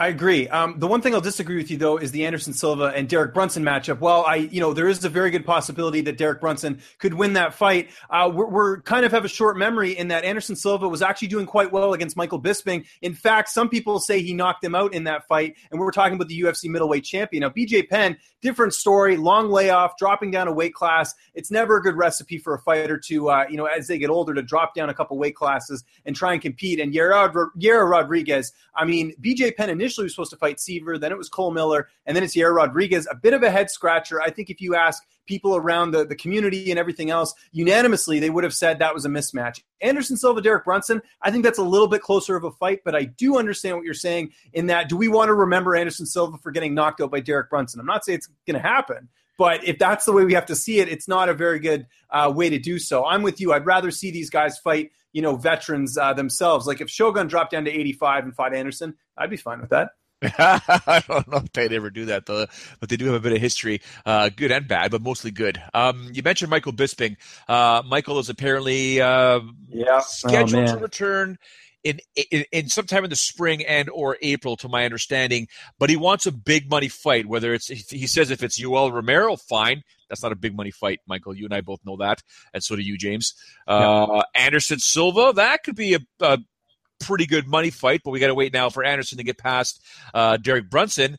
I 0.00 0.08
agree. 0.08 0.48
Um, 0.48 0.76
the 0.78 0.86
one 0.86 1.02
thing 1.02 1.12
I'll 1.12 1.20
disagree 1.20 1.58
with 1.58 1.70
you 1.70 1.76
though 1.76 1.98
is 1.98 2.10
the 2.10 2.24
Anderson 2.24 2.54
Silva 2.54 2.84
and 2.96 3.06
Derek 3.06 3.34
Brunson 3.34 3.62
matchup. 3.62 4.00
Well, 4.00 4.24
I, 4.24 4.36
you 4.36 4.58
know, 4.58 4.72
there 4.72 4.88
is 4.88 5.04
a 5.04 5.10
very 5.10 5.30
good 5.30 5.44
possibility 5.44 6.00
that 6.00 6.16
Derek 6.16 6.40
Brunson 6.40 6.80
could 6.96 7.12
win 7.12 7.34
that 7.34 7.52
fight. 7.52 7.90
Uh, 8.08 8.32
we're, 8.34 8.46
we're, 8.46 8.80
kind 8.80 9.04
of 9.04 9.12
have 9.12 9.26
a 9.26 9.28
short 9.28 9.58
memory 9.58 9.92
in 9.92 10.08
that 10.08 10.24
Anderson 10.24 10.56
Silva 10.56 10.88
was 10.88 11.02
actually 11.02 11.28
doing 11.28 11.44
quite 11.44 11.70
well 11.70 11.92
against 11.92 12.16
Michael 12.16 12.40
Bisping. 12.40 12.86
In 13.02 13.12
fact, 13.12 13.50
some 13.50 13.68
people 13.68 14.00
say 14.00 14.22
he 14.22 14.32
knocked 14.32 14.64
him 14.64 14.74
out 14.74 14.94
in 14.94 15.04
that 15.04 15.28
fight, 15.28 15.56
and 15.70 15.78
we're 15.78 15.90
talking 15.90 16.14
about 16.14 16.28
the 16.28 16.40
UFC 16.40 16.70
middleweight 16.70 17.04
champion. 17.04 17.42
Now, 17.42 17.50
BJ 17.50 17.86
Penn, 17.86 18.16
different 18.40 18.72
story, 18.72 19.18
long 19.18 19.50
layoff, 19.50 19.98
dropping 19.98 20.30
down 20.30 20.48
a 20.48 20.52
weight 20.52 20.72
class. 20.72 21.14
It's 21.34 21.50
never 21.50 21.76
a 21.76 21.82
good 21.82 21.96
recipe 21.96 22.38
for 22.38 22.54
a 22.54 22.58
fighter 22.60 22.96
to, 22.96 23.28
uh, 23.28 23.44
you 23.50 23.58
know, 23.58 23.66
as 23.66 23.86
they 23.86 23.98
get 23.98 24.08
older, 24.08 24.32
to 24.32 24.40
drop 24.40 24.74
down 24.74 24.88
a 24.88 24.94
couple 24.94 25.18
weight 25.18 25.36
classes 25.36 25.84
and 26.06 26.16
try 26.16 26.32
and 26.32 26.40
compete. 26.40 26.80
And 26.80 26.94
Yair 26.94 27.90
Rodriguez, 27.90 28.52
I 28.74 28.86
mean, 28.86 29.14
BJ 29.20 29.54
Penn 29.54 29.68
initially 29.68 29.89
initially 29.90 30.04
was 30.04 30.14
supposed 30.14 30.30
to 30.30 30.36
fight 30.36 30.58
Siver, 30.58 31.00
then 31.00 31.10
it 31.10 31.18
was 31.18 31.28
Cole 31.28 31.50
Miller, 31.50 31.88
and 32.06 32.16
then 32.16 32.22
it's 32.22 32.36
Yair 32.36 32.54
Rodriguez. 32.54 33.08
A 33.10 33.16
bit 33.16 33.34
of 33.34 33.42
a 33.42 33.50
head 33.50 33.70
scratcher. 33.70 34.20
I 34.20 34.30
think 34.30 34.50
if 34.50 34.60
you 34.60 34.76
ask 34.76 35.02
people 35.26 35.56
around 35.56 35.90
the, 35.90 36.04
the 36.04 36.14
community 36.14 36.70
and 36.70 36.78
everything 36.78 37.10
else, 37.10 37.34
unanimously, 37.50 38.20
they 38.20 38.30
would 38.30 38.44
have 38.44 38.54
said 38.54 38.78
that 38.78 38.94
was 38.94 39.04
a 39.04 39.08
mismatch. 39.08 39.62
Anderson 39.80 40.16
Silva, 40.16 40.40
Derek 40.40 40.64
Brunson, 40.64 41.02
I 41.22 41.30
think 41.30 41.44
that's 41.44 41.58
a 41.58 41.64
little 41.64 41.88
bit 41.88 42.02
closer 42.02 42.36
of 42.36 42.44
a 42.44 42.50
fight, 42.52 42.80
but 42.84 42.94
I 42.94 43.04
do 43.04 43.38
understand 43.38 43.76
what 43.76 43.84
you're 43.84 43.94
saying 43.94 44.30
in 44.52 44.66
that 44.66 44.88
do 44.88 44.96
we 44.96 45.08
want 45.08 45.28
to 45.28 45.34
remember 45.34 45.74
Anderson 45.74 46.06
Silva 46.06 46.38
for 46.38 46.52
getting 46.52 46.74
knocked 46.74 47.00
out 47.00 47.10
by 47.10 47.20
Derek 47.20 47.50
Brunson? 47.50 47.80
I'm 47.80 47.86
not 47.86 48.04
saying 48.04 48.18
it's 48.18 48.28
going 48.46 48.60
to 48.60 48.66
happen, 48.68 49.08
but 49.38 49.64
if 49.64 49.78
that's 49.78 50.04
the 50.04 50.12
way 50.12 50.24
we 50.24 50.34
have 50.34 50.46
to 50.46 50.56
see 50.56 50.80
it, 50.80 50.88
it's 50.88 51.08
not 51.08 51.28
a 51.28 51.34
very 51.34 51.58
good 51.58 51.86
uh, 52.10 52.32
way 52.34 52.50
to 52.50 52.58
do 52.58 52.78
so. 52.78 53.06
I'm 53.06 53.22
with 53.22 53.40
you. 53.40 53.52
I'd 53.52 53.66
rather 53.66 53.90
see 53.90 54.10
these 54.10 54.30
guys 54.30 54.58
fight 54.58 54.90
you 55.12 55.22
know, 55.22 55.36
veterans 55.36 55.96
uh, 55.98 56.12
themselves. 56.12 56.66
Like 56.66 56.80
if 56.80 56.90
Shogun 56.90 57.26
dropped 57.26 57.52
down 57.52 57.64
to 57.64 57.70
85 57.70 58.24
and 58.24 58.34
fought 58.34 58.54
Anderson, 58.54 58.94
I'd 59.16 59.30
be 59.30 59.36
fine 59.36 59.60
with 59.60 59.70
that. 59.70 59.90
I 60.22 61.02
don't 61.08 61.28
know 61.28 61.38
if 61.38 61.52
they'd 61.52 61.72
ever 61.72 61.88
do 61.88 62.06
that, 62.06 62.26
though, 62.26 62.46
but 62.78 62.90
they 62.90 62.98
do 62.98 63.06
have 63.06 63.14
a 63.14 63.20
bit 63.20 63.32
of 63.32 63.38
history, 63.38 63.80
uh, 64.04 64.28
good 64.28 64.52
and 64.52 64.68
bad, 64.68 64.90
but 64.90 65.00
mostly 65.00 65.30
good. 65.30 65.62
Um, 65.72 66.10
you 66.12 66.22
mentioned 66.22 66.50
Michael 66.50 66.74
Bisping. 66.74 67.16
Uh, 67.48 67.82
Michael 67.86 68.18
is 68.18 68.28
apparently 68.28 69.00
uh, 69.00 69.40
yeah. 69.68 69.86
Oh, 69.92 70.00
scheduled 70.06 70.68
oh, 70.68 70.74
to 70.74 70.78
return 70.78 71.38
in, 71.84 72.00
in, 72.30 72.44
in 72.52 72.68
sometime 72.68 73.04
in 73.04 73.10
the 73.10 73.16
spring 73.16 73.64
and 73.64 73.88
or 73.90 74.16
April, 74.22 74.56
to 74.58 74.68
my 74.68 74.84
understanding. 74.84 75.48
But 75.78 75.90
he 75.90 75.96
wants 75.96 76.26
a 76.26 76.32
big 76.32 76.70
money 76.70 76.88
fight. 76.88 77.26
Whether 77.26 77.54
it's 77.54 77.68
he 77.68 78.06
says 78.06 78.30
if 78.30 78.42
it's 78.42 78.60
Yoel 78.60 78.92
Romero, 78.92 79.36
fine. 79.36 79.82
That's 80.08 80.22
not 80.22 80.32
a 80.32 80.36
big 80.36 80.56
money 80.56 80.72
fight, 80.72 80.98
Michael. 81.06 81.36
You 81.36 81.44
and 81.44 81.54
I 81.54 81.60
both 81.60 81.80
know 81.84 81.96
that, 81.98 82.22
and 82.52 82.62
so 82.64 82.74
do 82.74 82.82
you, 82.82 82.98
James. 82.98 83.34
Uh, 83.68 84.22
Anderson 84.34 84.80
Silva, 84.80 85.32
that 85.36 85.62
could 85.62 85.76
be 85.76 85.94
a, 85.94 86.00
a 86.20 86.38
pretty 87.00 87.26
good 87.26 87.46
money 87.46 87.70
fight, 87.70 88.02
but 88.04 88.10
we 88.10 88.20
got 88.20 88.26
to 88.28 88.34
wait 88.34 88.52
now 88.52 88.70
for 88.70 88.84
Anderson 88.84 89.18
to 89.18 89.24
get 89.24 89.38
past 89.38 89.84
uh, 90.12 90.36
Derek 90.36 90.68
Brunson. 90.68 91.16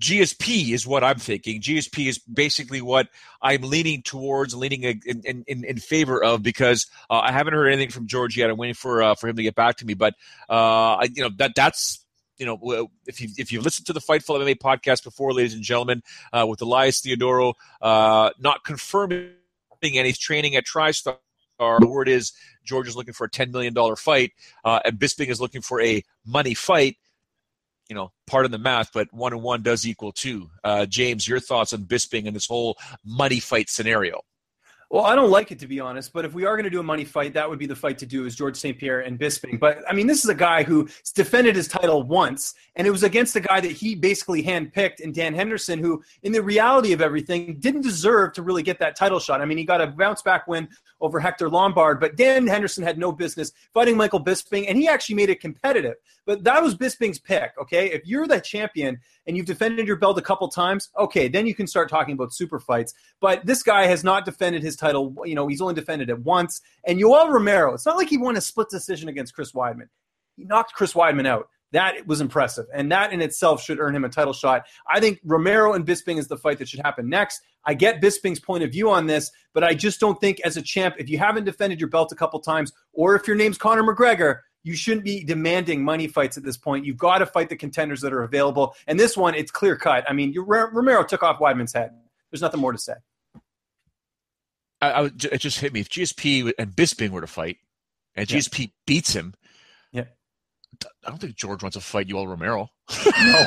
GSP 0.00 0.72
is 0.72 0.86
what 0.86 1.04
I'm 1.04 1.18
thinking. 1.18 1.60
GSP 1.60 2.08
is 2.08 2.18
basically 2.18 2.80
what 2.80 3.08
I'm 3.42 3.62
leaning 3.62 4.02
towards, 4.02 4.54
leaning 4.54 4.82
in, 4.82 5.00
in, 5.24 5.44
in, 5.46 5.78
favor 5.78 6.22
of, 6.22 6.42
because 6.42 6.86
uh, 7.10 7.18
I 7.18 7.32
haven't 7.32 7.52
heard 7.52 7.68
anything 7.68 7.90
from 7.90 8.06
George 8.06 8.36
yet. 8.36 8.48
I'm 8.48 8.56
waiting 8.56 8.74
for 8.74 9.02
uh, 9.02 9.14
for 9.14 9.28
him 9.28 9.36
to 9.36 9.42
get 9.42 9.54
back 9.54 9.76
to 9.78 9.86
me. 9.86 9.94
But 9.94 10.14
uh, 10.48 10.94
I, 10.94 11.08
you 11.14 11.22
know 11.22 11.30
that 11.36 11.52
that's 11.54 12.04
you 12.40 12.46
know, 12.46 12.88
if 13.06 13.20
you 13.20 13.28
if 13.36 13.52
you've 13.52 13.64
listened 13.64 13.86
to 13.86 13.92
the 13.92 14.00
Fightful 14.00 14.40
MMA 14.40 14.56
podcast 14.56 15.04
before, 15.04 15.34
ladies 15.34 15.52
and 15.52 15.62
gentlemen, 15.62 16.02
uh, 16.32 16.46
with 16.48 16.62
Elias 16.62 17.02
Theodorou 17.02 17.52
uh, 17.82 18.30
not 18.38 18.64
confirming 18.64 19.28
any 19.82 20.12
training 20.12 20.56
at 20.56 20.64
TriStar, 20.64 21.18
the 21.58 21.86
word 21.86 22.08
is 22.08 22.32
George 22.64 22.88
is 22.88 22.96
looking 22.96 23.12
for 23.12 23.24
a 23.26 23.30
ten 23.30 23.50
million 23.50 23.74
dollar 23.74 23.94
fight, 23.94 24.32
uh, 24.64 24.80
and 24.86 24.98
Bisping 24.98 25.28
is 25.28 25.40
looking 25.40 25.60
for 25.60 25.82
a 25.82 26.02
money 26.24 26.54
fight. 26.54 26.96
You 27.90 27.96
know, 27.96 28.12
part 28.28 28.44
of 28.44 28.52
the 28.52 28.58
math, 28.58 28.92
but 28.94 29.08
one 29.12 29.32
and 29.32 29.42
one 29.42 29.62
does 29.62 29.84
equal 29.84 30.12
two. 30.12 30.48
Uh, 30.62 30.86
James, 30.86 31.26
your 31.26 31.40
thoughts 31.40 31.72
on 31.72 31.84
Bisping 31.84 32.26
and 32.26 32.36
this 32.36 32.46
whole 32.46 32.78
money 33.04 33.40
fight 33.40 33.68
scenario? 33.68 34.20
Well, 34.92 35.04
I 35.04 35.14
don't 35.14 35.30
like 35.30 35.52
it 35.52 35.60
to 35.60 35.68
be 35.68 35.78
honest, 35.78 36.12
but 36.12 36.24
if 36.24 36.34
we 36.34 36.44
are 36.44 36.56
going 36.56 36.64
to 36.64 36.70
do 36.70 36.80
a 36.80 36.82
money 36.82 37.04
fight, 37.04 37.32
that 37.34 37.48
would 37.48 37.60
be 37.60 37.66
the 37.66 37.76
fight 37.76 37.96
to 37.98 38.06
do 38.06 38.26
is 38.26 38.34
George 38.34 38.56
St. 38.56 38.76
Pierre 38.76 38.98
and 38.98 39.20
Bisping. 39.20 39.60
But 39.60 39.84
I 39.88 39.92
mean, 39.92 40.08
this 40.08 40.24
is 40.24 40.28
a 40.28 40.34
guy 40.34 40.64
who 40.64 40.88
defended 41.14 41.54
his 41.54 41.68
title 41.68 42.02
once, 42.02 42.54
and 42.74 42.88
it 42.88 42.90
was 42.90 43.04
against 43.04 43.36
a 43.36 43.40
guy 43.40 43.60
that 43.60 43.70
he 43.70 43.94
basically 43.94 44.42
handpicked 44.42 44.98
in 44.98 45.12
Dan 45.12 45.32
Henderson, 45.32 45.78
who, 45.78 46.02
in 46.24 46.32
the 46.32 46.42
reality 46.42 46.92
of 46.92 47.00
everything, 47.00 47.60
didn't 47.60 47.82
deserve 47.82 48.32
to 48.32 48.42
really 48.42 48.64
get 48.64 48.80
that 48.80 48.96
title 48.96 49.20
shot. 49.20 49.40
I 49.40 49.44
mean, 49.44 49.58
he 49.58 49.64
got 49.64 49.80
a 49.80 49.86
bounce 49.86 50.22
back 50.22 50.48
win 50.48 50.68
over 51.00 51.20
Hector 51.20 51.48
Lombard, 51.48 52.00
but 52.00 52.16
Dan 52.16 52.48
Henderson 52.48 52.82
had 52.82 52.98
no 52.98 53.12
business 53.12 53.52
fighting 53.72 53.96
Michael 53.96 54.22
Bisping, 54.22 54.64
and 54.68 54.76
he 54.76 54.88
actually 54.88 55.14
made 55.14 55.30
it 55.30 55.40
competitive. 55.40 55.94
But 56.26 56.44
that 56.44 56.62
was 56.62 56.74
Bisping's 56.74 57.18
pick, 57.18 57.52
okay? 57.60 57.90
If 57.90 58.06
you're 58.06 58.26
the 58.26 58.40
champion 58.40 58.98
and 59.26 59.36
you've 59.36 59.46
defended 59.46 59.86
your 59.86 59.96
belt 59.96 60.18
a 60.18 60.22
couple 60.22 60.48
times, 60.48 60.90
okay, 60.98 61.28
then 61.28 61.46
you 61.46 61.54
can 61.54 61.66
start 61.66 61.88
talking 61.88 62.14
about 62.14 62.34
super 62.34 62.58
fights. 62.58 62.94
But 63.20 63.46
this 63.46 63.62
guy 63.62 63.86
has 63.86 64.04
not 64.04 64.24
defended 64.24 64.62
his 64.62 64.76
title. 64.80 65.14
You 65.24 65.34
know, 65.34 65.46
he's 65.46 65.60
only 65.60 65.74
defended 65.74 66.10
it 66.10 66.18
once. 66.20 66.60
And 66.86 66.98
Yoel 66.98 67.30
Romero, 67.30 67.74
it's 67.74 67.86
not 67.86 67.96
like 67.96 68.08
he 68.08 68.18
won 68.18 68.36
a 68.36 68.40
split 68.40 68.68
decision 68.70 69.08
against 69.08 69.34
Chris 69.34 69.52
Weidman. 69.52 69.88
He 70.36 70.44
knocked 70.44 70.74
Chris 70.74 70.94
Weidman 70.94 71.26
out. 71.26 71.48
That 71.72 72.06
was 72.06 72.20
impressive. 72.20 72.66
And 72.74 72.90
that 72.90 73.12
in 73.12 73.20
itself 73.20 73.62
should 73.62 73.78
earn 73.78 73.94
him 73.94 74.04
a 74.04 74.08
title 74.08 74.32
shot. 74.32 74.64
I 74.88 74.98
think 74.98 75.20
Romero 75.24 75.74
and 75.74 75.86
Bisping 75.86 76.18
is 76.18 76.26
the 76.26 76.36
fight 76.36 76.58
that 76.58 76.68
should 76.68 76.80
happen 76.80 77.08
next. 77.08 77.40
I 77.64 77.74
get 77.74 78.00
Bisping's 78.00 78.40
point 78.40 78.64
of 78.64 78.72
view 78.72 78.90
on 78.90 79.06
this, 79.06 79.30
but 79.52 79.62
I 79.62 79.74
just 79.74 80.00
don't 80.00 80.20
think 80.20 80.40
as 80.40 80.56
a 80.56 80.62
champ, 80.62 80.96
if 80.98 81.08
you 81.08 81.18
haven't 81.18 81.44
defended 81.44 81.78
your 81.78 81.88
belt 81.88 82.10
a 82.10 82.16
couple 82.16 82.40
times, 82.40 82.72
or 82.92 83.14
if 83.14 83.28
your 83.28 83.36
name's 83.36 83.58
Conor 83.58 83.84
McGregor, 83.84 84.40
you 84.62 84.74
shouldn't 84.74 85.04
be 85.04 85.22
demanding 85.24 85.84
money 85.84 86.08
fights 86.08 86.36
at 86.36 86.42
this 86.42 86.56
point. 86.56 86.84
You've 86.84 86.96
got 86.96 87.18
to 87.18 87.26
fight 87.26 87.48
the 87.48 87.56
contenders 87.56 88.00
that 88.00 88.12
are 88.12 88.24
available. 88.24 88.74
And 88.86 88.98
this 88.98 89.16
one, 89.16 89.34
it's 89.34 89.50
clear 89.50 89.76
cut. 89.76 90.04
I 90.08 90.12
mean, 90.12 90.34
Romero 90.36 91.04
took 91.04 91.22
off 91.22 91.38
Weidman's 91.38 91.72
head. 91.72 91.92
There's 92.30 92.42
nothing 92.42 92.60
more 92.60 92.72
to 92.72 92.78
say. 92.78 92.94
I, 94.80 94.90
I, 94.90 95.04
it 95.06 95.38
just 95.38 95.60
hit 95.60 95.72
me. 95.72 95.80
If 95.80 95.88
GSP 95.88 96.52
and 96.58 96.72
Bisping 96.72 97.10
were 97.10 97.20
to 97.20 97.26
fight, 97.26 97.58
and 98.14 98.26
GSP 98.26 98.58
yeah. 98.58 98.66
beats 98.86 99.12
him, 99.14 99.34
yeah, 99.92 100.04
I 101.06 101.10
don't 101.10 101.20
think 101.20 101.36
George 101.36 101.62
wants 101.62 101.76
to 101.76 101.80
fight 101.82 102.08
Yoel 102.08 102.28
Romero. 102.28 102.70
No, 103.06 103.46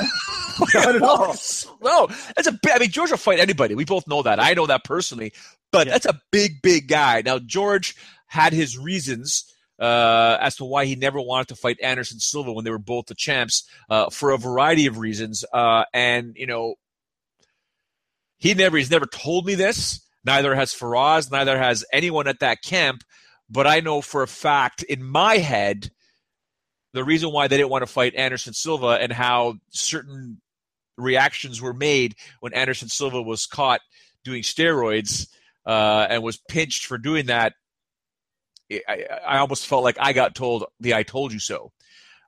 not 0.74 0.94
at 0.96 1.02
all. 1.02 1.36
no, 1.82 2.06
that's 2.36 2.46
a. 2.46 2.58
I 2.72 2.78
mean, 2.78 2.90
George 2.90 3.10
will 3.10 3.18
fight 3.18 3.40
anybody. 3.40 3.74
We 3.74 3.84
both 3.84 4.06
know 4.06 4.22
that. 4.22 4.40
I 4.40 4.54
know 4.54 4.66
that 4.66 4.84
personally. 4.84 5.32
But 5.72 5.86
yeah. 5.86 5.94
that's 5.94 6.06
a 6.06 6.20
big, 6.30 6.62
big 6.62 6.86
guy. 6.86 7.22
Now, 7.24 7.40
George 7.40 7.96
had 8.26 8.52
his 8.52 8.78
reasons 8.78 9.52
uh, 9.78 10.38
as 10.40 10.56
to 10.56 10.64
why 10.64 10.84
he 10.84 10.94
never 10.94 11.20
wanted 11.20 11.48
to 11.48 11.56
fight 11.56 11.80
Anderson 11.82 12.20
Silva 12.20 12.52
when 12.52 12.64
they 12.64 12.70
were 12.70 12.78
both 12.78 13.06
the 13.06 13.14
champs 13.14 13.68
uh, 13.90 14.08
for 14.10 14.30
a 14.30 14.38
variety 14.38 14.86
of 14.86 14.98
reasons. 14.98 15.44
Uh, 15.52 15.84
and 15.92 16.36
you 16.36 16.46
know, 16.46 16.76
he 18.38 18.54
never 18.54 18.76
he's 18.76 18.90
never 18.90 19.06
told 19.06 19.46
me 19.46 19.54
this. 19.54 20.00
Neither 20.24 20.54
has 20.54 20.72
Firas. 20.72 21.30
Neither 21.30 21.58
has 21.58 21.84
anyone 21.92 22.26
at 22.26 22.40
that 22.40 22.62
camp. 22.62 23.02
But 23.50 23.66
I 23.66 23.80
know 23.80 24.00
for 24.00 24.22
a 24.22 24.28
fact 24.28 24.82
in 24.82 25.04
my 25.04 25.36
head 25.36 25.90
the 26.94 27.04
reason 27.04 27.32
why 27.32 27.48
they 27.48 27.56
didn't 27.56 27.70
want 27.70 27.82
to 27.82 27.92
fight 27.92 28.14
Anderson 28.14 28.54
Silva 28.54 28.98
and 29.00 29.12
how 29.12 29.56
certain 29.70 30.40
reactions 30.96 31.60
were 31.60 31.74
made 31.74 32.14
when 32.40 32.54
Anderson 32.54 32.88
Silva 32.88 33.20
was 33.20 33.46
caught 33.46 33.80
doing 34.24 34.42
steroids 34.42 35.28
uh, 35.66 36.06
and 36.08 36.22
was 36.22 36.40
pinched 36.48 36.86
for 36.86 36.96
doing 36.96 37.26
that. 37.26 37.52
I, 38.72 39.04
I, 39.26 39.38
almost 39.38 39.66
felt 39.66 39.84
like 39.84 39.96
I 40.00 40.12
got 40.14 40.34
told 40.34 40.64
the 40.80 40.94
"I 40.94 41.02
told 41.02 41.32
you 41.32 41.38
so." 41.38 41.70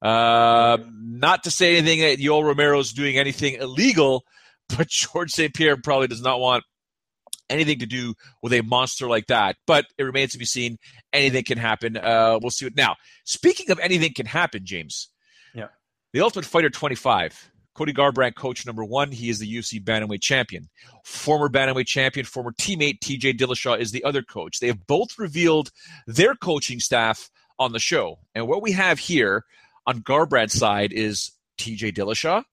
Uh, 0.03 0.77
not 0.93 1.45
to 1.45 1.51
say 1.51 1.77
anything 1.77 2.01
that 2.01 2.19
Yoel 2.19 2.45
Romero 2.45 2.79
is 2.79 2.93
doing 2.93 3.19
anything 3.19 3.55
illegal, 3.55 4.25
but 4.77 4.89
George 4.89 5.31
St. 5.31 5.55
Pierre 5.55 5.77
probably 5.77 6.09
does 6.09 6.23
not 6.23 6.41
want 6.41 6.65
anything 7.49 7.79
to 7.81 7.87
do 7.87 8.15
with 8.43 8.53
a 8.53 8.63
monster 8.63 9.09
like 9.09 9.27
that. 9.27 9.57
But 9.67 9.87
it 9.99 10.05
remains 10.05 10.33
to 10.33 10.39
be 10.39 10.45
seen. 10.45 10.79
Anything 11.13 11.45
can 11.45 11.59
happen. 11.59 11.97
Uh, 11.97 12.39
we'll 12.41 12.51
see. 12.51 12.67
What, 12.67 12.77
now, 12.77 12.97
speaking 13.25 13.71
of 13.71 13.79
anything 13.81 14.13
can 14.15 14.27
happen, 14.27 14.65
James. 14.65 15.09
Yeah. 15.55 15.69
The 16.13 16.21
Ultimate 16.21 16.47
Fighter 16.47 16.71
25. 16.71 17.51
Cody 17.75 17.93
Garbrandt, 17.93 18.37
coach 18.37 18.65
number 18.65 18.83
one. 18.83 19.13
He 19.13 19.29
is 19.29 19.39
the 19.39 19.55
UFC 19.55 19.83
Bantamweight 19.83 20.23
champion. 20.23 20.71
Former 21.05 21.51
Bantamweight 21.51 21.87
champion, 21.87 22.25
former 22.25 22.53
teammate 22.53 23.01
TJ 23.01 23.37
Dillashaw 23.37 23.79
is 23.79 23.93
the 23.93 24.03
other 24.03 24.23
coach. 24.23 24.61
They 24.61 24.69
have 24.69 24.87
both 24.87 25.19
revealed 25.19 25.71
their 26.07 26.35
coaching 26.35 26.81
staff 26.81 27.29
on 27.59 27.73
the 27.73 27.79
show. 27.79 28.19
And 28.35 28.49
what 28.49 28.63
we 28.63 28.73
have 28.73 28.99
here 28.99 29.45
on 29.87 30.01
Garbrandt's 30.01 30.59
side 30.59 30.93
is 30.93 31.33
TJ 31.59 31.95
Dillashaw, 31.95 32.45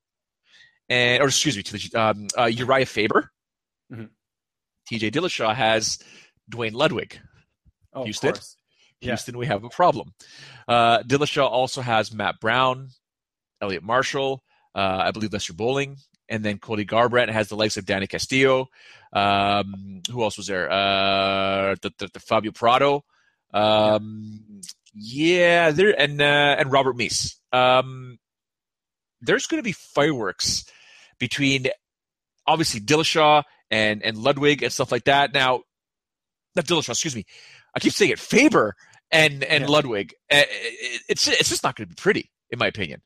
and 0.89 1.21
or 1.21 1.27
excuse 1.27 1.57
me, 1.57 1.99
um, 1.99 2.27
uh, 2.37 2.45
Uriah 2.45 2.85
Faber. 2.85 3.31
Mm-hmm. 3.91 4.05
TJ 4.91 5.11
Dillashaw 5.11 5.55
has 5.55 5.99
Duane 6.49 6.73
Ludwig. 6.73 7.19
Oh, 7.93 8.03
Houston. 8.03 8.35
Houston, 9.01 9.35
yeah. 9.35 9.39
we 9.39 9.45
have 9.47 9.63
a 9.63 9.69
problem. 9.69 10.13
Uh, 10.67 10.99
Dillashaw 10.99 11.49
also 11.49 11.81
has 11.81 12.13
Matt 12.13 12.39
Brown, 12.39 12.89
Eliot 13.61 13.83
Marshall, 13.83 14.43
uh, 14.75 15.03
I 15.05 15.11
believe 15.11 15.33
Lester 15.33 15.53
Bowling, 15.53 15.97
and 16.29 16.43
then 16.43 16.57
Cody 16.57 16.85
Garbrandt 16.85 17.29
has 17.29 17.49
the 17.49 17.55
likes 17.55 17.77
of 17.77 17.85
Danny 17.85 18.07
Castillo. 18.07 18.69
Um, 19.11 20.01
who 20.09 20.23
else 20.23 20.37
was 20.37 20.47
there? 20.47 20.71
Uh, 20.71 21.75
the, 21.81 21.91
the, 21.97 22.09
the 22.13 22.19
Fabio 22.19 22.51
Prado. 22.51 23.03
Um, 23.53 24.61
yeah, 24.95 25.71
there 25.71 25.99
and 25.99 26.21
uh, 26.21 26.55
and 26.57 26.71
Robert 26.71 26.97
Meese. 26.97 27.35
Um, 27.51 28.17
there's 29.21 29.47
going 29.47 29.59
to 29.59 29.63
be 29.63 29.73
fireworks 29.73 30.65
between 31.19 31.67
obviously 32.47 32.79
Dillashaw 32.81 33.43
and 33.71 34.03
and 34.03 34.17
Ludwig 34.17 34.63
and 34.63 34.71
stuff 34.71 34.91
like 34.91 35.05
that. 35.05 35.33
Now, 35.33 35.61
not 36.55 36.65
Dillashaw, 36.65 36.89
excuse 36.89 37.15
me. 37.15 37.25
I 37.75 37.79
keep 37.79 37.93
saying 37.93 38.11
it. 38.11 38.19
Faber 38.19 38.75
and 39.11 39.43
and 39.43 39.63
yeah. 39.63 39.69
Ludwig. 39.69 40.13
Eh, 40.29 40.39
eh, 40.39 40.43
eh, 40.43 40.97
it's 41.09 41.27
it's 41.27 41.49
just 41.49 41.63
not 41.63 41.75
going 41.75 41.87
to 41.87 41.95
be 41.95 41.99
pretty, 41.99 42.31
in 42.49 42.59
my 42.59 42.67
opinion. 42.67 43.01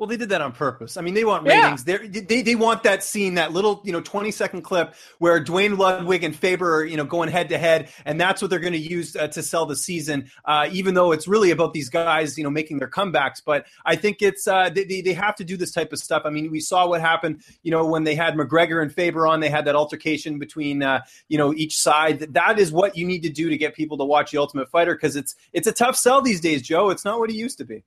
Well, 0.00 0.06
they 0.06 0.16
did 0.16 0.30
that 0.30 0.40
on 0.40 0.52
purpose. 0.52 0.96
I 0.96 1.02
mean, 1.02 1.12
they 1.12 1.26
want 1.26 1.46
ratings. 1.46 1.84
Yeah. 1.86 1.98
They 2.26 2.40
they 2.40 2.54
want 2.54 2.84
that 2.84 3.04
scene, 3.04 3.34
that 3.34 3.52
little 3.52 3.82
you 3.84 3.92
know 3.92 4.00
twenty 4.00 4.30
second 4.30 4.62
clip 4.62 4.94
where 5.18 5.38
Duane 5.40 5.76
Ludwig 5.76 6.24
and 6.24 6.34
Faber 6.34 6.76
are 6.76 6.84
you 6.86 6.96
know 6.96 7.04
going 7.04 7.28
head 7.28 7.50
to 7.50 7.58
head, 7.58 7.90
and 8.06 8.18
that's 8.18 8.40
what 8.40 8.50
they're 8.50 8.60
going 8.60 8.72
to 8.72 8.78
use 8.78 9.14
uh, 9.14 9.28
to 9.28 9.42
sell 9.42 9.66
the 9.66 9.76
season. 9.76 10.30
Uh, 10.46 10.70
even 10.72 10.94
though 10.94 11.12
it's 11.12 11.28
really 11.28 11.50
about 11.50 11.74
these 11.74 11.90
guys 11.90 12.38
you 12.38 12.44
know 12.44 12.48
making 12.48 12.78
their 12.78 12.88
comebacks, 12.88 13.42
but 13.44 13.66
I 13.84 13.94
think 13.94 14.22
it's 14.22 14.48
uh, 14.48 14.70
they 14.70 15.02
they 15.02 15.12
have 15.12 15.36
to 15.36 15.44
do 15.44 15.58
this 15.58 15.70
type 15.70 15.92
of 15.92 15.98
stuff. 15.98 16.22
I 16.24 16.30
mean, 16.30 16.50
we 16.50 16.60
saw 16.60 16.88
what 16.88 17.02
happened 17.02 17.42
you 17.62 17.70
know 17.70 17.84
when 17.84 18.04
they 18.04 18.14
had 18.14 18.36
McGregor 18.36 18.80
and 18.80 18.90
Faber 18.90 19.26
on, 19.26 19.40
they 19.40 19.50
had 19.50 19.66
that 19.66 19.76
altercation 19.76 20.38
between 20.38 20.82
uh, 20.82 21.02
you 21.28 21.36
know 21.36 21.52
each 21.52 21.76
side. 21.76 22.20
That 22.32 22.58
is 22.58 22.72
what 22.72 22.96
you 22.96 23.04
need 23.06 23.24
to 23.24 23.30
do 23.30 23.50
to 23.50 23.58
get 23.58 23.74
people 23.74 23.98
to 23.98 24.04
watch 24.04 24.30
the 24.30 24.38
Ultimate 24.38 24.70
Fighter 24.70 24.94
because 24.94 25.14
it's 25.14 25.36
it's 25.52 25.66
a 25.66 25.72
tough 25.72 25.94
sell 25.94 26.22
these 26.22 26.40
days, 26.40 26.62
Joe. 26.62 26.88
It's 26.88 27.04
not 27.04 27.18
what 27.18 27.28
it 27.28 27.36
used 27.36 27.58
to 27.58 27.66
be 27.66 27.84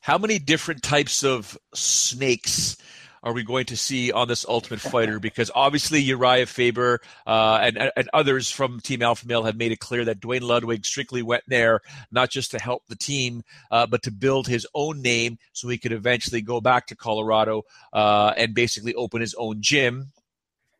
how 0.00 0.18
many 0.18 0.38
different 0.38 0.82
types 0.82 1.24
of 1.24 1.58
snakes 1.74 2.76
are 3.22 3.32
we 3.32 3.42
going 3.42 3.66
to 3.66 3.76
see 3.76 4.12
on 4.12 4.28
this 4.28 4.46
Ultimate 4.46 4.80
Fighter? 4.80 5.18
Because 5.28 5.50
obviously 5.54 6.00
Uriah 6.00 6.46
Faber 6.46 7.00
uh, 7.26 7.58
and, 7.62 7.90
and 7.96 8.08
others 8.12 8.50
from 8.50 8.80
Team 8.80 9.02
Alpha 9.02 9.26
Male 9.26 9.42
have 9.44 9.56
made 9.56 9.72
it 9.72 9.80
clear 9.80 10.04
that 10.04 10.20
Duane 10.20 10.42
Ludwig 10.42 10.86
strictly 10.86 11.22
went 11.22 11.42
there 11.46 11.80
not 12.10 12.30
just 12.30 12.52
to 12.52 12.58
help 12.58 12.86
the 12.86 12.96
team, 12.96 13.42
uh, 13.70 13.86
but 13.86 14.02
to 14.04 14.10
build 14.10 14.46
his 14.46 14.66
own 14.74 15.02
name 15.02 15.38
so 15.52 15.68
he 15.68 15.78
could 15.78 15.92
eventually 15.92 16.40
go 16.40 16.60
back 16.60 16.86
to 16.86 16.96
Colorado 16.96 17.64
uh, 17.92 18.32
and 18.36 18.54
basically 18.54 18.94
open 18.94 19.20
his 19.20 19.34
own 19.34 19.60
gym. 19.60 20.12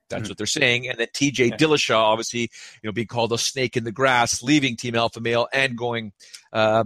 That's 0.09 0.23
mm-hmm. 0.23 0.31
what 0.31 0.39
they're 0.39 0.47
saying. 0.47 0.89
And 0.89 0.99
then 0.99 1.09
TJ 1.09 1.51
yeah. 1.51 1.57
Dillashaw, 1.57 1.99
obviously, 1.99 2.43
you 2.43 2.49
know, 2.85 2.93
being 2.93 3.07
called 3.07 3.33
a 3.33 3.39
snake 3.39 3.77
in 3.77 3.85
the 3.85 3.93
grass, 3.93 4.43
leaving 4.43 4.77
Team 4.77 4.95
Alpha 4.95 5.21
Male 5.21 5.49
and 5.53 5.77
going 5.77 6.13
uh, 6.53 6.85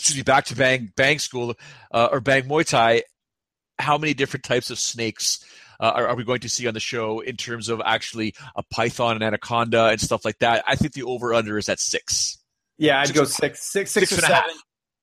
excuse 0.00 0.16
me, 0.16 0.22
back 0.22 0.46
to 0.46 0.56
Bang 0.56 0.92
Bang 0.96 1.18
School 1.18 1.54
uh, 1.92 2.08
or 2.10 2.20
Bang 2.20 2.44
Muay 2.44 2.66
Thai, 2.66 3.02
how 3.78 3.98
many 3.98 4.14
different 4.14 4.44
types 4.44 4.70
of 4.70 4.78
snakes 4.78 5.44
uh, 5.78 5.92
are, 5.94 6.08
are, 6.08 6.16
we 6.16 6.24
going 6.24 6.40
to 6.40 6.48
see 6.48 6.66
on 6.66 6.74
the 6.74 6.80
show 6.80 7.20
in 7.20 7.36
terms 7.36 7.68
of 7.68 7.80
actually 7.84 8.34
a 8.56 8.62
python 8.62 9.14
and 9.14 9.22
anaconda 9.22 9.86
and 9.86 10.00
stuff 10.00 10.24
like 10.24 10.38
that? 10.38 10.64
I 10.66 10.76
think 10.76 10.94
the 10.94 11.02
over 11.02 11.34
under 11.34 11.58
is 11.58 11.68
at 11.68 11.80
six. 11.80 12.38
Yeah, 12.78 13.00
I'd 13.00 13.08
six, 13.08 13.18
go 13.18 13.24
six, 13.24 13.62
six, 13.62 13.90
six, 13.90 14.10
six 14.10 14.22
or 14.22 14.26
seven. 14.26 14.50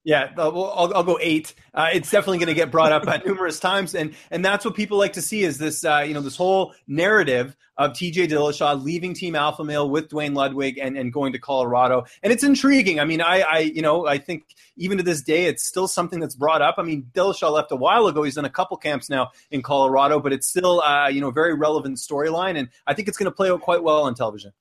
Yeah, 0.07 0.31
I'll, 0.37 0.93
I'll, 0.95 1.03
go 1.03 1.19
eight. 1.21 1.53
Uh, 1.73 1.89
it's 1.91 2.09
definitely 2.09 2.37
going 2.37 2.47
to 2.47 2.53
get 2.53 2.71
brought 2.71 2.93
up 2.93 3.05
at 3.09 3.25
numerous 3.25 3.59
times, 3.59 3.93
and 3.93 4.15
and 4.31 4.43
that's 4.43 4.63
what 4.63 4.73
people 4.73 4.97
like 4.97 5.11
to 5.13 5.21
see 5.21 5.43
is 5.43 5.57
this 5.57 5.83
uh, 5.83 6.05
you 6.07 6.13
know 6.13 6.21
this 6.21 6.37
whole 6.37 6.73
narrative 6.87 7.57
of 7.75 7.93
T.J. 7.93 8.27
Dillashaw 8.27 8.81
leaving 8.81 9.13
Team 9.13 9.35
Alpha 9.35 9.65
Male 9.65 9.89
with 9.89 10.07
Duane 10.07 10.33
Ludwig 10.33 10.77
and, 10.77 10.97
and 10.97 11.11
going 11.11 11.33
to 11.33 11.39
Colorado, 11.39 12.05
and 12.23 12.31
it's 12.31 12.45
intriguing. 12.45 13.01
I 13.01 13.03
mean, 13.03 13.19
I, 13.19 13.41
I 13.41 13.59
you 13.59 13.81
know 13.81 14.07
I 14.07 14.17
think 14.17 14.45
even 14.77 14.97
to 14.97 15.03
this 15.03 15.21
day 15.21 15.43
it's 15.43 15.67
still 15.67 15.89
something 15.89 16.21
that's 16.21 16.35
brought 16.35 16.61
up. 16.61 16.75
I 16.77 16.83
mean, 16.83 17.07
Dillashaw 17.11 17.51
left 17.51 17.73
a 17.73 17.75
while 17.75 18.07
ago. 18.07 18.23
He's 18.23 18.35
done 18.35 18.45
a 18.45 18.49
couple 18.49 18.77
camps 18.77 19.09
now 19.09 19.31
in 19.51 19.61
Colorado, 19.61 20.21
but 20.21 20.31
it's 20.31 20.47
still 20.47 20.79
uh, 20.79 21.09
you 21.09 21.19
know 21.19 21.31
very 21.31 21.53
relevant 21.53 21.97
storyline, 21.97 22.57
and 22.57 22.69
I 22.87 22.93
think 22.93 23.09
it's 23.09 23.17
going 23.17 23.29
to 23.29 23.35
play 23.35 23.49
out 23.49 23.59
quite 23.59 23.83
well 23.83 24.03
on 24.03 24.15
television. 24.15 24.53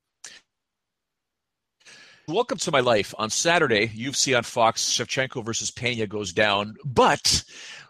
Welcome 2.29 2.59
to 2.59 2.73
my 2.73 2.81
life. 2.81 3.15
On 3.19 3.31
Saturday, 3.31 3.87
UFC 3.87 4.37
on 4.37 4.43
Fox, 4.43 4.91
Shevchenko 4.91 5.45
versus 5.45 5.71
Pena 5.71 6.09
goes 6.09 6.33
down. 6.33 6.75
But 6.85 7.45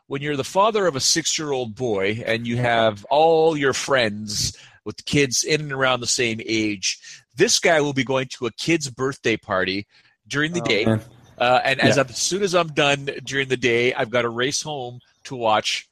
when 0.08 0.20
you're 0.20 0.36
the 0.36 0.44
father 0.44 0.86
of 0.86 0.94
a 0.94 1.00
six 1.00 1.38
year 1.38 1.52
old 1.52 1.74
boy 1.74 2.22
and 2.26 2.46
you 2.46 2.58
have 2.58 3.06
all 3.06 3.56
your 3.56 3.72
friends 3.72 4.54
with 4.84 5.06
kids 5.06 5.42
in 5.42 5.62
and 5.62 5.72
around 5.72 6.00
the 6.00 6.06
same 6.06 6.42
age, 6.44 7.00
this 7.34 7.58
guy 7.58 7.80
will 7.80 7.94
be 7.94 8.04
going 8.04 8.28
to 8.32 8.44
a 8.44 8.52
kid's 8.52 8.90
birthday 8.90 9.38
party 9.38 9.86
during 10.28 10.52
the 10.52 10.60
oh, 10.60 10.66
day. 10.66 10.84
Uh, 11.38 11.60
and 11.64 11.78
yeah. 11.78 11.86
as 11.98 12.18
soon 12.18 12.42
as 12.42 12.54
I'm 12.54 12.68
done 12.68 13.08
during 13.24 13.48
the 13.48 13.56
day, 13.56 13.94
I've 13.94 14.10
got 14.10 14.22
to 14.22 14.28
race 14.28 14.60
home 14.60 15.00
to 15.24 15.34
watch 15.34 15.88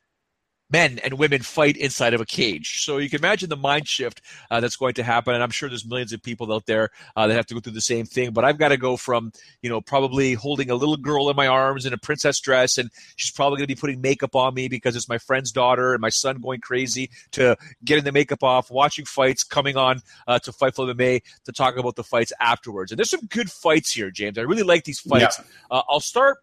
men 0.70 0.98
and 1.04 1.14
women 1.14 1.42
fight 1.42 1.76
inside 1.76 2.14
of 2.14 2.20
a 2.20 2.26
cage. 2.26 2.82
So 2.82 2.98
you 2.98 3.10
can 3.10 3.20
imagine 3.20 3.48
the 3.48 3.56
mind 3.56 3.86
shift 3.86 4.20
uh, 4.50 4.60
that's 4.60 4.76
going 4.76 4.94
to 4.94 5.02
happen. 5.02 5.34
And 5.34 5.42
I'm 5.42 5.50
sure 5.50 5.68
there's 5.68 5.86
millions 5.86 6.12
of 6.12 6.22
people 6.22 6.52
out 6.52 6.66
there 6.66 6.90
uh, 7.16 7.26
that 7.26 7.34
have 7.34 7.46
to 7.46 7.54
go 7.54 7.60
through 7.60 7.74
the 7.74 7.80
same 7.80 8.06
thing. 8.06 8.32
But 8.32 8.44
I've 8.44 8.58
got 8.58 8.68
to 8.68 8.76
go 8.76 8.96
from, 8.96 9.32
you 9.62 9.70
know, 9.70 9.80
probably 9.80 10.34
holding 10.34 10.70
a 10.70 10.74
little 10.74 10.96
girl 10.96 11.28
in 11.30 11.36
my 11.36 11.46
arms 11.46 11.86
in 11.86 11.92
a 11.92 11.98
princess 11.98 12.40
dress, 12.40 12.78
and 12.78 12.90
she's 13.16 13.30
probably 13.30 13.58
going 13.58 13.68
to 13.68 13.74
be 13.74 13.80
putting 13.80 14.00
makeup 14.00 14.34
on 14.34 14.54
me 14.54 14.68
because 14.68 14.96
it's 14.96 15.08
my 15.08 15.18
friend's 15.18 15.52
daughter 15.52 15.92
and 15.92 16.00
my 16.00 16.08
son 16.08 16.40
going 16.40 16.60
crazy 16.60 17.10
to 17.32 17.56
getting 17.84 18.04
the 18.04 18.12
makeup 18.12 18.42
off, 18.42 18.70
watching 18.70 19.04
fights, 19.04 19.44
coming 19.44 19.76
on 19.76 20.00
uh, 20.26 20.38
to 20.38 20.52
Fightful 20.52 20.92
MMA 20.94 21.22
to 21.44 21.52
talk 21.52 21.76
about 21.76 21.96
the 21.96 22.04
fights 22.04 22.32
afterwards. 22.40 22.90
And 22.90 22.98
there's 22.98 23.10
some 23.10 23.26
good 23.26 23.50
fights 23.50 23.92
here, 23.92 24.10
James. 24.10 24.38
I 24.38 24.42
really 24.42 24.62
like 24.62 24.84
these 24.84 25.00
fights. 25.00 25.38
Yeah. 25.38 25.44
Uh, 25.70 25.82
I'll 25.88 26.00
start 26.00 26.38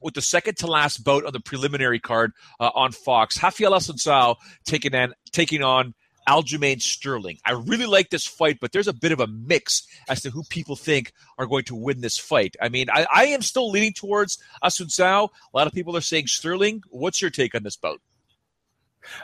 with 0.00 0.14
the 0.14 0.22
second 0.22 0.56
to 0.58 0.66
last 0.66 1.04
bout 1.04 1.24
on 1.24 1.32
the 1.32 1.40
preliminary 1.40 2.00
card 2.00 2.32
uh, 2.60 2.70
on 2.74 2.92
Fox. 2.92 3.42
Rafael 3.42 3.72
Assunção 3.72 4.36
taking 4.64 4.94
on 4.94 5.14
taking 5.32 5.62
on 5.62 5.94
Aljamain 6.28 6.82
Sterling. 6.82 7.38
I 7.44 7.52
really 7.52 7.86
like 7.86 8.10
this 8.10 8.26
fight, 8.26 8.58
but 8.60 8.72
there's 8.72 8.88
a 8.88 8.92
bit 8.92 9.12
of 9.12 9.20
a 9.20 9.26
mix 9.26 9.86
as 10.08 10.22
to 10.22 10.30
who 10.30 10.42
people 10.44 10.76
think 10.76 11.12
are 11.38 11.46
going 11.46 11.64
to 11.64 11.74
win 11.74 12.00
this 12.00 12.18
fight. 12.18 12.56
I 12.60 12.68
mean, 12.68 12.88
I, 12.90 13.06
I 13.14 13.26
am 13.26 13.42
still 13.42 13.70
leaning 13.70 13.92
towards 13.92 14.38
Assunção. 14.62 15.28
A 15.52 15.56
lot 15.56 15.66
of 15.66 15.72
people 15.72 15.96
are 15.96 16.00
saying 16.00 16.26
Sterling. 16.26 16.82
What's 16.90 17.22
your 17.22 17.30
take 17.30 17.54
on 17.54 17.62
this 17.62 17.76
bout? 17.76 18.00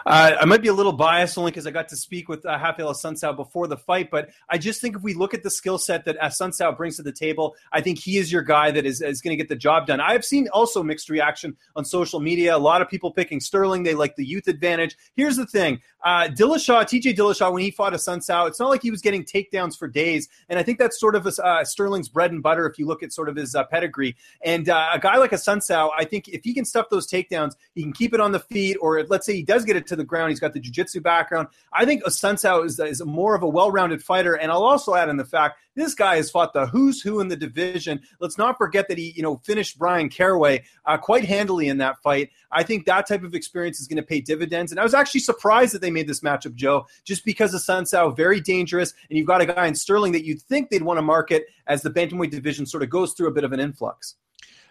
Uh, 0.06 0.36
I 0.40 0.44
might 0.44 0.62
be 0.62 0.68
a 0.68 0.72
little 0.72 0.92
biased 0.92 1.38
only 1.38 1.50
because 1.50 1.66
I 1.66 1.70
got 1.70 1.88
to 1.88 1.96
speak 1.96 2.28
with 2.28 2.44
uh, 2.44 2.58
Assunção 2.58 3.36
before 3.36 3.66
the 3.66 3.76
fight, 3.76 4.10
but 4.10 4.30
I 4.48 4.58
just 4.58 4.80
think 4.80 4.96
if 4.96 5.02
we 5.02 5.14
look 5.14 5.34
at 5.34 5.42
the 5.42 5.50
skill 5.50 5.78
set 5.78 6.04
that 6.04 6.18
Assunção 6.18 6.76
brings 6.76 6.96
to 6.96 7.02
the 7.02 7.12
table, 7.12 7.54
I 7.72 7.80
think 7.80 7.98
he 7.98 8.18
is 8.18 8.32
your 8.32 8.42
guy 8.42 8.70
that 8.70 8.86
is, 8.86 9.00
is 9.00 9.20
going 9.20 9.32
to 9.32 9.36
get 9.36 9.48
the 9.48 9.56
job 9.56 9.86
done. 9.86 10.00
I 10.00 10.12
have 10.12 10.24
seen 10.24 10.48
also 10.52 10.82
mixed 10.82 11.08
reaction 11.08 11.56
on 11.76 11.84
social 11.84 12.20
media. 12.20 12.56
A 12.56 12.58
lot 12.58 12.82
of 12.82 12.88
people 12.88 13.10
picking 13.12 13.40
Sterling. 13.40 13.82
They 13.82 13.94
like 13.94 14.16
the 14.16 14.24
youth 14.24 14.48
advantage. 14.48 14.96
Here's 15.14 15.36
the 15.36 15.46
thing 15.46 15.80
uh, 16.04 16.28
Dillashaw, 16.28 16.82
TJ 16.82 17.16
Dillashaw, 17.16 17.52
when 17.52 17.62
he 17.62 17.70
fought 17.70 17.92
Assunção, 17.92 18.48
it's 18.48 18.58
not 18.58 18.70
like 18.70 18.82
he 18.82 18.90
was 18.90 19.00
getting 19.00 19.24
takedowns 19.24 19.78
for 19.78 19.86
days. 19.86 20.28
And 20.48 20.58
I 20.58 20.62
think 20.62 20.78
that's 20.78 20.98
sort 20.98 21.14
of 21.14 21.26
a, 21.26 21.44
uh, 21.44 21.64
Sterling's 21.64 22.08
bread 22.08 22.32
and 22.32 22.42
butter 22.42 22.66
if 22.66 22.78
you 22.78 22.86
look 22.86 23.02
at 23.02 23.12
sort 23.12 23.28
of 23.28 23.36
his 23.36 23.54
uh, 23.54 23.64
pedigree. 23.64 24.16
And 24.44 24.68
uh, 24.68 24.88
a 24.92 24.98
guy 24.98 25.16
like 25.16 25.30
Assunção, 25.30 25.90
I 25.96 26.04
think 26.04 26.28
if 26.28 26.42
he 26.44 26.54
can 26.54 26.64
stuff 26.64 26.86
those 26.90 27.08
takedowns, 27.08 27.52
he 27.74 27.82
can 27.82 27.92
keep 27.92 28.14
it 28.14 28.20
on 28.20 28.32
the 28.32 28.40
feet, 28.40 28.76
or 28.80 29.02
let's 29.04 29.26
say 29.26 29.34
he 29.34 29.42
does 29.42 29.64
get 29.64 29.76
it 29.76 29.86
to 29.88 29.96
the 29.96 30.04
ground, 30.04 30.30
he's 30.30 30.40
got 30.40 30.52
the 30.52 30.60
jiu-jitsu 30.60 31.00
background. 31.00 31.48
I 31.72 31.84
think 31.84 32.02
Assunção 32.04 32.64
is, 32.64 32.78
is 32.80 33.04
more 33.04 33.34
of 33.34 33.42
a 33.42 33.48
well-rounded 33.48 34.02
fighter. 34.02 34.34
And 34.34 34.50
I'll 34.50 34.64
also 34.64 34.94
add 34.94 35.08
in 35.08 35.16
the 35.16 35.24
fact 35.24 35.60
this 35.74 35.94
guy 35.94 36.16
has 36.16 36.30
fought 36.30 36.52
the 36.52 36.66
who's 36.66 37.00
who 37.00 37.20
in 37.20 37.28
the 37.28 37.36
division. 37.36 38.00
Let's 38.20 38.38
not 38.38 38.58
forget 38.58 38.88
that 38.88 38.98
he, 38.98 39.12
you 39.16 39.22
know, 39.22 39.38
finished 39.44 39.78
Bryan 39.78 40.08
Caraway 40.08 40.64
uh, 40.84 40.98
quite 40.98 41.24
handily 41.24 41.68
in 41.68 41.78
that 41.78 41.98
fight. 42.02 42.30
I 42.50 42.62
think 42.62 42.86
that 42.86 43.06
type 43.06 43.22
of 43.22 43.34
experience 43.34 43.80
is 43.80 43.88
going 43.88 43.96
to 43.96 44.02
pay 44.02 44.20
dividends. 44.20 44.72
And 44.72 44.80
I 44.80 44.84
was 44.84 44.94
actually 44.94 45.20
surprised 45.20 45.74
that 45.74 45.80
they 45.80 45.90
made 45.90 46.06
this 46.06 46.20
matchup, 46.20 46.54
Joe, 46.54 46.86
just 47.04 47.24
because 47.24 47.54
of 47.54 47.60
Sunsao, 47.60 48.16
very 48.16 48.40
dangerous, 48.40 48.92
and 49.08 49.18
you've 49.18 49.26
got 49.26 49.40
a 49.40 49.46
guy 49.46 49.66
in 49.66 49.74
Sterling 49.74 50.12
that 50.12 50.24
you'd 50.24 50.42
think 50.42 50.70
they'd 50.70 50.82
want 50.82 50.98
to 50.98 51.02
market 51.02 51.46
as 51.66 51.82
the 51.82 51.90
bantamweight 51.90 52.30
division 52.30 52.66
sort 52.66 52.82
of 52.82 52.90
goes 52.90 53.14
through 53.14 53.28
a 53.28 53.32
bit 53.32 53.44
of 53.44 53.52
an 53.52 53.60
influx. 53.60 54.16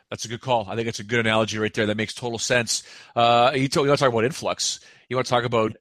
That's 0.10 0.26
a 0.26 0.28
good 0.28 0.42
call. 0.42 0.68
I 0.70 0.76
think 0.76 0.90
it's 0.90 1.00
a 1.00 1.06
good 1.06 1.22
analogy 1.22 1.58
right 1.58 1.74
there. 1.74 1.86
That 1.86 1.96
makes 1.96 2.14
total 2.14 2.38
sense. 2.38 2.84
Uh, 3.16 3.52
you, 3.56 3.70
talk, 3.70 3.84
you 3.84 3.90
want 3.90 4.00
to 4.00 4.06
talk 4.06 4.12
about 4.12 4.26
influx. 4.26 4.82
You 5.08 5.16
want 5.16 5.26
to 5.26 5.30
talk 5.30 5.46
about 5.46 5.78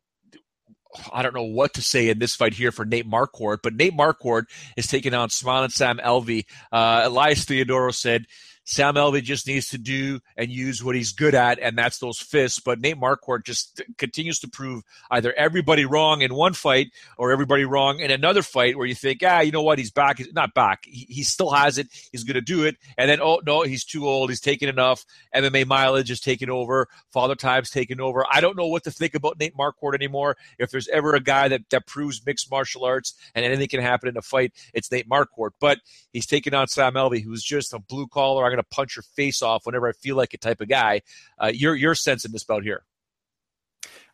I 1.12 1.22
don't 1.22 1.34
know 1.34 1.42
what 1.42 1.74
to 1.74 1.82
say 1.82 2.08
in 2.08 2.18
this 2.18 2.34
fight 2.34 2.54
here 2.54 2.72
for 2.72 2.84
Nate 2.84 3.08
Marquardt, 3.08 3.58
but 3.62 3.74
Nate 3.74 3.96
Marquardt 3.96 4.46
is 4.76 4.86
taking 4.86 5.14
on 5.14 5.30
Smiling 5.30 5.70
Sam 5.70 5.98
Alvey. 5.98 6.46
Uh, 6.72 7.02
Elias 7.04 7.44
Theodorou 7.44 7.94
said 7.94 8.26
Sam 8.64 8.94
Alvey 8.94 9.22
just 9.22 9.46
needs 9.46 9.68
to 9.70 9.78
do 9.78 10.20
and 10.36 10.50
use 10.50 10.84
what 10.84 10.94
he's 10.94 11.12
good 11.12 11.34
at, 11.34 11.58
and 11.58 11.76
that's 11.76 11.98
those 11.98 12.18
fists. 12.18 12.60
But 12.60 12.80
Nate 12.80 12.96
Marquardt 12.98 13.44
just 13.44 13.82
continues 13.98 14.38
to 14.40 14.48
prove 14.48 14.82
either 15.10 15.32
everybody 15.32 15.84
wrong 15.84 16.22
in 16.22 16.34
one 16.34 16.52
fight 16.52 16.88
or 17.18 17.32
everybody 17.32 17.64
wrong 17.64 18.00
in 18.00 18.10
another 18.10 18.42
fight 18.42 18.76
where 18.76 18.86
you 18.86 18.94
think, 18.94 19.22
ah, 19.24 19.40
you 19.40 19.50
know 19.50 19.62
what, 19.62 19.78
he's 19.78 19.90
back. 19.90 20.18
He's 20.18 20.32
not 20.32 20.54
back. 20.54 20.84
He, 20.84 21.06
he 21.08 21.22
still 21.22 21.50
has 21.50 21.78
it. 21.78 21.88
He's 22.12 22.24
going 22.24 22.34
to 22.34 22.40
do 22.40 22.64
it. 22.64 22.76
And 22.96 23.10
then, 23.10 23.20
oh, 23.20 23.40
no, 23.44 23.62
he's 23.62 23.84
too 23.84 24.06
old. 24.06 24.30
He's 24.30 24.40
taken 24.40 24.68
enough. 24.68 25.04
MMA 25.34 25.66
mileage 25.66 26.10
is 26.10 26.20
taking 26.20 26.50
over. 26.50 26.88
Father 27.12 27.34
Time's 27.34 27.70
taking 27.70 28.00
over. 28.00 28.24
I 28.30 28.40
don't 28.40 28.56
know 28.56 28.66
what 28.66 28.84
to 28.84 28.90
think 28.90 29.14
about 29.14 29.38
Nate 29.40 29.56
Marquardt 29.56 29.94
anymore. 29.94 30.36
If 30.58 30.70
there's 30.70 30.88
ever 30.88 31.14
a 31.14 31.20
guy 31.20 31.48
that, 31.48 31.62
that 31.70 31.86
proves 31.86 32.24
mixed 32.24 32.50
martial 32.50 32.84
arts 32.84 33.14
and 33.34 33.44
anything 33.44 33.68
can 33.68 33.80
happen 33.80 34.08
in 34.08 34.16
a 34.16 34.22
fight, 34.22 34.52
it's 34.74 34.92
Nate 34.92 35.08
Marquardt. 35.08 35.50
But 35.60 35.78
he's 36.12 36.26
taking 36.26 36.54
on 36.54 36.68
Sam 36.68 36.94
Alvey, 36.94 37.22
who's 37.22 37.42
just 37.42 37.74
a 37.74 37.78
blue 37.78 38.06
collar. 38.06 38.44
I'm 38.50 38.56
going 38.56 38.64
to 38.64 38.74
punch 38.74 38.96
your 38.96 39.04
face 39.14 39.42
off 39.42 39.66
whenever 39.66 39.88
I 39.88 39.92
feel 39.92 40.16
like 40.16 40.34
it 40.34 40.40
type 40.40 40.60
of 40.60 40.68
guy. 40.68 41.02
Uh, 41.38 41.50
your 41.52 41.74
your 41.74 41.94
sense 41.94 42.24
in 42.24 42.32
this 42.32 42.44
bout 42.44 42.62
here. 42.62 42.84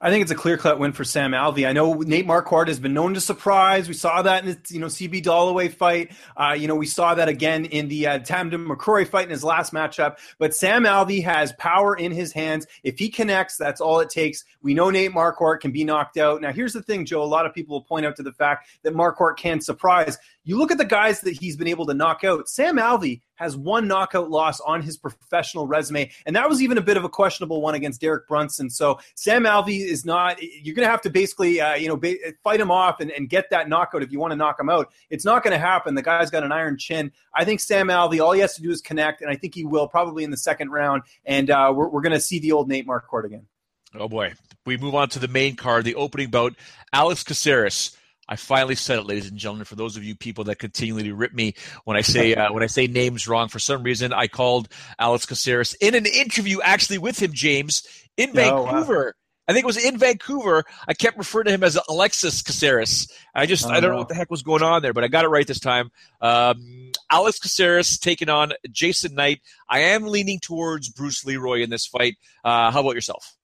I 0.01 0.11
think 0.11 0.23
it's 0.23 0.31
a 0.31 0.37
clear 0.37 0.59
cut 0.59 0.79
win 0.79 0.93
for 0.93 1.05
Sam 1.05 1.33
Alvey. 1.33 1.67
I 1.67 1.73
know 1.73 1.95
Nate 1.95 2.27
Marquardt 2.27 2.69
has 2.69 2.79
been 2.79 2.93
known 2.93 3.15
to 3.15 3.21
surprise. 3.21 3.89
We 3.89 3.95
saw 3.95 4.23
that 4.23 4.45
in 4.45 4.51
the 4.51 4.75
you 4.75 4.81
know 4.81 4.89
CB 4.89 5.23
Dollaway 5.23 5.73
fight. 5.73 6.13
Uh, 6.37 6.55
you 6.59 6.69
know 6.69 6.75
we 6.75 6.87
saw 6.87 7.15
that 7.15 7.29
again 7.29 7.65
in 7.65 7.89
the 7.89 8.07
uh, 8.07 8.19
Tamdan 8.19 8.67
McCrory 8.67 9.09
fight 9.09 9.25
in 9.25 9.31
his 9.31 9.45
last 9.45 9.73
matchup. 9.73 10.19
But 10.39 10.55
Sam 10.55 10.85
Alvey 10.85 11.25
has 11.25 11.53
power 11.55 11.97
in 11.97 12.13
his 12.13 12.33
hands. 12.33 12.67
If 12.83 12.99
he 12.99 13.09
connects, 13.09 13.57
that's 13.57 13.81
all 13.81 14.01
it 14.01 14.11
takes. 14.11 14.45
We 14.63 14.75
know 14.75 14.91
Nate 14.91 15.13
Marquardt 15.13 15.61
can 15.61 15.73
be 15.73 15.85
knocked 15.85 16.19
out. 16.19 16.43
Now 16.43 16.53
here's 16.53 16.75
the 16.75 16.83
thing, 16.83 17.07
Joe. 17.07 17.23
A 17.23 17.25
lot 17.25 17.47
of 17.47 17.55
people 17.55 17.77
will 17.77 17.85
point 17.85 18.05
out 18.05 18.17
to 18.17 18.23
the 18.23 18.33
fact 18.33 18.69
that 18.83 18.95
Marquardt 18.95 19.39
can 19.39 19.61
surprise. 19.61 20.19
You 20.45 20.59
look 20.59 20.71
at 20.71 20.79
the 20.79 20.85
guys 20.85 21.23
that 21.23 21.33
he's 21.33 21.57
been 21.57 21.67
able 21.67 21.87
to 21.87 21.95
knock 21.95 22.23
out. 22.23 22.49
Sam 22.49 22.77
Alvey 22.77 23.21
has 23.35 23.57
one 23.57 23.89
knockout 23.89 24.31
loss 24.31 24.61
on 24.61 24.83
his 24.83 24.97
professional 24.97 25.67
resume, 25.67 26.11
and 26.25 26.37
that 26.37 26.49
was 26.49 26.63
even 26.63 26.79
a 26.79 26.83
bit 26.83 26.97
of 26.97 27.05
a 27.05 27.09
questionable 27.09 27.61
one 27.61 27.75
against 27.75 28.01
Derek 28.01 28.29
Brunson. 28.29 28.71
So 28.71 28.99
Sam 29.15 29.43
Alvey 29.43 29.86
is 29.87 30.05
not. 30.05 30.43
You're 30.43 30.75
going 30.75 30.87
to 30.87 30.91
have 30.91 31.03
to 31.03 31.11
basically, 31.11 31.61
uh, 31.61 31.75
you 31.75 31.89
know, 31.89 31.97
ba- 31.97 32.17
fight 32.43 32.61
him 32.61 32.71
off 32.71 33.01
and, 33.01 33.11
and 33.11 33.29
get 33.29 33.51
that 33.51 33.69
knockout 33.69 34.03
if 34.03 34.13
you 34.13 34.19
want 34.19 34.33
to 34.33 34.37
knock 34.37 34.59
him 34.61 34.69
out. 34.69 34.93
It's 35.11 35.25
not 35.25 35.43
going 35.43 35.53
to 35.53 35.59
happen. 35.59 35.95
The 35.95 36.03
guy's 36.03 36.31
got 36.31 36.45
an 36.45 36.53
iron 36.53 36.79
chin. 36.79 37.13
I 37.35 37.45
think 37.45 37.61
Sam 37.61 37.89
Alvey, 37.89 38.21
all 38.21 38.33
he 38.33 38.41
has 38.41 38.55
to 38.57 38.63
do 38.63 38.71
is 38.71 38.81
connect, 38.81 39.23
and 39.23 39.31
I 39.31 39.37
think 39.37 39.55
he 39.55 39.65
will 39.65 39.89
probably 39.89 40.25
in 40.25 40.31
the 40.31 40.37
second 40.37 40.71
round. 40.71 41.03
And 41.25 41.51
uh, 41.51 41.73
we're, 41.75 41.89
we're 41.89 42.03
going 42.03 42.13
to 42.13 42.21
see 42.21 42.39
the 42.39 42.53
old 42.53 42.69
Nate 42.69 42.87
Marquardt 42.87 43.25
again. 43.25 43.47
Oh 43.95 44.09
boy, 44.09 44.35
we 44.67 44.77
move 44.77 44.95
on 44.95 45.09
to 45.11 45.19
the 45.19 45.29
main 45.29 45.57
card, 45.57 45.85
the 45.85 45.95
opening 45.95 46.29
bout. 46.29 46.55
Alex 46.93 47.23
Caceres 47.23 47.97
I 48.29 48.37
finally 48.37 48.75
said 48.75 48.99
it, 48.99 49.07
ladies 49.07 49.29
and 49.29 49.39
gentlemen. 49.39 49.65
For 49.65 49.77
those 49.77 49.97
of 49.97 50.05
you 50.05 50.17
people 50.17 50.45
that 50.45 50.59
continually 50.59 51.13
rip 51.13 51.33
me 51.33 51.55
when 51.85 51.97
I 51.97 52.01
say 52.01 52.35
uh, 52.35 52.53
when 52.53 52.63
I 52.63 52.67
say 52.67 52.87
names 52.87 53.29
wrong, 53.29 53.49
for 53.49 53.59
some 53.59 53.83
reason 53.83 54.13
I 54.13 54.27
called 54.27 54.69
Alex 54.99 55.27
Caceres 55.27 55.75
in 55.75 55.95
an 55.95 56.07
interview 56.07 56.61
actually 56.61 56.99
with 56.99 57.21
him, 57.21 57.33
James, 57.33 57.87
in 58.17 58.33
Vancouver. 58.33 59.05
Oh, 59.05 59.07
wow. 59.07 59.13
I 59.49 59.53
think 59.53 59.63
it 59.63 59.67
was 59.67 59.83
in 59.83 59.99
Vancouver. 59.99 60.65
I 60.89 60.95
kept 60.95 61.19
referring 61.19 61.47
to 61.47 61.53
him 61.53 61.63
as 61.63 61.79
Alexis 61.89 62.43
Caceres. 62.43 63.09
I 63.35 63.47
just 63.47 63.67
oh, 63.67 63.71
I 63.71 63.81
don't 63.81 63.93
know 63.93 63.99
what 63.99 64.09
the 64.09 64.15
heck 64.15 64.31
was 64.31 64.43
going 64.43 64.63
on 64.63 64.83
there, 64.83 64.93
but 64.93 65.05
I 65.05 65.09
got 65.09 65.25
it 65.25 65.29
right 65.29 65.47
this 65.47 65.61
time. 65.61 65.91
Um, 66.21 66.93
Alex 67.11 67.39
Caceres 67.39 67.99
taking 67.99 68.29
on 68.29 68.53
Jason 68.71 69.15
Knight. 69.15 69.41
I 69.69 69.81
am 69.81 70.05
leaning 70.07 70.41
towards 70.41 70.89
Bruce 70.89 71.25
Leroy 71.25 71.63
in 71.63 71.71
this 71.71 71.87
fight. 71.87 72.17
Uh, 72.45 72.71
how 72.71 72.81
about 72.81 72.95
yourself? 72.95 73.36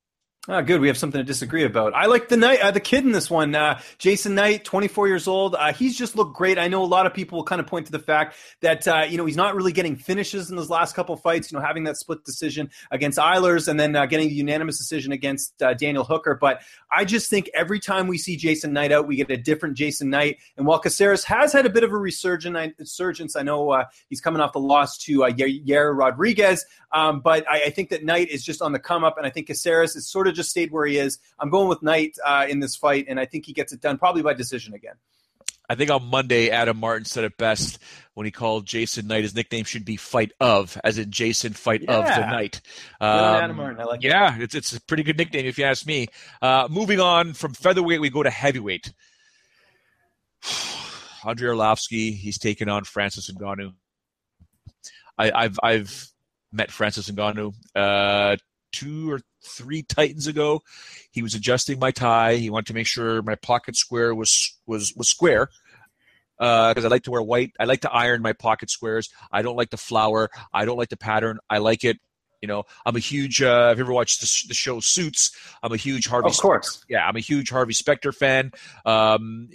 Oh, 0.48 0.60
good. 0.60 0.80
We 0.80 0.88
have 0.88 0.98
something 0.98 1.20
to 1.20 1.24
disagree 1.24 1.62
about. 1.62 1.94
I 1.94 2.06
like 2.06 2.28
the 2.28 2.36
night, 2.36 2.58
uh, 2.58 2.72
the 2.72 2.80
kid 2.80 3.04
in 3.04 3.12
this 3.12 3.30
one, 3.30 3.54
uh, 3.54 3.80
Jason 3.98 4.34
Knight, 4.34 4.64
24 4.64 5.06
years 5.06 5.28
old. 5.28 5.54
Uh, 5.54 5.72
he's 5.72 5.96
just 5.96 6.16
looked 6.16 6.34
great. 6.34 6.58
I 6.58 6.66
know 6.66 6.82
a 6.82 6.84
lot 6.84 7.06
of 7.06 7.14
people 7.14 7.38
will 7.38 7.44
kind 7.44 7.60
of 7.60 7.68
point 7.68 7.86
to 7.86 7.92
the 7.92 8.00
fact 8.00 8.34
that 8.60 8.88
uh, 8.88 9.06
you 9.08 9.18
know 9.18 9.24
he's 9.24 9.36
not 9.36 9.54
really 9.54 9.70
getting 9.70 9.94
finishes 9.94 10.50
in 10.50 10.56
those 10.56 10.68
last 10.68 10.96
couple 10.96 11.14
fights. 11.14 11.52
You 11.52 11.58
know, 11.58 11.64
having 11.64 11.84
that 11.84 11.96
split 11.96 12.24
decision 12.24 12.70
against 12.90 13.18
Eilers 13.18 13.68
and 13.68 13.78
then 13.78 13.94
uh, 13.94 14.06
getting 14.06 14.30
the 14.30 14.34
unanimous 14.34 14.78
decision 14.78 15.12
against 15.12 15.62
uh, 15.62 15.74
Daniel 15.74 16.02
Hooker. 16.02 16.34
But 16.34 16.62
I 16.90 17.04
just 17.04 17.30
think 17.30 17.48
every 17.54 17.78
time 17.78 18.08
we 18.08 18.18
see 18.18 18.36
Jason 18.36 18.72
Knight 18.72 18.90
out, 18.90 19.06
we 19.06 19.14
get 19.14 19.30
a 19.30 19.36
different 19.36 19.76
Jason 19.76 20.10
Knight. 20.10 20.38
And 20.56 20.66
while 20.66 20.80
Caceres 20.80 21.22
has 21.22 21.52
had 21.52 21.66
a 21.66 21.70
bit 21.70 21.84
of 21.84 21.92
a 21.92 21.96
resurgence, 21.96 23.36
I 23.36 23.42
know 23.44 23.84
he's 24.08 24.20
coming 24.20 24.42
off 24.42 24.54
the 24.54 24.58
loss 24.58 24.98
to 25.04 25.22
uh, 25.22 25.30
Yair 25.30 25.96
Rodriguez, 25.96 26.66
um, 26.90 27.20
but 27.20 27.48
I, 27.48 27.66
I, 27.66 27.70
think 27.70 27.88
that 27.88 28.04
Knight 28.04 28.28
is 28.28 28.44
just 28.44 28.60
on 28.60 28.72
the 28.72 28.78
come 28.78 29.02
up, 29.02 29.16
and 29.16 29.26
I 29.26 29.30
think 29.30 29.46
Caceres 29.46 29.96
is 29.96 30.06
sort 30.06 30.28
of 30.28 30.31
just 30.32 30.50
stayed 30.50 30.70
where 30.70 30.86
he 30.86 30.98
is. 30.98 31.18
I'm 31.38 31.50
going 31.50 31.68
with 31.68 31.82
Knight 31.82 32.16
uh, 32.24 32.46
in 32.48 32.60
this 32.60 32.76
fight, 32.76 33.06
and 33.08 33.20
I 33.20 33.26
think 33.26 33.46
he 33.46 33.52
gets 33.52 33.72
it 33.72 33.80
done 33.80 33.98
probably 33.98 34.22
by 34.22 34.34
decision 34.34 34.74
again. 34.74 34.94
I 35.68 35.74
think 35.74 35.90
on 35.90 36.04
Monday, 36.04 36.50
Adam 36.50 36.76
Martin 36.76 37.04
said 37.04 37.24
it 37.24 37.38
best 37.38 37.78
when 38.14 38.26
he 38.26 38.30
called 38.30 38.66
Jason 38.66 39.06
Knight. 39.06 39.22
His 39.22 39.34
nickname 39.34 39.64
should 39.64 39.84
be 39.84 39.96
Fight 39.96 40.32
of, 40.40 40.78
as 40.84 40.98
in 40.98 41.10
Jason 41.10 41.54
Fight 41.54 41.82
yeah. 41.82 41.98
of 41.98 42.04
the 42.04 42.30
Night. 42.30 42.60
Um, 43.00 43.08
Adam 43.08 43.56
Martin, 43.56 43.80
I 43.80 43.84
like 43.84 44.02
yeah, 44.02 44.36
it's 44.38 44.54
it's 44.54 44.76
a 44.76 44.80
pretty 44.82 45.02
good 45.02 45.16
nickname 45.16 45.46
if 45.46 45.58
you 45.58 45.64
ask 45.64 45.86
me. 45.86 46.08
Uh, 46.42 46.68
moving 46.70 47.00
on 47.00 47.32
from 47.32 47.54
featherweight, 47.54 48.00
we 48.00 48.10
go 48.10 48.22
to 48.22 48.30
heavyweight. 48.30 48.92
Andrei 51.24 51.54
Arlovsky, 51.54 52.14
he's 52.14 52.38
taken 52.38 52.68
on 52.68 52.84
Francis 52.84 53.30
Ngannou. 53.30 53.72
I, 55.16 55.42
have 55.44 55.58
I've 55.62 56.08
met 56.52 56.70
Francis 56.70 57.10
Ngannou 57.10 57.54
uh, 57.74 58.36
two 58.72 59.10
or 59.10 59.20
three 59.44 59.82
Titans 59.82 60.26
ago. 60.26 60.62
He 61.10 61.22
was 61.22 61.34
adjusting 61.34 61.78
my 61.78 61.90
tie. 61.90 62.36
He 62.36 62.50
wanted 62.50 62.66
to 62.66 62.74
make 62.74 62.86
sure 62.86 63.22
my 63.22 63.34
pocket 63.34 63.76
square 63.76 64.14
was 64.14 64.56
was 64.66 64.94
was 64.96 65.08
square 65.08 65.48
because 66.38 66.84
uh, 66.84 66.88
I 66.88 66.90
like 66.90 67.04
to 67.04 67.10
wear 67.10 67.22
white. 67.22 67.52
I 67.60 67.64
like 67.64 67.82
to 67.82 67.92
iron 67.92 68.22
my 68.22 68.32
pocket 68.32 68.70
squares. 68.70 69.10
I 69.30 69.42
don't 69.42 69.56
like 69.56 69.70
the 69.70 69.76
flower. 69.76 70.30
I 70.52 70.64
don't 70.64 70.76
like 70.76 70.88
the 70.88 70.96
pattern. 70.96 71.38
I 71.48 71.58
like 71.58 71.84
it. 71.84 71.98
You 72.40 72.48
know, 72.48 72.64
I'm 72.84 72.96
a 72.96 73.00
huge. 73.00 73.40
Uh, 73.40 73.68
have 73.68 73.78
you 73.78 73.84
ever 73.84 73.92
watched 73.92 74.20
the, 74.20 74.48
the, 74.48 74.54
show 74.54 74.80
Suits? 74.80 75.30
I'm 75.62 75.72
a 75.72 75.76
huge 75.76 76.08
Harvey. 76.08 76.30
Of 76.30 76.36
course. 76.38 76.72
Specter, 76.72 76.86
yeah, 76.88 77.06
I'm 77.06 77.14
a 77.14 77.20
huge 77.20 77.50
Harvey 77.50 77.72
Specter 77.72 78.10
fan. 78.10 78.50
Um, 78.84 79.48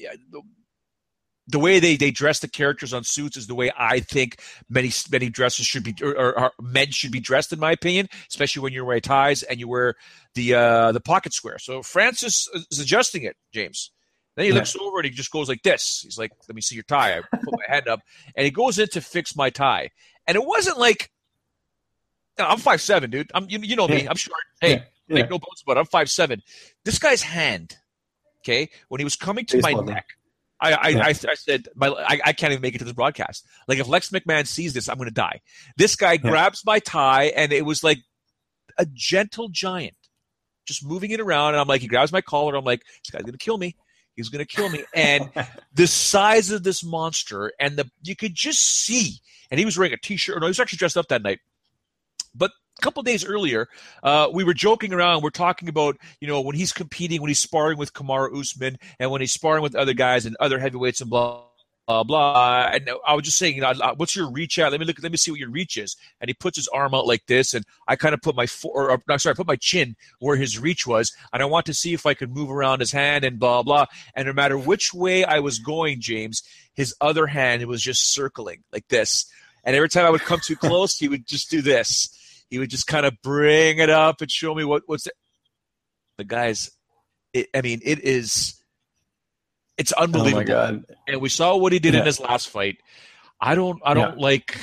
the 1.48 1.60
way 1.60 1.80
they, 1.80 1.96
they 1.96 2.12
dress 2.12 2.40
the 2.40 2.48
characters 2.48 2.94
on 2.94 3.04
suits 3.04 3.38
is 3.38 3.48
the 3.48 3.56
way 3.56 3.72
I 3.78 4.00
think 4.00 4.42
many 4.70 4.92
many 5.12 5.30
dresses 5.30 5.66
should 5.66 5.84
be 5.84 5.96
or, 6.02 6.12
or, 6.12 6.40
or 6.40 6.52
men 6.62 6.92
should 6.92 7.12
be 7.12 7.20
dressed 7.20 7.54
in 7.54 7.60
my 7.60 7.72
opinion, 7.72 8.10
especially 8.30 8.64
when 8.64 8.74
you 8.74 8.84
wear 8.84 9.00
ties 9.00 9.44
and 9.44 9.60
you 9.60 9.68
wear 9.68 9.96
the 10.36 10.56
uh, 10.56 10.92
the 10.92 11.00
pocket 11.00 11.34
square. 11.34 11.60
So 11.60 11.82
Francis 11.82 12.50
is 12.70 12.80
adjusting 12.80 13.24
it, 13.24 13.38
James. 13.54 13.92
Then 14.36 14.46
he 14.46 14.50
yeah. 14.50 14.58
looks 14.58 14.76
over 14.76 14.98
and 14.98 15.06
he 15.06 15.12
just 15.12 15.32
goes 15.32 15.50
like 15.50 15.64
this. 15.64 16.02
He's 16.04 16.18
like, 16.18 16.32
"Let 16.48 16.56
me 16.56 16.62
see 16.62 16.76
your 16.76 16.84
tie." 16.84 17.18
I 17.18 17.22
put 17.22 17.52
my 17.52 17.74
hand 17.74 17.88
up, 17.88 18.02
and 18.36 18.46
he 18.46 18.52
goes 18.52 18.78
in 18.78 18.88
to 18.90 19.02
fix 19.02 19.36
my 19.36 19.50
tie. 19.50 19.90
And 20.28 20.36
it 20.36 20.46
wasn't 20.46 20.78
like 20.78 21.10
I'm 22.38 22.60
five 22.60 22.82
seven, 22.82 23.10
dude. 23.10 23.32
I'm 23.34 23.48
you, 23.50 23.60
you 23.60 23.76
know 23.76 23.88
me. 23.88 24.08
I'm 24.08 24.16
short. 24.16 24.38
Hey, 24.62 24.74
yeah. 24.74 24.82
make 25.08 25.30
no 25.30 25.40
bones 25.40 25.64
about 25.66 25.78
it. 25.78 25.80
I'm 25.80 25.86
five 25.86 26.10
seven. 26.10 26.42
This 26.84 27.00
guy's 27.00 27.22
hand, 27.22 27.78
okay, 28.42 28.70
when 28.90 29.00
he 29.00 29.06
was 29.06 29.16
coming 29.16 29.46
to 29.46 29.62
my 29.62 29.72
neck 29.72 30.06
I 30.60 30.74
I, 30.74 30.88
yeah. 30.90 31.06
I, 31.06 31.10
I, 31.10 31.14
said 31.14 31.68
my 31.76 31.90
I, 31.90 32.20
I, 32.26 32.34
can't 32.34 32.52
even 32.52 32.62
make 32.62 32.76
it 32.76 32.80
to 32.80 32.84
this 32.84 32.94
broadcast. 32.94 33.46
Like 33.68 33.80
if 33.80 33.88
Lex 33.88 34.10
McMahon 34.10 34.48
sees 34.48 34.74
this, 34.74 34.90
I'm 34.90 34.98
going 34.98 35.10
to 35.10 35.14
die. 35.14 35.42
This 35.78 35.96
guy 35.96 36.14
yeah. 36.14 36.18
grabs 36.18 36.64
my 36.66 36.80
tie, 36.80 37.26
and 37.36 37.54
it 37.54 37.66
was 37.66 37.84
like 37.84 38.00
a 38.78 38.86
gentle 38.86 39.50
giant, 39.50 39.96
just 40.66 40.86
moving 40.86 41.12
it 41.12 41.20
around. 41.20 41.54
And 41.54 41.62
I'm 41.62 41.68
like, 41.68 41.82
he 41.82 41.88
grabs 41.88 42.12
my 42.12 42.22
collar. 42.22 42.56
I'm 42.56 42.66
like, 42.66 42.84
this 43.04 43.12
guy's 43.12 43.24
gonna 43.24 43.38
kill 43.38 43.58
me. 43.58 43.76
He's 44.16 44.30
gonna 44.30 44.46
kill 44.46 44.70
me. 44.70 44.84
And 44.94 45.30
the 45.74 45.88
size 45.88 46.52
of 46.52 46.64
this 46.64 46.84
monster, 46.84 47.54
and 47.60 47.78
the 47.78 47.90
you 48.04 48.16
could 48.16 48.34
just 48.34 48.60
see. 48.60 49.20
And 49.50 49.60
he 49.60 49.66
was 49.66 49.78
wearing 49.78 49.94
a 49.94 49.98
t-shirt. 49.98 50.42
No, 50.42 50.48
he 50.48 50.50
was 50.50 50.60
actually 50.60 50.78
dressed 50.78 50.98
up 50.98 51.08
that 51.08 51.22
night. 51.22 51.40
But 52.36 52.52
a 52.78 52.82
couple 52.82 53.02
days 53.04 53.26
earlier, 53.26 53.68
uh, 54.04 54.30
we 54.32 54.44
were 54.44 54.54
joking 54.54 54.94
around. 54.94 55.24
We're 55.24 55.30
talking 55.30 55.70
about, 55.70 55.98
you 56.22 56.28
know, 56.28 56.42
when 56.42 56.56
he's 56.56 56.72
competing, 56.72 57.22
when 57.22 57.30
he's 57.30 57.40
sparring 57.40 57.78
with 57.78 57.94
Kamaru 57.94 58.40
Usman, 58.40 58.78
and 59.00 59.12
when 59.12 59.22
he's 59.22 59.34
sparring 59.34 59.64
with 59.64 59.76
other 59.76 59.94
guys 59.94 60.26
and 60.26 60.36
other 60.40 60.60
heavyweights 60.60 61.02
and 61.02 61.10
blah 61.10 61.44
blah 61.88 62.04
blah. 62.04 62.70
And 62.74 62.90
I 63.08 63.14
was 63.14 63.24
just 63.24 63.38
saying, 63.38 63.56
you 63.56 63.62
know, 63.62 63.74
what's 63.96 64.16
your 64.16 64.30
reach 64.30 64.60
at? 64.60 64.72
Let 64.72 64.80
me 64.80 64.86
look. 64.86 65.02
Let 65.02 65.12
me 65.12 65.18
see 65.18 65.32
what 65.32 65.40
your 65.40 65.50
reach 65.50 65.78
is. 65.78 65.96
And 66.20 66.30
he 66.30 66.34
puts 66.34 66.58
his 66.58 66.68
arm 66.68 66.94
out 66.94 67.08
like 67.08 67.26
this, 67.28 67.54
and 67.54 67.66
I 67.88 67.96
kind 67.96 68.14
of 68.14 68.22
put 68.22 68.36
my 68.36 68.46
for, 68.46 68.92
or, 68.92 69.02
no, 69.08 69.18
sorry, 69.18 69.34
I 69.34 69.38
put 69.38 69.48
my 69.48 69.56
chin 69.56 69.96
where 70.20 70.36
his 70.36 70.60
reach 70.60 70.86
was, 70.86 71.14
and 71.32 71.42
I 71.42 71.46
want 71.46 71.66
to 71.68 71.74
see 71.74 71.94
if 71.94 72.06
I 72.06 72.14
could 72.14 72.36
move 72.36 72.52
around 72.52 72.82
his 72.82 72.92
hand 72.92 73.24
and 73.24 73.40
blah 73.40 73.64
blah. 73.64 73.86
And 74.16 74.28
no 74.28 74.34
matter 74.34 74.58
which 74.58 74.94
way 74.94 75.24
I 75.24 75.40
was 75.40 75.60
going, 75.60 76.02
James, 76.02 76.44
his 76.74 76.94
other 77.02 77.26
hand 77.26 77.66
was 77.66 77.82
just 77.82 78.14
circling 78.14 78.64
like 78.72 78.88
this. 78.90 79.26
And 79.64 79.76
every 79.76 79.90
time 79.90 80.06
I 80.06 80.10
would 80.10 80.22
come 80.22 80.40
too 80.40 80.56
close, 80.56 80.98
he 80.98 81.08
would 81.08 81.26
just 81.26 81.50
do 81.50 81.62
this. 81.62 82.14
He 82.50 82.60
would 82.60 82.70
just 82.70 82.88
kind 82.88 83.06
of 83.06 83.14
bring 83.22 83.80
it 83.80 83.90
up 83.90 84.22
and 84.22 84.32
show 84.32 84.56
me 84.56 84.64
what 84.64 84.84
what's 84.86 85.08
it. 85.08 85.14
the 86.18 86.24
guys. 86.24 86.72
It, 87.34 87.48
I 87.54 87.62
mean, 87.62 87.82
it 87.84 88.00
is 88.00 88.62
it's 89.78 89.94
oh 89.96 90.04
unbelievable. 90.04 90.52
Oh 90.52 90.82
and 91.08 91.22
we 91.22 91.30
saw 91.30 91.56
what 91.56 91.72
he 91.72 91.80
did 91.80 91.94
yeah. 91.94 92.02
in 92.02 92.06
his 92.06 92.20
last 92.20 92.50
fight. 92.50 92.78
I 93.40 93.56
don't 93.56 93.80
I 93.86 93.94
don't 93.94 94.18
yeah. 94.18 94.24
like 94.24 94.58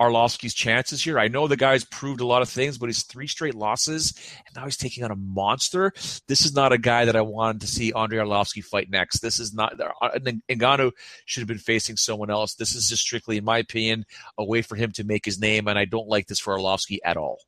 Arlovsky's 0.00 0.54
chances 0.54 1.02
here. 1.02 1.18
I 1.18 1.28
know 1.28 1.48
the 1.48 1.56
guy's 1.56 1.84
proved 1.84 2.20
a 2.20 2.26
lot 2.26 2.42
of 2.42 2.48
things, 2.48 2.78
but 2.78 2.86
he's 2.86 3.02
three 3.02 3.26
straight 3.26 3.54
losses, 3.54 4.12
and 4.46 4.54
now 4.54 4.64
he's 4.64 4.76
taking 4.76 5.04
on 5.04 5.10
a 5.10 5.16
monster. 5.16 5.92
This 6.28 6.44
is 6.44 6.54
not 6.54 6.72
a 6.72 6.78
guy 6.78 7.04
that 7.04 7.16
I 7.16 7.22
wanted 7.22 7.62
to 7.62 7.66
see 7.66 7.92
Andre 7.92 8.18
Arlovsky 8.18 8.62
fight 8.62 8.90
next. 8.90 9.20
This 9.20 9.38
is 9.38 9.54
not 9.54 9.80
uh, 9.80 10.18
Ngannou 10.50 10.92
should 11.24 11.40
have 11.40 11.48
been 11.48 11.58
facing 11.58 11.96
someone 11.96 12.30
else. 12.30 12.54
This 12.54 12.74
is 12.74 12.88
just 12.88 13.02
strictly, 13.02 13.38
in 13.38 13.44
my 13.44 13.58
opinion, 13.58 14.04
a 14.38 14.44
way 14.44 14.62
for 14.62 14.76
him 14.76 14.92
to 14.92 15.04
make 15.04 15.24
his 15.24 15.40
name, 15.40 15.68
and 15.68 15.78
I 15.78 15.84
don't 15.84 16.08
like 16.08 16.26
this 16.26 16.40
for 16.40 16.56
Arlovsky 16.56 16.98
at 17.04 17.16
all. 17.16 17.38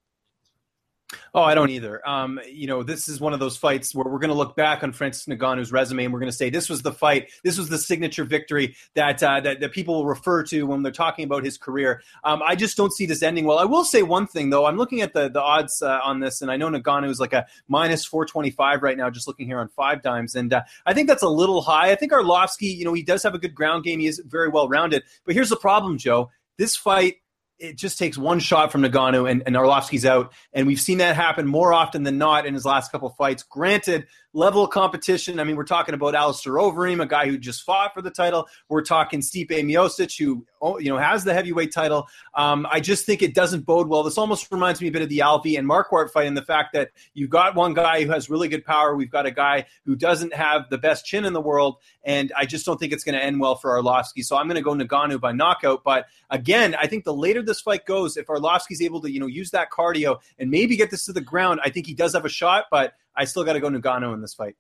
Oh, 1.34 1.42
I 1.42 1.54
don't 1.54 1.70
either. 1.70 2.06
Um, 2.06 2.38
you 2.46 2.66
know, 2.66 2.82
this 2.82 3.08
is 3.08 3.18
one 3.18 3.32
of 3.32 3.40
those 3.40 3.56
fights 3.56 3.94
where 3.94 4.04
we're 4.04 4.18
going 4.18 4.28
to 4.30 4.36
look 4.36 4.54
back 4.56 4.82
on 4.82 4.92
Francis 4.92 5.24
Ngannou's 5.24 5.72
resume 5.72 6.04
and 6.04 6.12
we're 6.12 6.20
going 6.20 6.30
to 6.30 6.36
say 6.36 6.50
this 6.50 6.68
was 6.68 6.82
the 6.82 6.92
fight, 6.92 7.30
this 7.44 7.56
was 7.56 7.70
the 7.70 7.78
signature 7.78 8.24
victory 8.24 8.76
that 8.94 9.22
uh, 9.22 9.40
that, 9.40 9.60
that 9.60 9.72
people 9.72 9.94
will 9.94 10.06
refer 10.06 10.42
to 10.44 10.64
when 10.64 10.82
they're 10.82 10.92
talking 10.92 11.24
about 11.24 11.44
his 11.44 11.56
career. 11.56 12.02
Um, 12.24 12.42
I 12.44 12.54
just 12.54 12.76
don't 12.76 12.92
see 12.92 13.06
this 13.06 13.22
ending 13.22 13.46
well. 13.46 13.58
I 13.58 13.64
will 13.64 13.84
say 13.84 14.02
one 14.02 14.26
thing 14.26 14.50
though. 14.50 14.66
I'm 14.66 14.76
looking 14.76 15.00
at 15.00 15.14
the 15.14 15.30
the 15.30 15.40
odds 15.40 15.80
uh, 15.80 16.00
on 16.04 16.20
this, 16.20 16.42
and 16.42 16.50
I 16.50 16.56
know 16.56 16.68
Ngannou 16.68 17.08
is 17.08 17.20
like 17.20 17.32
a 17.32 17.46
minus 17.68 18.04
425 18.04 18.82
right 18.82 18.96
now. 18.96 19.08
Just 19.08 19.26
looking 19.26 19.46
here 19.46 19.60
on 19.60 19.68
five 19.68 20.02
dimes, 20.02 20.34
and 20.34 20.52
uh, 20.52 20.62
I 20.84 20.92
think 20.92 21.08
that's 21.08 21.22
a 21.22 21.28
little 21.28 21.62
high. 21.62 21.90
I 21.90 21.94
think 21.94 22.12
Arlovsky, 22.12 22.76
you 22.76 22.84
know, 22.84 22.92
he 22.92 23.02
does 23.02 23.22
have 23.22 23.34
a 23.34 23.38
good 23.38 23.54
ground 23.54 23.84
game. 23.84 24.00
He 24.00 24.06
is 24.06 24.20
very 24.26 24.48
well 24.48 24.68
rounded, 24.68 25.04
but 25.24 25.34
here's 25.34 25.48
the 25.48 25.56
problem, 25.56 25.96
Joe. 25.96 26.30
This 26.58 26.76
fight 26.76 27.16
it 27.58 27.76
just 27.76 27.98
takes 27.98 28.16
one 28.16 28.38
shot 28.38 28.70
from 28.70 28.82
Ngannou 28.82 29.30
and, 29.30 29.42
and 29.46 29.56
Arlovsky's 29.56 30.06
out. 30.06 30.32
And 30.52 30.66
we've 30.66 30.80
seen 30.80 30.98
that 30.98 31.16
happen 31.16 31.46
more 31.46 31.72
often 31.72 32.02
than 32.02 32.18
not 32.18 32.46
in 32.46 32.54
his 32.54 32.64
last 32.64 32.92
couple 32.92 33.10
fights. 33.10 33.42
Granted, 33.42 34.06
level 34.32 34.64
of 34.64 34.70
competition. 34.70 35.40
I 35.40 35.44
mean, 35.44 35.56
we're 35.56 35.64
talking 35.64 35.94
about 35.94 36.14
Alistair 36.14 36.54
Overeem, 36.54 37.02
a 37.02 37.06
guy 37.06 37.26
who 37.26 37.38
just 37.38 37.62
fought 37.62 37.94
for 37.94 38.02
the 38.02 38.10
title. 38.10 38.46
We're 38.68 38.82
talking 38.82 39.20
Stipe 39.20 39.50
Miocic, 39.50 40.18
who 40.18 40.46
oh, 40.60 40.78
you 40.78 40.90
know 40.90 40.98
has 40.98 41.24
the 41.24 41.34
heavyweight 41.34 41.72
title. 41.72 42.08
Um, 42.34 42.66
I 42.70 42.80
just 42.80 43.06
think 43.06 43.22
it 43.22 43.34
doesn't 43.34 43.64
bode 43.64 43.88
well. 43.88 44.02
This 44.02 44.18
almost 44.18 44.50
reminds 44.52 44.80
me 44.80 44.88
a 44.88 44.92
bit 44.92 45.02
of 45.02 45.08
the 45.08 45.18
Alvey 45.18 45.58
and 45.58 45.68
Marquardt 45.68 46.10
fight 46.10 46.26
in 46.26 46.34
the 46.34 46.42
fact 46.42 46.72
that 46.74 46.90
you've 47.14 47.30
got 47.30 47.54
one 47.54 47.74
guy 47.74 48.04
who 48.04 48.12
has 48.12 48.28
really 48.28 48.48
good 48.48 48.64
power. 48.64 48.94
We've 48.94 49.10
got 49.10 49.26
a 49.26 49.30
guy 49.30 49.66
who 49.84 49.96
doesn't 49.96 50.34
have 50.34 50.68
the 50.70 50.78
best 50.78 51.04
chin 51.06 51.24
in 51.24 51.32
the 51.32 51.40
world, 51.40 51.76
and 52.04 52.32
I 52.36 52.46
just 52.46 52.66
don't 52.66 52.78
think 52.78 52.92
it's 52.92 53.04
going 53.04 53.16
to 53.16 53.24
end 53.24 53.40
well 53.40 53.56
for 53.56 53.70
Arlovsky. 53.70 54.24
So 54.24 54.36
I'm 54.36 54.46
going 54.46 54.56
to 54.56 54.62
go 54.62 54.74
Ngannou 54.74 55.20
by 55.20 55.32
knockout. 55.32 55.82
But 55.84 56.06
again, 56.30 56.74
I 56.74 56.86
think 56.86 57.04
the 57.04 57.14
later 57.14 57.42
this 57.48 57.60
fight 57.60 57.84
goes, 57.84 58.16
if 58.16 58.26
Arlovsky's 58.26 58.82
able 58.82 59.00
to 59.00 59.10
you 59.10 59.18
know 59.18 59.26
use 59.26 59.50
that 59.50 59.70
cardio 59.70 60.18
and 60.38 60.50
maybe 60.50 60.76
get 60.76 60.90
this 60.90 61.04
to 61.06 61.12
the 61.12 61.20
ground, 61.20 61.60
I 61.64 61.70
think 61.70 61.86
he 61.86 61.94
does 61.94 62.14
have 62.14 62.24
a 62.24 62.28
shot. 62.28 62.66
But 62.70 62.94
I 63.16 63.24
still 63.24 63.44
got 63.44 63.54
to 63.54 63.60
go 63.60 63.68
Ngannou 63.68 64.14
in 64.14 64.20
this 64.20 64.34
fight. 64.34 64.56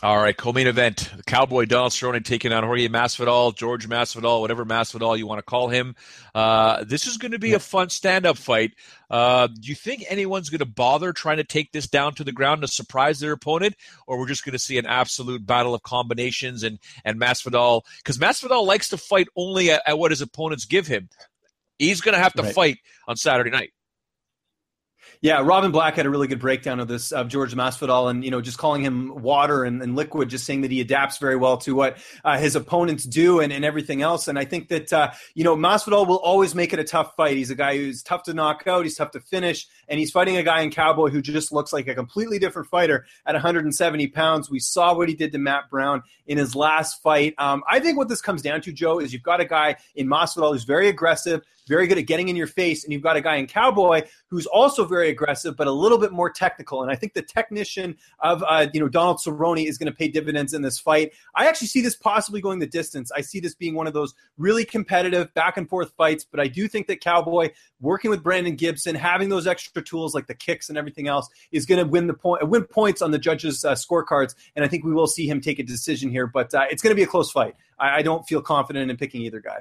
All 0.00 0.16
right, 0.16 0.36
co-main 0.36 0.68
event: 0.68 1.10
the 1.16 1.24
Cowboy 1.24 1.64
Donald 1.64 1.90
Cerrone 1.90 2.24
taking 2.24 2.52
on 2.52 2.62
Jorge 2.62 2.86
Masvidal, 2.86 3.56
George 3.56 3.88
Masvidal, 3.88 4.40
whatever 4.40 4.64
Masvidal 4.64 5.18
you 5.18 5.26
want 5.26 5.40
to 5.40 5.42
call 5.42 5.66
him. 5.70 5.96
Uh, 6.36 6.84
this 6.84 7.08
is 7.08 7.16
going 7.16 7.32
to 7.32 7.38
be 7.40 7.54
a 7.54 7.58
fun 7.58 7.88
stand-up 7.88 8.38
fight. 8.38 8.74
Uh, 9.10 9.48
do 9.48 9.68
you 9.68 9.74
think 9.74 10.04
anyone's 10.08 10.50
going 10.50 10.60
to 10.60 10.66
bother 10.66 11.12
trying 11.12 11.38
to 11.38 11.44
take 11.44 11.72
this 11.72 11.88
down 11.88 12.14
to 12.14 12.22
the 12.22 12.30
ground 12.30 12.62
to 12.62 12.68
surprise 12.68 13.18
their 13.18 13.32
opponent, 13.32 13.74
or 14.06 14.20
we're 14.20 14.28
just 14.28 14.44
going 14.44 14.52
to 14.52 14.58
see 14.60 14.78
an 14.78 14.86
absolute 14.86 15.44
battle 15.44 15.74
of 15.74 15.82
combinations 15.82 16.62
and 16.62 16.78
and 17.04 17.20
Masvidal 17.20 17.82
because 17.96 18.18
Masvidal 18.18 18.64
likes 18.64 18.90
to 18.90 18.98
fight 18.98 19.26
only 19.34 19.72
at, 19.72 19.82
at, 19.84 19.98
what 19.98 20.12
his 20.12 20.20
opponents 20.20 20.64
give 20.64 20.86
him. 20.86 21.08
He's 21.78 22.00
going 22.00 22.14
to 22.14 22.20
have 22.20 22.34
to 22.34 22.42
right. 22.42 22.54
fight 22.54 22.78
on 23.06 23.16
Saturday 23.16 23.50
night. 23.50 23.70
Yeah, 25.20 25.42
Robin 25.44 25.72
Black 25.72 25.96
had 25.96 26.06
a 26.06 26.10
really 26.10 26.28
good 26.28 26.38
breakdown 26.38 26.78
of 26.78 26.86
this 26.86 27.10
of 27.10 27.26
George 27.26 27.52
Masvidal, 27.52 28.08
and 28.08 28.24
you 28.24 28.30
know, 28.30 28.40
just 28.40 28.56
calling 28.56 28.84
him 28.84 29.20
water 29.20 29.64
and, 29.64 29.82
and 29.82 29.96
liquid, 29.96 30.28
just 30.28 30.44
saying 30.44 30.60
that 30.60 30.70
he 30.70 30.80
adapts 30.80 31.18
very 31.18 31.34
well 31.34 31.56
to 31.58 31.74
what 31.74 31.98
uh, 32.24 32.38
his 32.38 32.54
opponents 32.54 33.02
do 33.02 33.40
and, 33.40 33.52
and 33.52 33.64
everything 33.64 34.00
else. 34.00 34.28
And 34.28 34.38
I 34.38 34.44
think 34.44 34.68
that 34.68 34.92
uh, 34.92 35.10
you 35.34 35.42
know, 35.42 35.56
Masvidal 35.56 36.06
will 36.06 36.18
always 36.18 36.54
make 36.54 36.72
it 36.72 36.78
a 36.78 36.84
tough 36.84 37.16
fight. 37.16 37.36
He's 37.36 37.50
a 37.50 37.56
guy 37.56 37.76
who's 37.76 38.02
tough 38.02 38.22
to 38.24 38.34
knock 38.34 38.62
out, 38.68 38.84
he's 38.84 38.94
tough 38.94 39.10
to 39.12 39.20
finish, 39.20 39.66
and 39.88 39.98
he's 39.98 40.12
fighting 40.12 40.36
a 40.36 40.44
guy 40.44 40.60
in 40.60 40.70
Cowboy 40.70 41.08
who 41.08 41.20
just 41.20 41.50
looks 41.50 41.72
like 41.72 41.88
a 41.88 41.96
completely 41.96 42.38
different 42.38 42.68
fighter 42.68 43.04
at 43.26 43.34
170 43.34 44.06
pounds. 44.08 44.48
We 44.48 44.60
saw 44.60 44.94
what 44.94 45.08
he 45.08 45.16
did 45.16 45.32
to 45.32 45.38
Matt 45.38 45.68
Brown 45.68 46.02
in 46.26 46.38
his 46.38 46.54
last 46.54 47.02
fight. 47.02 47.34
Um, 47.38 47.64
I 47.68 47.80
think 47.80 47.98
what 47.98 48.08
this 48.08 48.20
comes 48.20 48.40
down 48.40 48.60
to, 48.60 48.72
Joe, 48.72 49.00
is 49.00 49.12
you've 49.12 49.22
got 49.24 49.40
a 49.40 49.44
guy 49.44 49.76
in 49.96 50.06
Masvidal 50.06 50.52
who's 50.52 50.64
very 50.64 50.88
aggressive, 50.88 51.42
very 51.68 51.86
good 51.86 51.98
at 51.98 52.06
getting 52.06 52.28
in 52.28 52.36
your 52.36 52.46
face, 52.46 52.82
and 52.84 52.92
you've 52.92 53.02
got 53.02 53.16
a 53.16 53.20
guy 53.20 53.36
in 53.36 53.46
Cowboy 53.46 54.02
who's 54.28 54.46
also 54.46 54.84
very 54.84 55.10
aggressive, 55.10 55.56
but 55.56 55.66
a 55.66 55.72
little 55.72 55.98
bit 55.98 56.12
more 56.12 56.30
technical. 56.30 56.82
And 56.82 56.90
I 56.90 56.96
think 56.96 57.14
the 57.14 57.22
technician 57.22 57.96
of 58.20 58.42
uh, 58.46 58.66
you 58.72 58.80
know 58.80 58.88
Donald 58.88 59.18
Cerrone 59.18 59.66
is 59.66 59.78
going 59.78 59.90
to 59.90 59.96
pay 59.96 60.08
dividends 60.08 60.54
in 60.54 60.62
this 60.62 60.78
fight. 60.78 61.12
I 61.34 61.46
actually 61.46 61.68
see 61.68 61.80
this 61.80 61.94
possibly 61.94 62.40
going 62.40 62.58
the 62.58 62.66
distance. 62.66 63.12
I 63.14 63.20
see 63.20 63.40
this 63.40 63.54
being 63.54 63.74
one 63.74 63.86
of 63.86 63.92
those 63.92 64.14
really 64.36 64.64
competitive 64.64 65.32
back 65.34 65.56
and 65.56 65.68
forth 65.68 65.92
fights. 65.96 66.24
But 66.24 66.40
I 66.40 66.48
do 66.48 66.68
think 66.68 66.86
that 66.88 67.00
Cowboy 67.00 67.50
working 67.80 68.10
with 68.10 68.22
Brandon 68.22 68.56
Gibson, 68.56 68.94
having 68.94 69.28
those 69.28 69.46
extra 69.46 69.82
tools 69.82 70.14
like 70.14 70.26
the 70.26 70.34
kicks 70.34 70.68
and 70.68 70.78
everything 70.78 71.08
else, 71.08 71.28
is 71.52 71.66
going 71.66 71.84
to 71.84 71.88
win 71.88 72.06
the 72.06 72.14
point, 72.14 72.48
win 72.48 72.64
points 72.64 73.02
on 73.02 73.10
the 73.10 73.18
judges' 73.18 73.64
uh, 73.64 73.74
scorecards. 73.74 74.34
And 74.56 74.64
I 74.64 74.68
think 74.68 74.84
we 74.84 74.92
will 74.92 75.06
see 75.06 75.28
him 75.28 75.40
take 75.40 75.58
a 75.58 75.62
decision 75.62 76.10
here. 76.10 76.26
But 76.26 76.54
uh, 76.54 76.64
it's 76.70 76.82
going 76.82 76.92
to 76.92 76.96
be 76.96 77.02
a 77.02 77.06
close 77.06 77.30
fight. 77.30 77.54
I, 77.78 77.98
I 77.98 78.02
don't 78.02 78.26
feel 78.26 78.42
confident 78.42 78.90
in 78.90 78.96
picking 78.96 79.22
either 79.22 79.40
guy. 79.40 79.60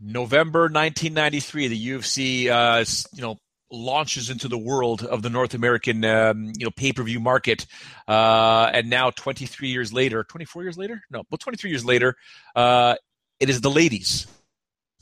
November 0.00 0.62
1993, 0.62 1.68
the 1.68 1.86
UFC, 1.88 2.48
uh, 2.48 2.84
you 3.14 3.22
know, 3.22 3.38
launches 3.70 4.30
into 4.30 4.48
the 4.48 4.58
world 4.58 5.02
of 5.02 5.22
the 5.22 5.30
North 5.30 5.54
American, 5.54 6.04
um, 6.04 6.52
you 6.56 6.64
know, 6.64 6.70
pay-per-view 6.70 7.20
market. 7.20 7.66
Uh, 8.06 8.70
and 8.72 8.88
now, 8.88 9.10
23 9.10 9.68
years 9.68 9.92
later, 9.92 10.24
24 10.24 10.62
years 10.62 10.78
later, 10.78 11.02
no, 11.10 11.22
well, 11.30 11.38
23 11.38 11.70
years 11.70 11.84
later, 11.84 12.16
uh, 12.54 12.94
it 13.40 13.48
is 13.48 13.60
the 13.60 13.70
ladies 13.70 14.26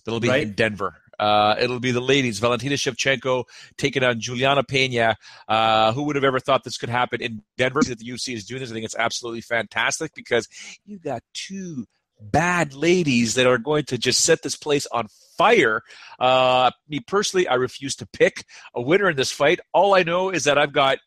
that'll 0.05 0.21
be 0.21 0.29
right. 0.29 0.43
in 0.43 0.53
Denver. 0.53 0.95
Uh, 1.19 1.55
it'll 1.61 1.79
be 1.79 1.93
the 1.93 2.01
ladies, 2.01 2.39
Valentina 2.39 2.75
Shevchenko 2.75 3.45
taking 3.77 4.03
on 4.03 4.19
Juliana 4.19 4.65
Pena. 4.65 5.17
Uh, 5.47 5.93
who 5.93 6.05
would 6.05 6.17
have 6.17 6.25
ever 6.25 6.41
thought 6.41 6.65
this 6.65 6.79
could 6.79 6.89
happen 6.89 7.21
in 7.21 7.43
Denver? 7.57 7.83
That 7.83 7.99
the 7.99 8.09
UFC 8.09 8.35
is 8.35 8.45
doing 8.45 8.61
this, 8.61 8.71
I 8.71 8.75
think 8.75 8.85
it's 8.85 8.97
absolutely 8.97 9.43
fantastic 9.43 10.13
because 10.15 10.49
you 10.85 10.99
got 10.99 11.23
two 11.35 11.87
bad 12.31 12.75
ladies 12.75 13.35
that 13.35 13.47
are 13.47 13.59
going 13.59 13.85
to 13.85 13.99
just 13.99 14.25
set 14.25 14.43
this 14.43 14.57
place 14.57 14.87
on 14.87 15.09
fire. 15.37 15.83
Uh, 16.19 16.71
me 16.89 17.01
personally, 17.01 17.49
I 17.49 17.55
refuse 17.55 17.97
to 17.97 18.07
pick 18.07 18.45
a 18.75 18.81
winner 18.81 19.11
in 19.11 19.17
this 19.17 19.33
fight. 19.33 19.61
All 19.73 19.95
I 19.95 20.03
know 20.03 20.31
is 20.31 20.45
that 20.45 20.59
I've 20.59 20.73
got 20.73 20.99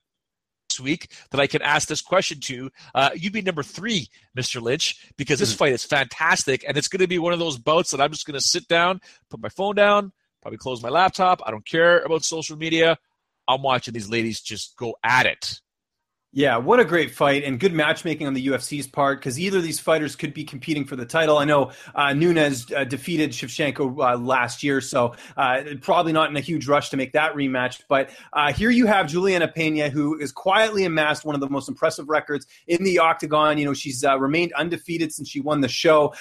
this 0.70 0.80
week 0.80 1.12
that 1.32 1.40
I 1.40 1.48
can 1.48 1.62
ask 1.62 1.88
this 1.88 2.02
question 2.02 2.40
to. 2.42 2.70
Uh, 2.94 3.10
you'd 3.16 3.34
be 3.34 3.42
number 3.42 3.64
three, 3.64 4.10
Mr. 4.38 4.62
Lynch, 4.62 5.12
because 5.18 5.40
this 5.40 5.54
hmm. 5.54 5.58
fight 5.58 5.74
is 5.74 5.84
fantastic, 5.84 6.66
and 6.68 6.78
it's 6.78 6.88
going 6.88 7.02
to 7.02 7.08
be 7.08 7.20
one 7.20 7.34
of 7.34 7.40
those 7.40 7.58
bouts 7.58 7.92
that 7.92 8.02
I'm 8.02 8.12
just 8.12 8.26
going 8.26 8.40
to 8.40 8.46
sit 8.46 8.68
down, 8.68 9.00
put 9.30 9.42
my 9.42 9.50
phone 9.50 9.76
down, 9.76 10.12
probably 10.42 10.58
close 10.58 10.84
my 10.84 10.90
laptop. 10.90 11.42
I 11.46 11.52
don't 11.52 11.66
care 11.66 12.00
about 12.02 12.24
social 12.24 12.58
media. 12.58 12.98
I'm 13.48 13.62
watching 13.62 13.94
these 13.94 14.10
ladies 14.10 14.42
just 14.42 14.76
go 14.76 14.96
at 15.04 15.26
it. 15.26 15.62
Yeah, 16.38 16.58
what 16.58 16.82
a 16.82 16.84
great 16.84 17.16
fight 17.16 17.46
and 17.46 17.58
good 17.58 17.72
matchmaking 17.72 18.28
on 18.28 18.34
the 18.34 18.48
UFC's 18.48 18.88
part 18.88 19.20
because 19.22 19.40
either 19.40 19.60
of 19.60 19.64
these 19.64 19.80
fighters 19.80 20.18
could 20.18 20.34
be 20.34 20.44
competing 20.44 20.84
for 20.84 20.98
the 20.98 21.06
title. 21.06 21.38
I 21.38 21.46
know 21.46 21.72
uh, 21.96 22.12
Nunes 22.12 22.70
uh, 22.74 22.84
defeated 22.84 23.32
Shevchenko 23.32 23.98
uh, 23.98 24.18
last 24.18 24.62
year, 24.62 24.82
so 24.82 25.16
uh, 25.38 25.64
probably 25.80 26.12
not 26.12 26.30
in 26.30 26.36
a 26.36 26.42
huge 26.42 26.68
rush 26.68 26.90
to 26.90 26.98
make 26.98 27.14
that 27.14 27.36
rematch. 27.36 27.84
But 27.88 28.10
uh, 28.34 28.52
here 28.52 28.70
you 28.70 28.86
have 28.86 29.08
Juliana 29.08 29.48
Pena, 29.48 29.88
who 29.88 30.20
is 30.20 30.34
quietly 30.34 30.84
amassed 30.84 31.24
one 31.24 31.36
of 31.36 31.40
the 31.40 31.48
most 31.48 31.70
impressive 31.70 32.10
records 32.10 32.46
in 32.68 32.84
the 32.84 33.00
octagon. 33.00 33.58
You 33.58 33.64
know, 33.64 33.74
she's 33.74 34.04
uh, 34.04 34.20
remained 34.20 34.52
undefeated 34.58 35.14
since 35.14 35.30
she 35.30 35.40
won 35.40 35.62
the 35.62 35.70
show. 35.70 36.14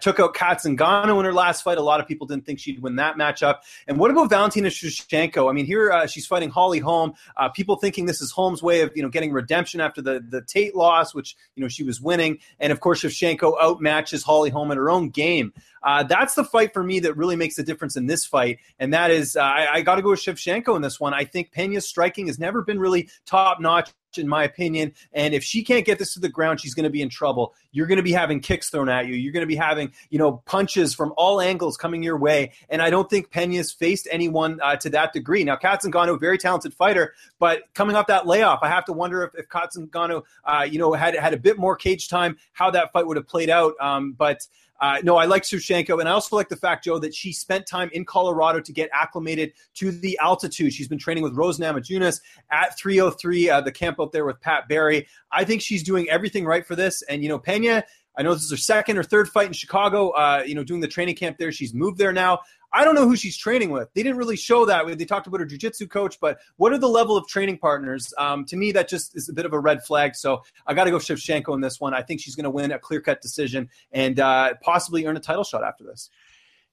took 0.00 0.18
out 0.18 0.32
Cat 0.34 0.62
Zingano 0.62 1.18
in 1.18 1.26
her 1.26 1.34
last 1.34 1.60
fight. 1.60 1.76
A 1.76 1.82
lot 1.82 2.00
of 2.00 2.08
people 2.08 2.26
didn't 2.26 2.46
think 2.46 2.58
she'd 2.58 2.80
win 2.80 2.96
that 2.96 3.16
matchup. 3.18 3.56
And 3.86 3.98
what 3.98 4.10
about 4.10 4.30
Valentina 4.30 4.68
Shevchenko? 4.68 5.50
I 5.50 5.52
mean, 5.52 5.66
here 5.66 6.08
she's 6.08 6.26
fighting 6.26 6.48
Holly 6.48 6.78
Holm. 6.78 7.12
people 7.52 7.76
thinking 7.76 8.06
this 8.06 8.22
is 8.22 8.32
Holm's 8.32 8.62
way 8.62 8.80
of 8.80 8.92
you 8.96 9.02
know 9.02 9.10
getting 9.10 9.30
redemption 9.30 9.57
redemption 9.58 9.80
after 9.80 10.00
the 10.00 10.24
the 10.28 10.42
Tate 10.42 10.74
loss, 10.74 11.14
which 11.14 11.36
you 11.56 11.62
know 11.62 11.68
she 11.68 11.82
was 11.82 12.00
winning, 12.00 12.38
and 12.60 12.72
of 12.72 12.80
course 12.80 13.02
Shevchenko 13.02 13.58
outmatches 13.60 14.22
Holly 14.22 14.50
Holm 14.50 14.70
in 14.70 14.78
her 14.78 14.90
own 14.90 15.10
game. 15.10 15.52
Uh, 15.82 16.02
that's 16.04 16.34
the 16.34 16.44
fight 16.44 16.72
for 16.72 16.82
me 16.82 17.00
that 17.00 17.16
really 17.16 17.36
makes 17.36 17.58
a 17.58 17.62
difference 17.62 17.96
in 17.96 18.06
this 18.06 18.24
fight, 18.24 18.58
and 18.78 18.94
that 18.94 19.10
is 19.10 19.36
uh, 19.36 19.42
I, 19.42 19.74
I 19.74 19.80
got 19.82 19.96
to 19.96 20.02
go 20.02 20.10
with 20.10 20.20
Shevchenko 20.20 20.76
in 20.76 20.82
this 20.82 21.00
one. 21.00 21.12
I 21.12 21.24
think 21.24 21.52
Pena's 21.52 21.86
striking 21.86 22.28
has 22.28 22.38
never 22.38 22.62
been 22.62 22.78
really 22.78 23.08
top 23.26 23.60
notch 23.60 23.90
in 24.16 24.28
my 24.28 24.44
opinion. 24.44 24.94
And 25.12 25.34
if 25.34 25.44
she 25.44 25.62
can't 25.62 25.84
get 25.84 25.98
this 25.98 26.14
to 26.14 26.20
the 26.20 26.28
ground, 26.28 26.60
she's 26.60 26.74
going 26.74 26.84
to 26.84 26.90
be 26.90 27.02
in 27.02 27.10
trouble. 27.10 27.54
You're 27.72 27.86
going 27.86 27.98
to 27.98 28.02
be 28.02 28.12
having 28.12 28.40
kicks 28.40 28.70
thrown 28.70 28.88
at 28.88 29.06
you. 29.06 29.14
You're 29.14 29.32
going 29.32 29.42
to 29.42 29.46
be 29.46 29.56
having, 29.56 29.92
you 30.08 30.18
know, 30.18 30.42
punches 30.46 30.94
from 30.94 31.12
all 31.16 31.40
angles 31.40 31.76
coming 31.76 32.02
your 32.02 32.16
way. 32.16 32.52
And 32.70 32.80
I 32.80 32.88
don't 32.88 33.10
think 33.10 33.30
Pena's 33.30 33.72
faced 33.72 34.08
anyone 34.10 34.60
uh, 34.62 34.76
to 34.76 34.90
that 34.90 35.12
degree. 35.12 35.44
Now, 35.44 35.56
Cat 35.56 35.82
Zingano, 35.82 36.18
very 36.18 36.38
talented 36.38 36.72
fighter, 36.72 37.14
but 37.38 37.62
coming 37.74 37.96
off 37.96 38.06
that 38.06 38.26
layoff, 38.26 38.60
I 38.62 38.68
have 38.68 38.84
to 38.86 38.92
wonder 38.92 39.24
if, 39.24 39.34
if 39.34 39.48
Cat 39.50 39.70
Zingano, 39.76 40.22
uh, 40.44 40.66
you 40.68 40.78
know, 40.78 40.92
had 40.92 41.14
had 41.16 41.34
a 41.34 41.38
bit 41.38 41.58
more 41.58 41.76
cage 41.76 42.08
time, 42.08 42.38
how 42.52 42.70
that 42.70 42.92
fight 42.92 43.06
would 43.06 43.16
have 43.16 43.26
played 43.26 43.50
out. 43.50 43.74
Um, 43.80 44.12
but 44.12 44.46
uh, 44.80 44.98
no, 45.02 45.16
I 45.16 45.24
like 45.24 45.42
Shevchenko, 45.42 45.98
and 45.98 46.08
I 46.08 46.12
also 46.12 46.36
like 46.36 46.48
the 46.48 46.56
fact, 46.56 46.84
Joe, 46.84 46.98
that 46.98 47.14
she 47.14 47.32
spent 47.32 47.66
time 47.66 47.90
in 47.92 48.04
Colorado 48.04 48.60
to 48.60 48.72
get 48.72 48.88
acclimated 48.92 49.52
to 49.74 49.90
the 49.90 50.18
altitude. 50.22 50.72
She's 50.72 50.88
been 50.88 50.98
training 50.98 51.24
with 51.24 51.34
Rose 51.34 51.58
Namajunas 51.58 52.20
at 52.50 52.78
303, 52.78 53.50
uh, 53.50 53.60
the 53.60 53.72
camp 53.72 54.00
out 54.00 54.12
there 54.12 54.24
with 54.24 54.40
Pat 54.40 54.68
Barry. 54.68 55.06
I 55.32 55.44
think 55.44 55.62
she's 55.62 55.82
doing 55.82 56.08
everything 56.08 56.44
right 56.44 56.64
for 56.64 56.76
this. 56.76 57.02
And, 57.02 57.22
you 57.22 57.28
know, 57.28 57.38
Pena, 57.38 57.84
I 58.16 58.22
know 58.22 58.34
this 58.34 58.44
is 58.44 58.50
her 58.50 58.56
second 58.56 58.98
or 58.98 59.04
third 59.04 59.28
fight 59.28 59.46
in 59.46 59.52
Chicago, 59.52 60.10
uh, 60.10 60.42
you 60.44 60.54
know, 60.54 60.64
doing 60.64 60.80
the 60.80 60.88
training 60.88 61.14
camp 61.14 61.38
there. 61.38 61.52
She's 61.52 61.72
moved 61.72 61.98
there 61.98 62.12
now. 62.12 62.40
I 62.72 62.84
don't 62.84 62.94
know 62.94 63.08
who 63.08 63.16
she's 63.16 63.36
training 63.36 63.70
with. 63.70 63.88
They 63.94 64.02
didn't 64.02 64.18
really 64.18 64.36
show 64.36 64.66
that. 64.66 64.86
They 64.98 65.04
talked 65.04 65.26
about 65.26 65.40
her 65.40 65.46
jujitsu 65.46 65.88
coach, 65.88 66.18
but 66.20 66.38
what 66.56 66.72
are 66.72 66.78
the 66.78 66.88
level 66.88 67.16
of 67.16 67.26
training 67.26 67.58
partners? 67.58 68.12
Um, 68.18 68.44
to 68.46 68.56
me, 68.56 68.72
that 68.72 68.88
just 68.88 69.16
is 69.16 69.28
a 69.28 69.32
bit 69.32 69.46
of 69.46 69.52
a 69.52 69.58
red 69.58 69.84
flag. 69.84 70.14
So 70.14 70.42
I 70.66 70.74
got 70.74 70.84
to 70.84 70.90
go 70.90 70.98
Shevchenko 70.98 71.54
in 71.54 71.60
this 71.60 71.80
one. 71.80 71.94
I 71.94 72.02
think 72.02 72.20
she's 72.20 72.36
going 72.36 72.44
to 72.44 72.50
win 72.50 72.72
a 72.72 72.78
clear 72.78 73.00
cut 73.00 73.22
decision 73.22 73.70
and 73.92 74.20
uh, 74.20 74.54
possibly 74.62 75.06
earn 75.06 75.16
a 75.16 75.20
title 75.20 75.44
shot 75.44 75.64
after 75.64 75.84
this. 75.84 76.10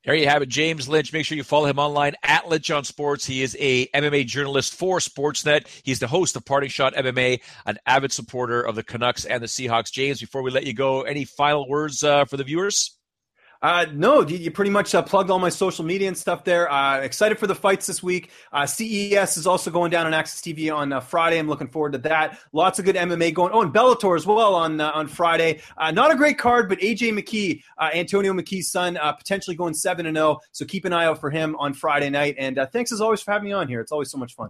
There 0.06 0.14
you 0.14 0.28
have 0.28 0.44
it, 0.44 0.50
James 0.50 0.88
Lynch. 0.88 1.12
Make 1.12 1.26
sure 1.26 1.36
you 1.36 1.44
follow 1.44 1.66
him 1.66 1.80
online 1.80 2.14
at 2.22 2.48
Lynch 2.48 2.70
on 2.70 2.84
Sports. 2.84 3.26
He 3.26 3.42
is 3.42 3.58
a 3.60 3.88
MMA 3.88 4.28
journalist 4.28 4.76
for 4.76 5.00
Sportsnet. 5.00 5.66
He's 5.84 5.98
the 5.98 6.06
host 6.06 6.36
of 6.36 6.46
Parting 6.46 6.70
Shot 6.70 6.94
MMA, 6.94 7.42
an 7.66 7.80
avid 7.88 8.12
supporter 8.12 8.62
of 8.62 8.76
the 8.76 8.84
Canucks 8.84 9.26
and 9.26 9.42
the 9.42 9.48
Seahawks. 9.48 9.92
James, 9.92 10.20
before 10.20 10.44
we 10.44 10.52
let 10.52 10.68
you 10.68 10.74
go, 10.74 11.02
any 11.02 11.26
final 11.26 11.68
words 11.68 12.04
uh, 12.04 12.26
for 12.26 12.38
the 12.38 12.44
viewers? 12.44 12.96
Uh, 13.62 13.86
no, 13.94 14.22
you, 14.22 14.52
pretty 14.52 14.72
much 14.72 14.94
uh, 14.94 15.02
plugged 15.02 15.30
all 15.30 15.40
my 15.40 15.50
social 15.50 15.84
media 15.84 16.08
and 16.08 16.18
stuff 16.18 16.44
there. 16.44 16.72
Uh, 16.72 17.00
excited 17.00 17.40
for 17.40 17.48
the 17.48 17.56
fights 17.56 17.86
this 17.86 18.04
week. 18.04 18.32
Uh, 18.52 18.66
CES 18.66 19.38
is 19.38 19.48
also 19.48 19.72
going 19.72 19.92
down 19.92 20.06
on 20.06 20.12
AXS 20.12 20.42
TV 20.42 20.76
on 20.76 20.94
uh, 20.94 21.00
Friday. 21.00 21.40
I'm 21.40 21.48
looking 21.48 21.68
forward 21.68 21.94
to 21.94 22.00
that. 22.00 22.40
Lots 22.54 22.80
of 22.80 22.86
good 22.86 22.96
MMA 22.96 23.34
going. 23.34 23.52
Oh, 23.54 23.62
and 23.62 23.74
Bellator 23.74 24.16
as 24.16 24.26
well 24.26 24.56
on 24.56 24.80
uh, 24.80 24.92
on 24.92 25.08
Friday. 25.08 25.62
not 25.94 26.12
a 26.12 26.16
great 26.16 26.38
card, 26.38 26.70
but 26.70 26.80
AJ 26.80 27.18
McKee, 27.18 27.62
Antonio 27.94 28.34
McKee's 28.34 28.70
son, 28.72 28.98
potentially 29.18 29.56
going 29.56 29.74
seven 29.74 30.06
and 30.06 30.18
zero. 30.18 30.26
Oh. 30.26 30.40
So 30.52 30.66
keep 30.66 30.86
an 30.86 30.94
eye 30.94 31.06
out 31.06 31.20
for 31.20 31.30
him 31.30 31.56
on 31.58 31.74
Friday 31.74 32.10
night. 32.10 32.36
And 32.38 32.60
thanks 32.72 32.92
as 32.92 33.02
always 33.02 33.22
for 33.22 33.32
having 33.32 33.46
me 33.46 33.54
on 33.54 33.68
here. 33.68 33.82
It's 33.82 33.92
always 33.92 34.12
so 34.12 34.18
much 34.18 34.36
fun. 34.36 34.50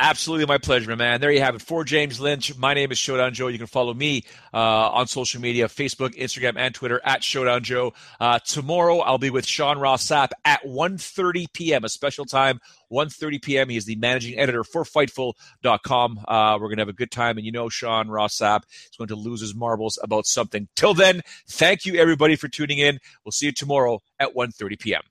Absolutely 0.00 0.46
my 0.46 0.58
pleasure, 0.58 0.96
man. 0.96 1.20
There 1.20 1.30
you 1.30 1.40
have 1.40 1.54
it. 1.54 1.62
For 1.62 1.84
James 1.84 2.18
Lynch, 2.18 2.56
my 2.58 2.74
name 2.74 2.90
is 2.90 2.98
Showdown 2.98 3.32
Joe. 3.32 3.46
You 3.46 3.58
can 3.58 3.68
follow 3.68 3.94
me 3.94 4.24
uh, 4.52 4.90
on 4.90 5.06
social 5.06 5.40
media, 5.40 5.68
Facebook, 5.68 6.16
Instagram, 6.16 6.54
and 6.56 6.74
Twitter 6.74 7.00
at 7.04 7.22
Showdown 7.22 7.62
Joe. 7.62 7.92
Uh, 8.18 8.40
tomorrow, 8.40 8.98
I'll 8.98 9.18
be 9.18 9.30
with 9.30 9.46
Sean 9.46 9.78
Ross 9.78 10.04
Sapp 10.04 10.30
at 10.44 10.64
1.30 10.64 11.46
p.m., 11.52 11.84
a 11.84 11.88
special 11.88 12.24
time, 12.24 12.58
1.30 12.90 13.40
p.m. 13.40 13.68
He 13.68 13.76
is 13.76 13.84
the 13.84 13.94
managing 13.94 14.36
editor 14.36 14.64
for 14.64 14.82
Fightful.com. 14.82 16.24
Uh, 16.26 16.58
we're 16.60 16.66
going 16.66 16.78
to 16.78 16.82
have 16.82 16.88
a 16.88 16.92
good 16.92 17.12
time, 17.12 17.36
and 17.36 17.46
you 17.46 17.52
know 17.52 17.68
Sean 17.68 18.08
Ross 18.08 18.36
Sapp 18.36 18.64
is 18.66 18.96
going 18.98 19.08
to 19.08 19.16
lose 19.16 19.40
his 19.40 19.54
marbles 19.54 19.96
about 20.02 20.26
something. 20.26 20.66
Till 20.74 20.94
then, 20.94 21.20
thank 21.46 21.86
you, 21.86 21.94
everybody, 21.94 22.34
for 22.34 22.48
tuning 22.48 22.78
in. 22.78 22.98
We'll 23.24 23.30
see 23.30 23.46
you 23.46 23.52
tomorrow 23.52 24.02
at 24.18 24.34
1.30 24.34 24.76
p.m. 24.80 25.02